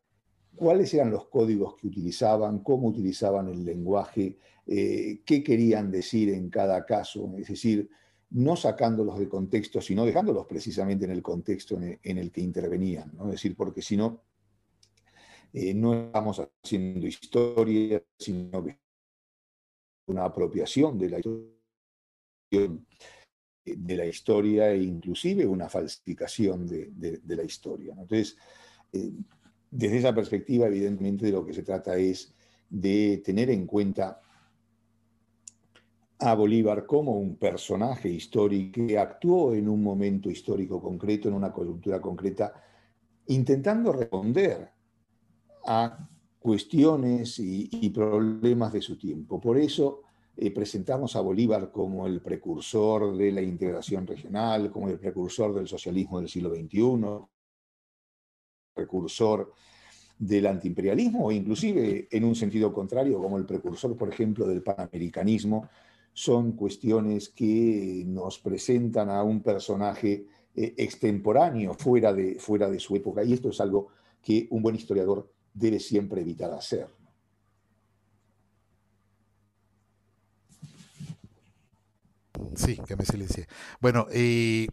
cuáles 0.55 0.93
eran 0.95 1.11
los 1.11 1.26
códigos 1.26 1.76
que 1.76 1.89
utilizaban, 1.89 2.61
cómo 2.61 2.89
utilizaban 2.89 3.49
el 3.49 3.64
lenguaje, 3.64 4.39
eh, 4.66 5.22
qué 5.24 5.43
querían 5.43 5.91
decir 5.91 6.30
en 6.30 6.51
cada 6.51 6.84
caso, 6.84 7.32
es 7.39 7.49
decir, 7.49 7.89
no 8.30 8.57
sacándolos 8.57 9.18
de 9.18 9.28
contexto, 9.28 9.80
sino 9.80 10.05
dejándolos 10.05 10.47
precisamente 10.47 11.07
en 11.07 11.12
el 11.12 11.22
contexto 11.22 11.80
en 11.80 12.18
el, 12.18 12.30
que 12.30 12.43
intervenían, 12.43 13.12
es 13.24 13.30
decir, 13.30 13.57
porque 13.57 13.82
si 13.82 13.97
no, 13.97 14.22
eh, 15.53 15.72
no 15.72 15.95
estamos 15.95 16.43
haciendo 16.62 17.07
historia, 17.07 18.03
sino 18.18 18.64
una 20.07 20.24
apropiación 20.24 20.99
de 20.99 21.11
la 21.11 21.18
historia 21.18 21.58
de 22.51 23.97
la 23.97 24.07
historia 24.07 24.71
e 24.71 24.83
inclusive 24.83 25.47
una 25.47 25.69
falsificación 25.69 26.67
de, 26.67 27.21
la 27.27 27.43
historia. 27.43 27.93
Entonces, 27.93 28.37
eh, 28.93 29.13
desde 29.71 29.99
esa 29.99 30.15
perspectiva, 30.15 30.67
evidentemente, 30.67 31.27
de 31.27 31.33
lo 31.33 31.45
que 31.45 31.53
se 31.53 31.63
trata 31.63 31.97
es 31.97 32.35
de 32.71 33.23
tener 33.25 33.51
en 33.51 33.67
cuenta 33.67 34.21
a 36.21 36.35
Bolívar 36.35 36.85
como 36.85 37.13
un 37.19 37.37
personaje 37.37 38.09
histórico 38.09 38.87
que 38.87 38.99
actuó 38.99 39.55
en 39.55 39.69
un 39.69 39.83
momento 39.83 40.31
histórico 40.31 40.81
concreto, 40.83 41.29
en 41.29 41.35
una 41.35 41.53
coyuntura 41.53 42.01
concreta, 42.01 42.53
intentando 43.27 43.93
responder 43.93 44.73
a 45.67 46.09
cuestiones 46.39 47.39
y, 47.39 47.91
problemas 47.91 48.73
de 48.73 48.81
su 48.81 48.97
tiempo. 48.97 49.41
Por 49.41 49.59
eso 49.59 50.03
eh, 50.41 50.53
presentamos 50.53 51.16
a 51.16 51.20
Bolívar 51.20 51.72
como 51.72 52.07
el 52.07 52.20
precursor 52.20 53.16
de 53.16 53.32
la 53.32 53.43
integración 53.43 54.07
regional, 54.07 54.70
como 54.70 54.89
el 54.89 54.97
precursor 54.97 55.53
del 55.53 55.66
socialismo 55.66 56.20
del 56.20 56.28
siglo 56.28 56.55
XXI, 56.55 57.26
precursor 58.72 59.53
del 60.16 60.47
antiimperialismo 60.47 61.26
o 61.26 61.32
inclusive 61.32 62.07
en 62.09 62.22
un 62.22 62.36
sentido 62.36 62.72
contrario 62.72 63.20
como 63.20 63.36
el 63.36 63.47
precursor, 63.47 63.97
por 63.97 64.12
ejemplo, 64.12 64.47
del 64.47 64.62
panamericanismo, 64.62 65.68
son 66.12 66.53
cuestiones 66.53 67.30
que 67.30 68.05
nos 68.07 68.39
presentan 68.39 69.11
a 69.11 69.24
un 69.24 69.43
personaje 69.43 70.24
eh, 70.55 70.74
extemporáneo, 70.76 71.74
fuera 71.74 72.12
de, 72.12 72.36
fuera 72.39 72.70
de 72.70 72.78
su 72.78 72.95
época, 72.95 73.24
y 73.24 73.32
esto 73.32 73.51
es 73.51 73.61
algo 73.61 73.89
que 74.22 74.47
un 74.51 74.62
buen 74.62 74.76
historiador 74.76 75.32
debe 75.53 75.80
siempre 75.80 76.20
evitar 76.20 76.53
hacer. 76.53 76.98
Sí, 82.59 82.77
que 82.87 82.97
me 82.97 83.05
silencie. 83.05 83.47
Bueno, 83.81 84.07
eh, 84.11 84.67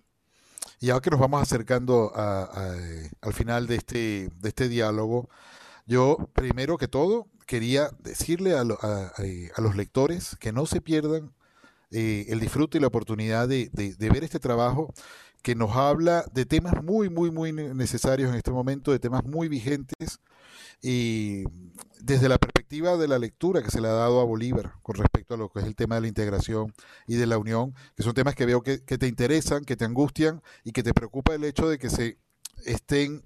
y 0.79 0.89
ahora 0.89 1.01
que 1.01 1.11
nos 1.11 1.19
vamos 1.19 1.41
acercando 1.41 2.11
al 2.15 3.33
final 3.33 3.67
de 3.67 3.75
este, 3.75 4.29
de 4.39 4.49
este 4.49 4.67
diálogo, 4.67 5.29
yo 5.85 6.17
primero 6.33 6.77
que 6.77 6.87
todo 6.87 7.27
quería 7.45 7.91
decirle 7.99 8.57
a, 8.57 8.63
los 8.63 9.75
lectores 9.75 10.35
que 10.39 10.51
no 10.51 10.65
se 10.65 10.81
pierdan 10.81 11.31
eh, 11.91 12.25
el 12.29 12.39
disfrute 12.39 12.79
y 12.79 12.81
la 12.81 12.87
oportunidad 12.87 13.47
de, 13.47 13.69
ver 13.99 14.23
este 14.23 14.39
trabajo 14.39 14.91
que 15.43 15.53
nos 15.53 15.75
habla 15.75 16.25
de 16.33 16.45
temas 16.47 16.83
muy, 16.83 17.11
muy, 17.11 17.29
muy 17.29 17.53
necesarios 17.53 18.31
en 18.31 18.35
este 18.37 18.49
momento, 18.49 18.91
de 18.91 18.99
temas 18.99 19.23
muy 19.25 19.47
vigentes 19.47 20.19
y 20.87 21.45
desde 21.99 22.29
la 22.29 22.37
perspectiva 22.37 22.95
de 22.95 23.07
la 23.07 23.17
lectura 23.17 23.63
que 23.63 23.71
se 23.71 23.81
le 23.81 23.87
ha 23.87 23.93
dado 23.93 24.21
a 24.21 24.23
Bolívar 24.23 24.73
con 24.83 24.95
respecto 24.95 25.33
a 25.33 25.37
lo 25.37 25.49
que 25.49 25.61
es 25.61 25.65
el 25.65 25.75
tema 25.75 25.95
de 25.95 26.01
la 26.01 26.07
integración 26.07 26.75
y 27.07 27.15
de 27.15 27.25
la 27.25 27.39
unión, 27.39 27.73
que 27.95 28.03
son 28.03 28.13
temas 28.13 28.35
que 28.35 28.45
veo 28.45 28.61
que, 28.61 28.77
te 28.77 29.07
interesan, 29.07 29.65
que 29.65 29.75
te 29.75 29.83
angustian 29.83 30.43
y 30.63 30.73
que 30.73 30.83
te 30.83 30.93
preocupa 30.93 31.33
el 31.33 31.43
hecho 31.43 31.67
de 31.67 31.79
que 31.79 31.89
se 31.89 32.19
estén, 32.67 33.25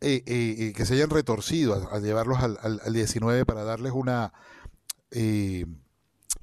eh, 0.00 0.24
eh, 0.26 0.56
eh, 0.58 0.72
que 0.74 0.84
se 0.84 0.94
hayan 0.94 1.10
retorcido 1.10 1.88
a, 1.92 2.00
llevarlos 2.00 2.40
al, 2.40 2.58
al, 2.60 2.80
al, 2.84 2.92
19 2.92 3.46
para 3.46 3.62
darles 3.62 3.92
una 3.92 4.32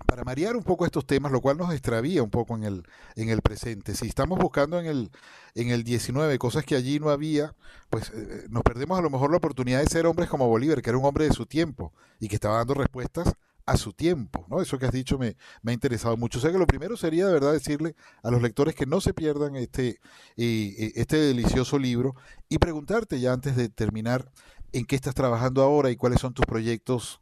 para 0.05 0.23
marear 0.23 0.55
un 0.55 0.63
poco 0.63 0.85
estos 0.85 1.05
temas, 1.05 1.31
lo 1.31 1.41
cual 1.41 1.57
nos 1.57 1.71
extravía 1.71 2.23
un 2.23 2.29
poco 2.29 2.55
en 2.55 2.63
el, 2.63 2.83
en 3.15 3.29
el 3.29 3.41
presente. 3.41 3.95
Si 3.95 4.07
estamos 4.07 4.37
buscando 4.39 4.79
en 4.79 4.85
el, 4.85 5.11
en 5.55 5.69
el 5.69 5.83
19 5.83 6.37
cosas 6.37 6.65
que 6.65 6.75
allí 6.75 6.99
no 6.99 7.09
había, 7.09 7.55
pues 7.89 8.11
eh, 8.13 8.45
nos 8.49 8.63
perdemos 8.63 8.97
a 8.97 9.01
lo 9.01 9.09
mejor 9.09 9.31
la 9.31 9.37
oportunidad 9.37 9.79
de 9.79 9.87
ser 9.87 10.05
hombres 10.05 10.29
como 10.29 10.47
Bolívar, 10.47 10.81
que 10.81 10.89
era 10.89 10.99
un 10.99 11.05
hombre 11.05 11.25
de 11.25 11.33
su 11.33 11.45
tiempo 11.45 11.93
y 12.19 12.27
que 12.27 12.35
estaba 12.35 12.57
dando 12.57 12.75
respuestas 12.75 13.33
a 13.65 13.75
su 13.75 13.91
tiempo, 13.91 14.45
¿no? 14.49 14.61
Eso 14.61 14.79
que 14.79 14.85
has 14.85 14.93
dicho 14.93 15.17
me, 15.17 15.35
me 15.61 15.71
ha 15.71 15.73
interesado 15.73 16.15
mucho. 16.15 16.39
O 16.39 16.41
sea 16.41 16.51
que 16.51 16.57
lo 16.57 16.67
primero 16.67 16.95
sería 16.95 17.27
de 17.27 17.33
verdad 17.33 17.51
decirle 17.51 17.95
a 18.23 18.31
los 18.31 18.41
lectores 18.41 18.75
que 18.75 18.85
no 18.85 19.01
se 19.01 19.13
pierdan 19.13 19.57
este, 19.57 19.99
este 20.37 21.17
delicioso 21.17 21.77
libro 21.77 22.15
y 22.47 22.59
preguntarte 22.59 23.19
ya 23.19 23.33
antes 23.33 23.57
de 23.57 23.67
terminar 23.67 24.31
en 24.71 24.85
qué 24.85 24.95
estás 24.95 25.15
trabajando 25.15 25.61
ahora 25.63 25.91
y 25.91 25.97
cuáles 25.97 26.21
son 26.21 26.33
tus 26.33 26.45
proyectos 26.45 27.19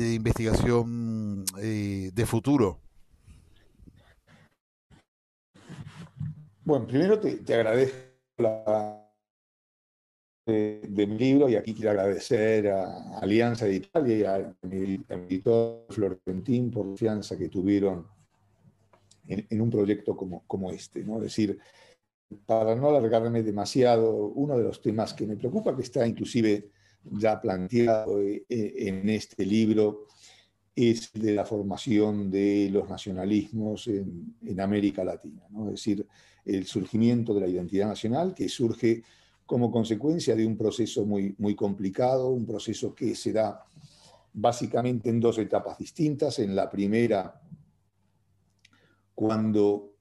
de 0.00 0.14
investigación 0.14 1.44
eh, 1.60 2.10
de 2.12 2.26
futuro? 2.26 2.80
Bueno, 6.64 6.86
primero 6.86 7.18
te, 7.18 7.54
agradezco 7.54 7.96
la 8.38 8.98
de, 10.46 10.88
mi 10.88 11.18
libro 11.18 11.48
y 11.48 11.56
aquí 11.56 11.74
quiero 11.74 11.90
agradecer 11.90 12.68
a 12.68 13.18
Alianza 13.18 13.66
de 13.66 13.74
Italia 13.74 14.16
y 14.16 14.24
a 14.24 14.54
mi, 14.62 15.04
editor 15.08 15.86
Florentín 15.90 16.70
por 16.70 16.84
la 16.84 16.90
confianza 16.90 17.36
que 17.36 17.48
tuvieron 17.48 18.06
en, 19.26 19.60
un 19.60 19.70
proyecto 19.70 20.16
como, 20.16 20.44
como 20.46 20.70
este. 20.70 21.02
¿no? 21.04 21.16
Es 21.16 21.24
decir, 21.24 21.58
para 22.46 22.74
no 22.74 22.88
alargarme 22.88 23.42
demasiado, 23.42 24.12
uno 24.14 24.56
de 24.56 24.64
los 24.64 24.80
temas 24.80 25.12
que 25.14 25.26
me 25.26 25.36
preocupa, 25.36 25.76
que 25.76 25.82
está 25.82 26.06
inclusive 26.06 26.70
ya 27.04 27.40
planteado 27.40 28.20
eh, 28.20 28.44
eh, 28.48 28.74
en 28.76 29.08
este 29.08 29.44
libro 29.44 30.06
es 30.74 31.12
de 31.12 31.32
la 31.34 31.44
formación 31.44 32.30
de 32.30 32.70
los 32.70 32.88
nacionalismos 32.88 33.88
en, 33.88 34.60
América 34.60 35.04
Latina, 35.04 35.42
es 35.66 35.70
decir, 35.72 36.06
el 36.44 36.66
surgimiento 36.66 37.34
de 37.34 37.40
la 37.42 37.48
identidad 37.48 37.88
nacional 37.88 38.34
que 38.34 38.48
surge 38.48 39.02
como 39.44 39.70
consecuencia 39.70 40.34
de 40.34 40.46
un 40.46 40.56
proceso 40.56 41.04
muy, 41.04 41.34
muy 41.38 41.54
complicado, 41.54 42.30
un 42.30 42.46
proceso 42.46 42.94
que 42.94 43.14
se 43.14 43.32
da 43.32 43.64
básicamente 44.32 45.10
en 45.10 45.20
dos 45.20 45.38
etapas 45.38 45.78
distintas. 45.78 46.38
En 46.38 46.56
la 46.56 46.70
primera, 46.70 47.40
cuando 49.14 49.92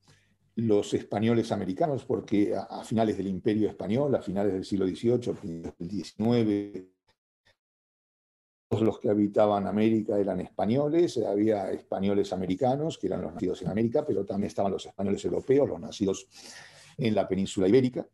los 0.55 0.93
españoles 0.93 1.51
americanos, 1.51 2.05
porque 2.05 2.53
a, 2.55 2.83
finales 2.83 3.17
del 3.17 3.27
imperio 3.27 3.69
español, 3.69 4.13
a 4.15 4.21
finales 4.21 4.53
del 4.53 4.65
siglo 4.65 4.87
XVIII, 4.87 5.73
del 5.77 5.89
XIX, 5.89 6.90
todos 8.71 8.83
los 8.83 8.99
que 8.99 9.09
habitaban 9.09 9.67
América 9.67 10.17
eran 10.17 10.39
españoles, 10.39 11.17
había 11.17 11.69
españoles 11.71 12.31
americanos, 12.31 12.97
que 12.97 13.07
eran 13.07 13.21
los 13.21 13.33
nacidos 13.33 13.61
en 13.63 13.67
América, 13.67 14.05
pero 14.05 14.23
también 14.25 14.47
estaban 14.47 14.71
los 14.71 14.85
españoles 14.85 15.25
europeos, 15.25 15.67
los 15.67 15.79
nacidos 15.81 16.25
en 16.97 17.13
la 17.13 17.27
península 17.27 17.67
ibérica. 17.67 18.07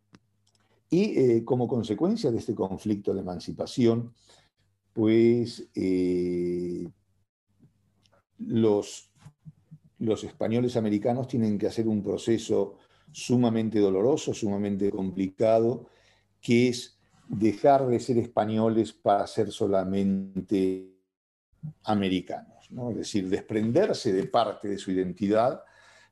Y 0.89 1.20
eh, 1.20 1.45
como 1.45 1.68
consecuencia 1.68 2.32
de 2.32 2.39
este 2.39 2.55
conflicto 2.55 3.14
de 3.14 3.22
emancipación, 3.22 4.16
pues 4.93 5.70
eh, 5.76 6.89
los 8.39 9.12
los 9.99 10.24
españoles 10.24 10.76
americanos 10.76 11.28
tienen 11.28 11.58
que 11.58 11.68
hacer 11.68 11.88
un 11.88 12.03
proceso 12.03 12.78
sumamente 13.12 13.80
doloroso, 13.80 14.34
sumamente 14.34 14.91
complicado, 14.91 15.88
que 16.39 16.70
es 16.70 16.97
dejar 17.28 17.88
de 17.88 17.99
ser 17.99 18.17
españoles 18.17 18.93
para 18.93 19.28
ser 19.28 19.51
solamente 19.51 20.93
americanos, 21.84 22.71
¿no? 22.71 22.91
es 22.91 22.97
decir, 22.97 23.28
desprenderse 23.30 24.13
de 24.13 24.25
parte 24.25 24.67
de 24.67 24.78
su 24.78 24.91
identidad, 24.91 25.61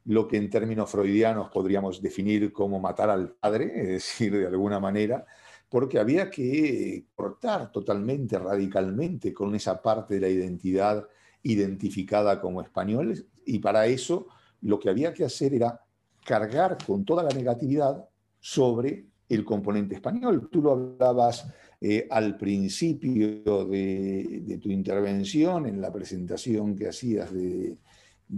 lo 0.05 0.27
que 0.27 0.37
en 0.37 0.49
términos 0.49 0.89
freudianos 0.89 1.49
podríamos 1.49 2.01
definir 2.01 2.51
como 2.51 2.79
matar 2.79 3.09
al 3.09 3.31
padre, 3.31 3.71
es 3.75 3.87
decir, 3.87 4.37
de 4.37 4.47
alguna 4.47 4.79
manera, 4.79 5.25
porque 5.69 5.99
había 5.99 6.29
que 6.29 7.07
cortar 7.15 7.71
totalmente, 7.71 8.37
radicalmente 8.37 9.33
con 9.33 9.55
esa 9.55 9.81
parte 9.81 10.15
de 10.15 10.21
la 10.21 10.29
identidad 10.29 11.07
identificada 11.43 12.39
como 12.39 12.61
españoles 12.61 13.25
y 13.45 13.59
para 13.59 13.85
eso 13.87 14.27
lo 14.61 14.79
que 14.79 14.89
había 14.89 15.13
que 15.13 15.25
hacer 15.25 15.53
era 15.53 15.81
cargar 16.23 16.77
con 16.85 17.05
toda 17.05 17.23
la 17.23 17.29
negatividad 17.29 18.07
sobre 18.39 19.07
el 19.29 19.43
componente 19.43 19.95
español. 19.95 20.49
Tú 20.51 20.61
lo 20.61 20.71
hablabas 20.71 21.47
eh, 21.81 22.07
al 22.09 22.37
principio 22.37 23.65
de, 23.65 24.59
tu 24.61 24.69
intervención, 24.69 25.65
en 25.65 25.81
la 25.81 25.91
presentación 25.91 26.75
que 26.75 26.87
hacías 26.87 27.33
de, 27.33 27.77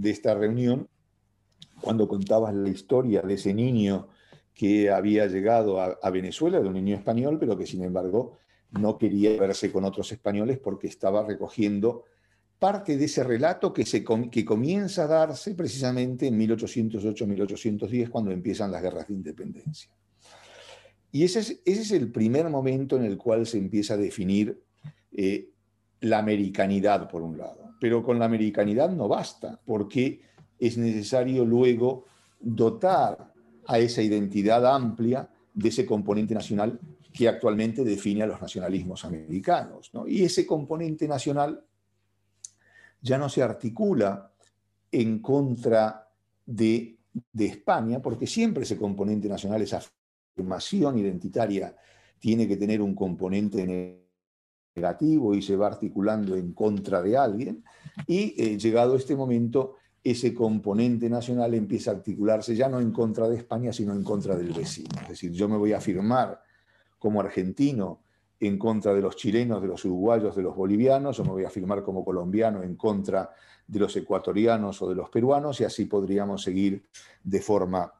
esta 0.03 0.33
reunión, 0.33 0.87
cuando 1.81 2.07
contabas 2.07 2.53
la 2.53 2.69
historia 2.69 3.21
de 3.21 3.35
ese 3.35 3.53
niño 3.53 4.07
que 4.53 4.89
había 4.89 5.27
llegado 5.27 5.79
a, 5.79 6.09
Venezuela, 6.09 6.59
de 6.59 6.67
un 6.67 6.73
niño 6.73 6.95
español, 6.95 7.37
pero 7.39 7.55
que 7.57 7.67
sin 7.67 7.83
embargo 7.83 8.37
no 8.71 8.97
quería 8.97 9.39
verse 9.39 9.71
con 9.71 9.85
otros 9.85 10.11
españoles 10.11 10.57
porque 10.57 10.87
estaba 10.87 11.23
recogiendo 11.23 12.05
parte 12.57 12.97
de 12.97 13.05
ese 13.05 13.23
relato 13.23 13.71
que, 13.71 13.85
que 14.31 14.45
comienza 14.45 15.03
a 15.03 15.07
darse 15.07 15.53
precisamente 15.53 16.25
en 16.25 16.39
1808-1810, 16.39 18.09
cuando 18.09 18.31
empiezan 18.31 18.71
las 18.71 18.81
guerras 18.81 19.07
de 19.07 19.13
independencia. 19.13 19.91
Y 21.11 21.23
ese 21.23 21.39
es, 21.39 21.61
es, 21.65 21.91
el 21.91 22.11
primer 22.11 22.49
momento 22.49 22.97
en 22.97 23.03
el 23.03 23.17
cual 23.17 23.45
se 23.45 23.57
empieza 23.57 23.93
a 23.93 23.97
definir 23.97 24.61
eh, 25.11 25.49
la 26.01 26.19
americanidad, 26.19 27.09
por 27.09 27.21
un 27.21 27.37
lado. 27.37 27.71
Pero 27.79 28.03
con 28.03 28.19
la 28.19 28.25
americanidad 28.25 28.89
no 28.89 29.07
basta, 29.07 29.59
porque 29.65 30.21
es 30.59 30.77
necesario 30.77 31.45
luego 31.45 32.05
dotar 32.39 33.33
a 33.65 33.79
esa 33.79 34.01
identidad 34.01 34.65
amplia 34.65 35.29
de 35.53 35.69
ese 35.69 35.85
componente 35.85 36.33
nacional 36.33 36.79
que 37.13 37.27
actualmente 37.27 37.83
define 37.83 38.23
a 38.23 38.27
los 38.27 38.39
nacionalismos 38.39 39.03
americanos. 39.03 39.91
Y 40.07 40.23
ese 40.23 40.45
componente 40.45 41.07
nacional 41.07 41.63
ya 43.01 43.17
no 43.17 43.27
se 43.27 43.41
articula 43.41 44.31
en 44.91 45.19
contra 45.19 46.09
de, 46.45 46.95
España, 47.37 47.99
porque 48.01 48.27
siempre 48.27 48.63
ese 48.63 48.77
componente 48.77 49.27
nacional, 49.27 49.61
esa 49.61 49.81
afirmación 50.37 50.99
identitaria, 50.99 51.75
tiene 52.19 52.47
que 52.47 52.57
tener 52.57 52.81
un 52.81 52.93
componente 52.93 54.05
negativo 54.75 55.33
y 55.33 55.41
se 55.41 55.55
va 55.55 55.67
articulando 55.67 56.35
en 56.35 56.53
contra 56.53 57.01
de 57.01 57.17
alguien. 57.17 57.63
Y 58.05 58.35
eh, 58.37 58.57
llegado 58.57 58.95
este 58.95 59.15
momento, 59.15 59.75
ese 60.03 60.33
componente 60.33 61.09
nacional 61.09 61.55
empieza 61.55 61.91
a 61.91 61.95
articularse 61.95 62.55
ya 62.55 62.69
no 62.69 62.79
en 62.79 62.91
contra 62.91 63.27
de 63.27 63.37
España, 63.37 63.73
sino 63.73 63.93
en 63.93 64.03
contra 64.03 64.35
del 64.35 64.53
vecino. 64.53 65.01
Es 65.01 65.09
decir, 65.09 65.31
yo 65.31 65.49
me 65.49 65.57
voy 65.57 65.73
a 65.73 65.77
afirmar 65.77 66.39
como 66.99 67.19
argentino 67.19 68.03
en 68.39 68.59
contra 68.59 68.93
de 68.93 69.01
los 69.01 69.15
chilenos, 69.15 69.63
de 69.63 69.67
los 69.67 69.83
uruguayos, 69.85 70.35
de 70.35 70.43
los 70.43 70.55
bolivianos, 70.55 71.19
o 71.19 71.23
me 71.23 71.31
voy 71.31 71.43
a 71.45 71.47
afirmar 71.47 71.81
como 71.81 72.05
colombiano 72.05 72.61
en 72.61 72.75
contra 72.75 73.31
de 73.65 73.79
los 73.79 73.95
ecuatorianos 73.95 74.79
o 74.83 74.89
de 74.89 74.95
los 74.95 75.09
peruanos, 75.09 75.59
y 75.59 75.63
así 75.63 75.85
podríamos 75.85 76.43
seguir 76.43 76.83
de 77.23 77.41
forma 77.41 77.91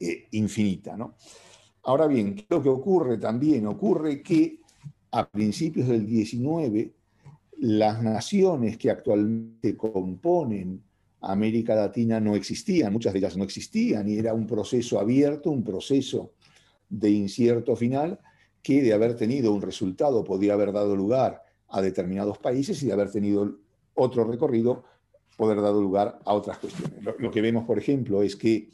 eh, 0.00 0.26
infinita. 0.32 0.96
¿no? 0.96 1.14
Ahora 1.84 2.06
bien, 2.06 2.34
¿qué 2.34 2.42
es 2.42 2.46
lo 2.50 2.62
que 2.62 2.68
ocurre 2.68 3.18
también? 3.18 3.66
Ocurre 3.66 4.22
que 4.22 4.60
a 5.10 5.28
principios 5.28 5.88
del 5.88 6.06
19, 6.06 6.92
las 7.60 8.02
naciones 8.02 8.76
que 8.76 8.90
actualmente 8.90 9.76
componen 9.76 10.82
América 11.20 11.74
Latina 11.74 12.20
no 12.20 12.34
existían, 12.34 12.92
muchas 12.92 13.12
de 13.12 13.20
ellas 13.20 13.36
no 13.36 13.44
existían, 13.44 14.08
y 14.08 14.18
era 14.18 14.34
un 14.34 14.46
proceso 14.46 14.98
abierto, 14.98 15.50
un 15.50 15.64
proceso 15.64 16.32
de 16.88 17.10
incierto 17.10 17.76
final, 17.76 18.18
que 18.62 18.82
de 18.82 18.92
haber 18.92 19.14
tenido 19.14 19.52
un 19.52 19.62
resultado 19.62 20.24
podía 20.24 20.54
haber 20.54 20.72
dado 20.72 20.96
lugar 20.96 21.42
a 21.68 21.82
determinados 21.82 22.38
países 22.38 22.82
y 22.82 22.86
de 22.86 22.92
haber 22.92 23.10
tenido 23.10 23.58
otro 23.94 24.24
recorrido 24.24 24.84
poder 25.36 25.60
dado 25.60 25.80
lugar 25.80 26.18
a 26.24 26.32
otras 26.34 26.58
cuestiones. 26.58 27.02
Lo, 27.18 27.30
que 27.30 27.40
vemos, 27.40 27.64
por 27.64 27.78
ejemplo, 27.78 28.22
es 28.22 28.36
que 28.36 28.70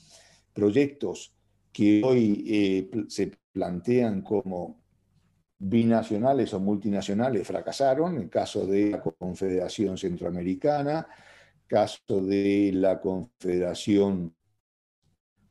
proyectos 0.53 1.32
que 1.72 2.03
hoy 2.05 2.44
eh, 2.48 2.90
se 3.09 3.32
plantean 3.53 4.22
como 4.22 4.80
binacionales 5.59 6.55
o 6.55 6.61
multinacionales 6.61 7.46
fracasaron, 7.46 8.16
el 8.16 8.30
caso 8.30 8.66
de 8.66 8.90
la 8.90 9.03
Confederación 9.03 9.98
Centroamericana, 9.98 11.07
caso 11.66 12.20
de 12.22 12.70
la 12.74 13.01
Confederación 13.01 14.34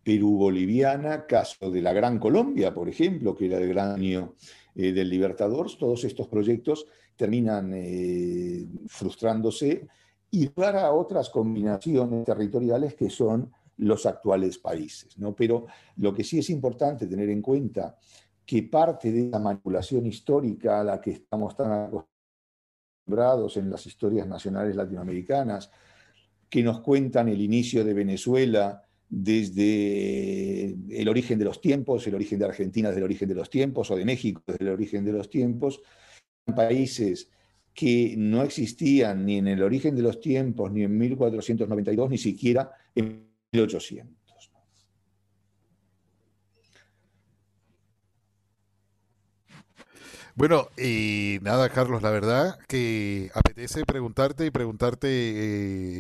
Perú-Boliviana, 0.04 1.26
caso 1.28 1.70
de 1.70 1.82
la 1.82 1.94
Gran 1.94 2.18
Colombia, 2.18 2.74
por 2.74 2.90
ejemplo, 2.90 3.36
que 3.36 3.46
era 3.46 3.58
el 3.58 3.68
gran 3.70 3.92
año 3.92 4.34
eh, 4.76 4.92
del 4.92 5.10
Libertador, 5.10 5.70
todos 5.78 6.04
estos 6.04 6.28
proyectos 6.28 6.86
terminan 7.16 7.72
eh, 7.76 8.66
frustrándose 8.88 9.88
y 10.32 10.48
para 10.48 10.92
otras 10.92 11.30
combinaciones 11.30 12.26
territoriales 12.26 12.96
que 12.96 13.10
son 13.10 13.52
los 13.80 14.06
actuales 14.06 14.58
países. 14.58 15.18
¿no? 15.18 15.36
Pero 15.36 15.66
lo 15.98 16.14
que 16.14 16.24
sí 16.24 16.40
es 16.40 16.50
importante 16.50 17.08
tener 17.08 17.30
en 17.30 17.42
cuenta 17.42 17.98
que 18.46 18.64
parte 18.64 19.12
de 19.12 19.30
la 19.30 19.40
manipulación 19.40 20.06
histórica 20.06 20.82
a 20.82 20.84
la 20.84 21.02
que 21.02 21.12
estamos 21.12 21.56
tan 21.56 21.72
acostumbrados 21.72 23.58
en 23.58 23.70
las 23.70 23.86
historias 23.86 24.28
nacionales 24.28 24.76
latinoamericanas, 24.76 25.72
que 26.50 26.64
nos 26.64 26.82
cuentan 26.82 27.30
el 27.30 27.42
inicio 27.42 27.84
de 27.84 27.94
Venezuela, 27.94 28.84
desde 29.12 30.66
el 30.90 31.10
origen 31.10 31.40
de 31.40 31.46
los 31.46 31.62
tiempos, 31.62 32.06
el 32.06 32.14
origen 32.16 32.38
de 32.38 32.46
Argentina 32.46 32.90
desde 32.90 33.00
el 33.00 33.06
origen 33.06 33.30
de 33.30 33.36
los 33.36 33.50
tiempos, 33.50 33.90
o 33.90 33.96
de 33.96 34.06
México 34.06 34.44
desde 34.46 34.66
el 34.66 34.72
origen 34.72 35.04
de 35.04 35.14
los 35.14 35.30
tiempos, 35.30 35.82
países 36.56 37.30
que 37.74 38.16
no 38.18 38.44
existían 38.44 39.26
ni 39.26 39.38
en 39.38 39.48
el 39.48 39.64
origen 39.64 39.96
de 39.96 40.02
los 40.02 40.20
tiempos, 40.20 40.72
ni 40.72 40.84
en 40.84 40.98
1492, 40.98 42.10
ni 42.10 42.18
siquiera 42.18 42.72
en 42.94 43.29
1800. 43.52 44.20
Bueno, 50.40 50.70
y 50.78 51.40
nada, 51.42 51.68
Carlos, 51.68 52.02
la 52.02 52.12
verdad 52.12 52.58
que 52.70 53.30
apetece 53.34 53.84
preguntarte 53.86 54.46
y 54.46 54.52
preguntarte 54.52 55.08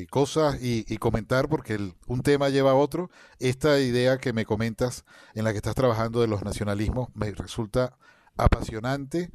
eh, 0.03 0.07
cosas 0.09 0.57
y, 0.61 0.97
comentar, 0.97 1.49
porque 1.49 1.77
un 2.07 2.21
tema 2.21 2.47
lleva 2.47 2.71
a 2.71 2.75
otro. 2.75 3.09
Esta 3.39 3.81
idea 3.81 4.17
que 4.17 4.31
me 4.31 4.45
comentas 4.45 5.03
en 5.33 5.43
la 5.43 5.51
que 5.51 5.57
estás 5.57 5.75
trabajando 5.75 6.21
de 6.21 6.27
los 6.27 6.41
nacionalismos 6.43 7.09
me 7.15 7.31
resulta 7.31 7.97
apasionante. 8.37 9.29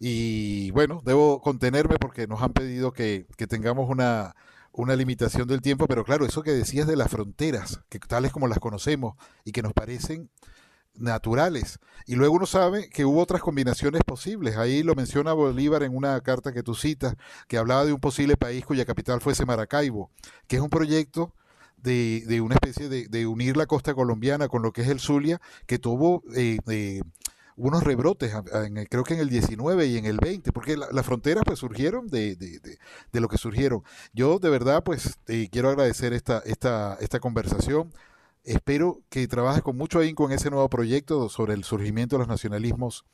Y 0.00 0.72
bueno, 0.72 1.00
debo 1.04 1.40
contenerme 1.40 1.96
porque 2.00 2.26
nos 2.26 2.42
han 2.42 2.52
pedido 2.52 2.92
que, 2.92 3.26
que 3.36 3.46
tengamos 3.46 3.88
una, 3.88 4.34
una 4.72 4.96
limitación 4.96 5.48
del 5.48 5.62
tiempo, 5.62 5.86
pero 5.86 6.04
claro, 6.04 6.24
eso 6.24 6.42
que 6.42 6.52
decías 6.52 6.86
de 6.86 6.96
las 6.96 7.10
fronteras, 7.10 7.80
que 7.88 7.98
tales 7.98 8.32
como 8.32 8.48
las 8.48 8.58
conocemos 8.58 9.16
y 9.44 9.52
que 9.52 9.62
nos 9.62 9.72
parecen 9.72 10.30
naturales. 10.94 11.78
Y 12.06 12.16
luego 12.16 12.34
uno 12.34 12.46
sabe 12.46 12.88
que 12.90 13.04
hubo 13.04 13.20
otras 13.20 13.42
combinaciones 13.42 14.02
posibles. 14.04 14.56
Ahí 14.56 14.82
lo 14.82 14.94
menciona 14.94 15.32
Bolívar 15.32 15.82
en 15.82 15.96
una 15.96 16.20
carta 16.20 16.52
que 16.52 16.62
tú 16.62 16.74
citas, 16.74 17.16
que 17.48 17.58
hablaba 17.58 17.84
de 17.84 17.92
un 17.92 18.00
posible 18.00 18.36
país 18.36 18.64
cuya 18.64 18.84
capital 18.84 19.20
fuese 19.20 19.46
Maracaibo, 19.46 20.10
que 20.46 20.56
es 20.56 20.62
un 20.62 20.70
proyecto 20.70 21.34
de, 21.76 22.24
de 22.26 22.40
una 22.40 22.54
especie 22.54 22.88
de, 22.88 23.08
de, 23.08 23.26
unir 23.26 23.56
la 23.56 23.66
costa 23.66 23.94
colombiana 23.94 24.48
con 24.48 24.62
lo 24.62 24.72
que 24.72 24.82
es 24.82 24.88
el 24.88 25.00
Zulia, 25.00 25.40
que 25.66 25.78
tuvo 25.78 26.22
eh, 26.34 26.58
unos 27.56 27.82
rebrotes, 27.84 28.32
creo 28.88 29.04
que 29.04 29.14
en 29.14 29.20
el 29.20 29.28
19 29.28 29.86
y 29.86 29.98
en 29.98 30.06
el 30.06 30.18
20, 30.18 30.52
porque 30.52 30.76
las 30.76 31.06
fronteras 31.06 31.44
pues 31.44 31.58
surgieron 31.58 32.06
de, 32.08 32.36
de, 32.36 33.20
lo 33.20 33.28
que 33.28 33.38
surgieron. 33.38 33.82
Yo 34.12 34.38
de 34.38 34.50
verdad 34.50 34.82
pues 34.82 35.18
quiero 35.50 35.68
agradecer 35.68 36.12
esta, 36.12 36.42
esta, 36.44 36.96
esta 37.00 37.20
conversación 37.20 37.92
Espero 38.44 39.02
que 39.10 39.28
trabajes 39.28 39.62
con 39.62 39.76
mucho 39.76 39.98
ahínco 39.98 40.24
en 40.24 40.32
ese 40.32 40.50
nuevo 40.50 40.68
proyecto 40.70 41.28
sobre 41.28 41.52
el 41.54 41.64
surgimiento 41.64 42.16
de 42.16 42.20
los 42.20 42.28
nacionalismos 42.28 43.04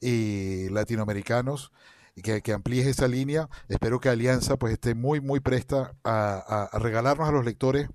eh, 0.00 0.68
latinoamericanos 0.70 1.72
y 2.16 2.22
que, 2.22 2.52
amplíes 2.52 2.86
esa 2.86 3.06
línea. 3.06 3.48
Espero 3.68 4.00
que 4.00 4.08
Alianza 4.08 4.56
pues 4.56 4.72
esté 4.72 4.94
muy, 4.94 5.20
muy 5.20 5.40
presta 5.40 5.94
a, 6.04 6.70
regalarnos 6.72 7.28
a 7.28 7.32
los 7.32 7.44
lectores 7.44 7.88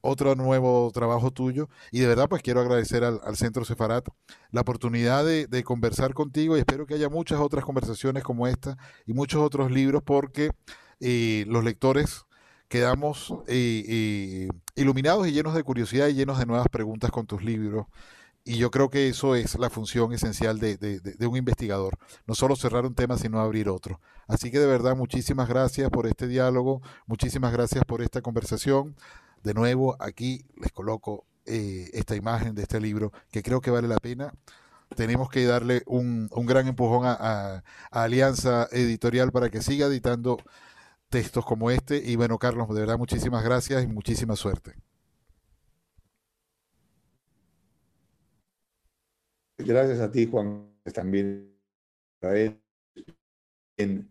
otro 0.00 0.34
nuevo 0.34 0.90
trabajo 0.92 1.30
tuyo. 1.30 1.68
Y 1.90 2.00
de 2.00 2.06
verdad, 2.06 2.28
pues 2.28 2.42
quiero 2.42 2.60
agradecer 2.60 3.04
al, 3.04 3.20
Centro 3.36 3.64
Sefarat 3.64 4.08
la 4.50 4.62
oportunidad 4.62 5.24
de, 5.24 5.64
conversar 5.64 6.14
contigo 6.14 6.56
y 6.56 6.60
espero 6.60 6.86
que 6.86 6.94
haya 6.94 7.08
muchas 7.08 7.38
otras 7.40 7.64
conversaciones 7.64 8.22
como 8.24 8.46
esta 8.46 8.76
y 9.06 9.12
muchos 9.12 9.42
otros 9.42 9.70
libros 9.70 10.02
porque 10.04 10.50
eh, 11.00 11.44
los 11.48 11.64
lectores 11.64 12.24
quedamos 12.68 13.34
eh, 13.48 13.84
eh, 13.88 14.48
iluminados 14.76 15.26
y 15.26 15.32
llenos 15.32 15.54
de 15.54 15.64
curiosidad 15.64 16.08
y 16.08 16.14
llenos 16.14 16.38
de 16.38 16.46
nuevas 16.46 16.68
preguntas 16.68 17.10
con 17.10 17.26
tus 17.26 17.42
libros. 17.42 17.86
Y 18.44 18.56
yo 18.56 18.70
creo 18.70 18.88
que 18.88 19.08
eso 19.08 19.34
es 19.34 19.58
la 19.58 19.68
función 19.68 20.12
esencial 20.12 20.58
de, 20.58 21.16
un 21.28 21.36
investigador, 21.36 21.98
no 22.26 22.34
solo 22.34 22.56
cerrar 22.56 22.86
un 22.86 22.94
tema, 22.94 23.18
sino 23.18 23.38
abrir 23.38 23.68
otro. 23.68 24.00
Así 24.28 24.50
que 24.50 24.58
de 24.58 24.66
verdad, 24.66 24.96
muchísimas 24.96 25.48
gracias 25.48 25.90
por 25.90 26.06
este 26.06 26.26
diálogo, 26.26 26.80
muchísimas 27.06 27.52
gracias 27.52 27.84
por 27.84 28.02
esta 28.02 28.22
conversación. 28.22 28.96
De 29.42 29.54
nuevo, 29.54 29.96
aquí 30.00 30.44
les 30.56 30.72
coloco 30.72 31.26
eh, 31.46 31.90
esta 31.92 32.16
imagen 32.16 32.54
de 32.54 32.62
este 32.62 32.80
libro 32.80 33.12
que 33.30 33.42
creo 33.42 33.60
que 33.60 33.70
vale 33.70 33.88
la 33.88 33.98
pena. 33.98 34.32
Tenemos 34.96 35.30
que 35.30 35.44
darle 35.44 35.82
un, 35.86 36.28
gran 36.46 36.66
empujón 36.66 37.04
a 37.06 37.62
Alianza 37.90 38.68
Editorial 38.72 39.30
para 39.30 39.48
que 39.48 39.62
siga 39.62 39.86
editando 39.86 40.38
textos 41.08 41.44
como 41.44 41.70
este. 41.70 41.98
Y 41.98 42.16
bueno, 42.16 42.38
Carlos, 42.38 42.68
de 42.74 42.80
verdad 42.80 42.98
muchísimas 42.98 43.44
gracias 43.44 43.84
y 43.84 43.86
muchísima 43.86 44.36
suerte. 44.36 44.74
gracias 49.64 50.00
a 50.00 50.10
ti, 50.10 50.26
Juan, 50.26 50.72
también 50.92 51.54
en 53.76 54.10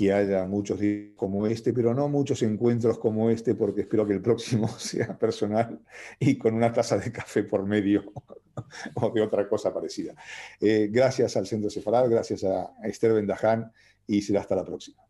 que 0.00 0.14
haya 0.14 0.46
muchos 0.46 0.80
días 0.80 1.10
como 1.14 1.46
este, 1.46 1.74
pero 1.74 1.92
no 1.92 2.08
muchos 2.08 2.42
encuentros 2.42 2.98
como 2.98 3.28
este, 3.28 3.54
porque 3.54 3.82
espero 3.82 4.06
que 4.06 4.14
el 4.14 4.22
próximo 4.22 4.66
sea 4.78 5.18
personal 5.18 5.78
y 6.18 6.38
con 6.38 6.54
una 6.54 6.72
taza 6.72 6.96
de 6.96 7.12
café 7.12 7.42
por 7.42 7.66
medio 7.66 8.10
o 8.94 9.10
de 9.10 9.20
otra 9.20 9.46
cosa 9.46 9.74
parecida. 9.74 10.14
Eh, 10.58 10.88
gracias 10.90 11.36
al 11.36 11.46
Centro 11.46 11.68
Sefarad, 11.68 12.08
gracias 12.08 12.44
a 12.44 12.72
Esther 12.82 13.12
Bendaján 13.12 13.70
y 14.06 14.22
será 14.22 14.40
hasta 14.40 14.56
la 14.56 14.64
próxima. 14.64 15.09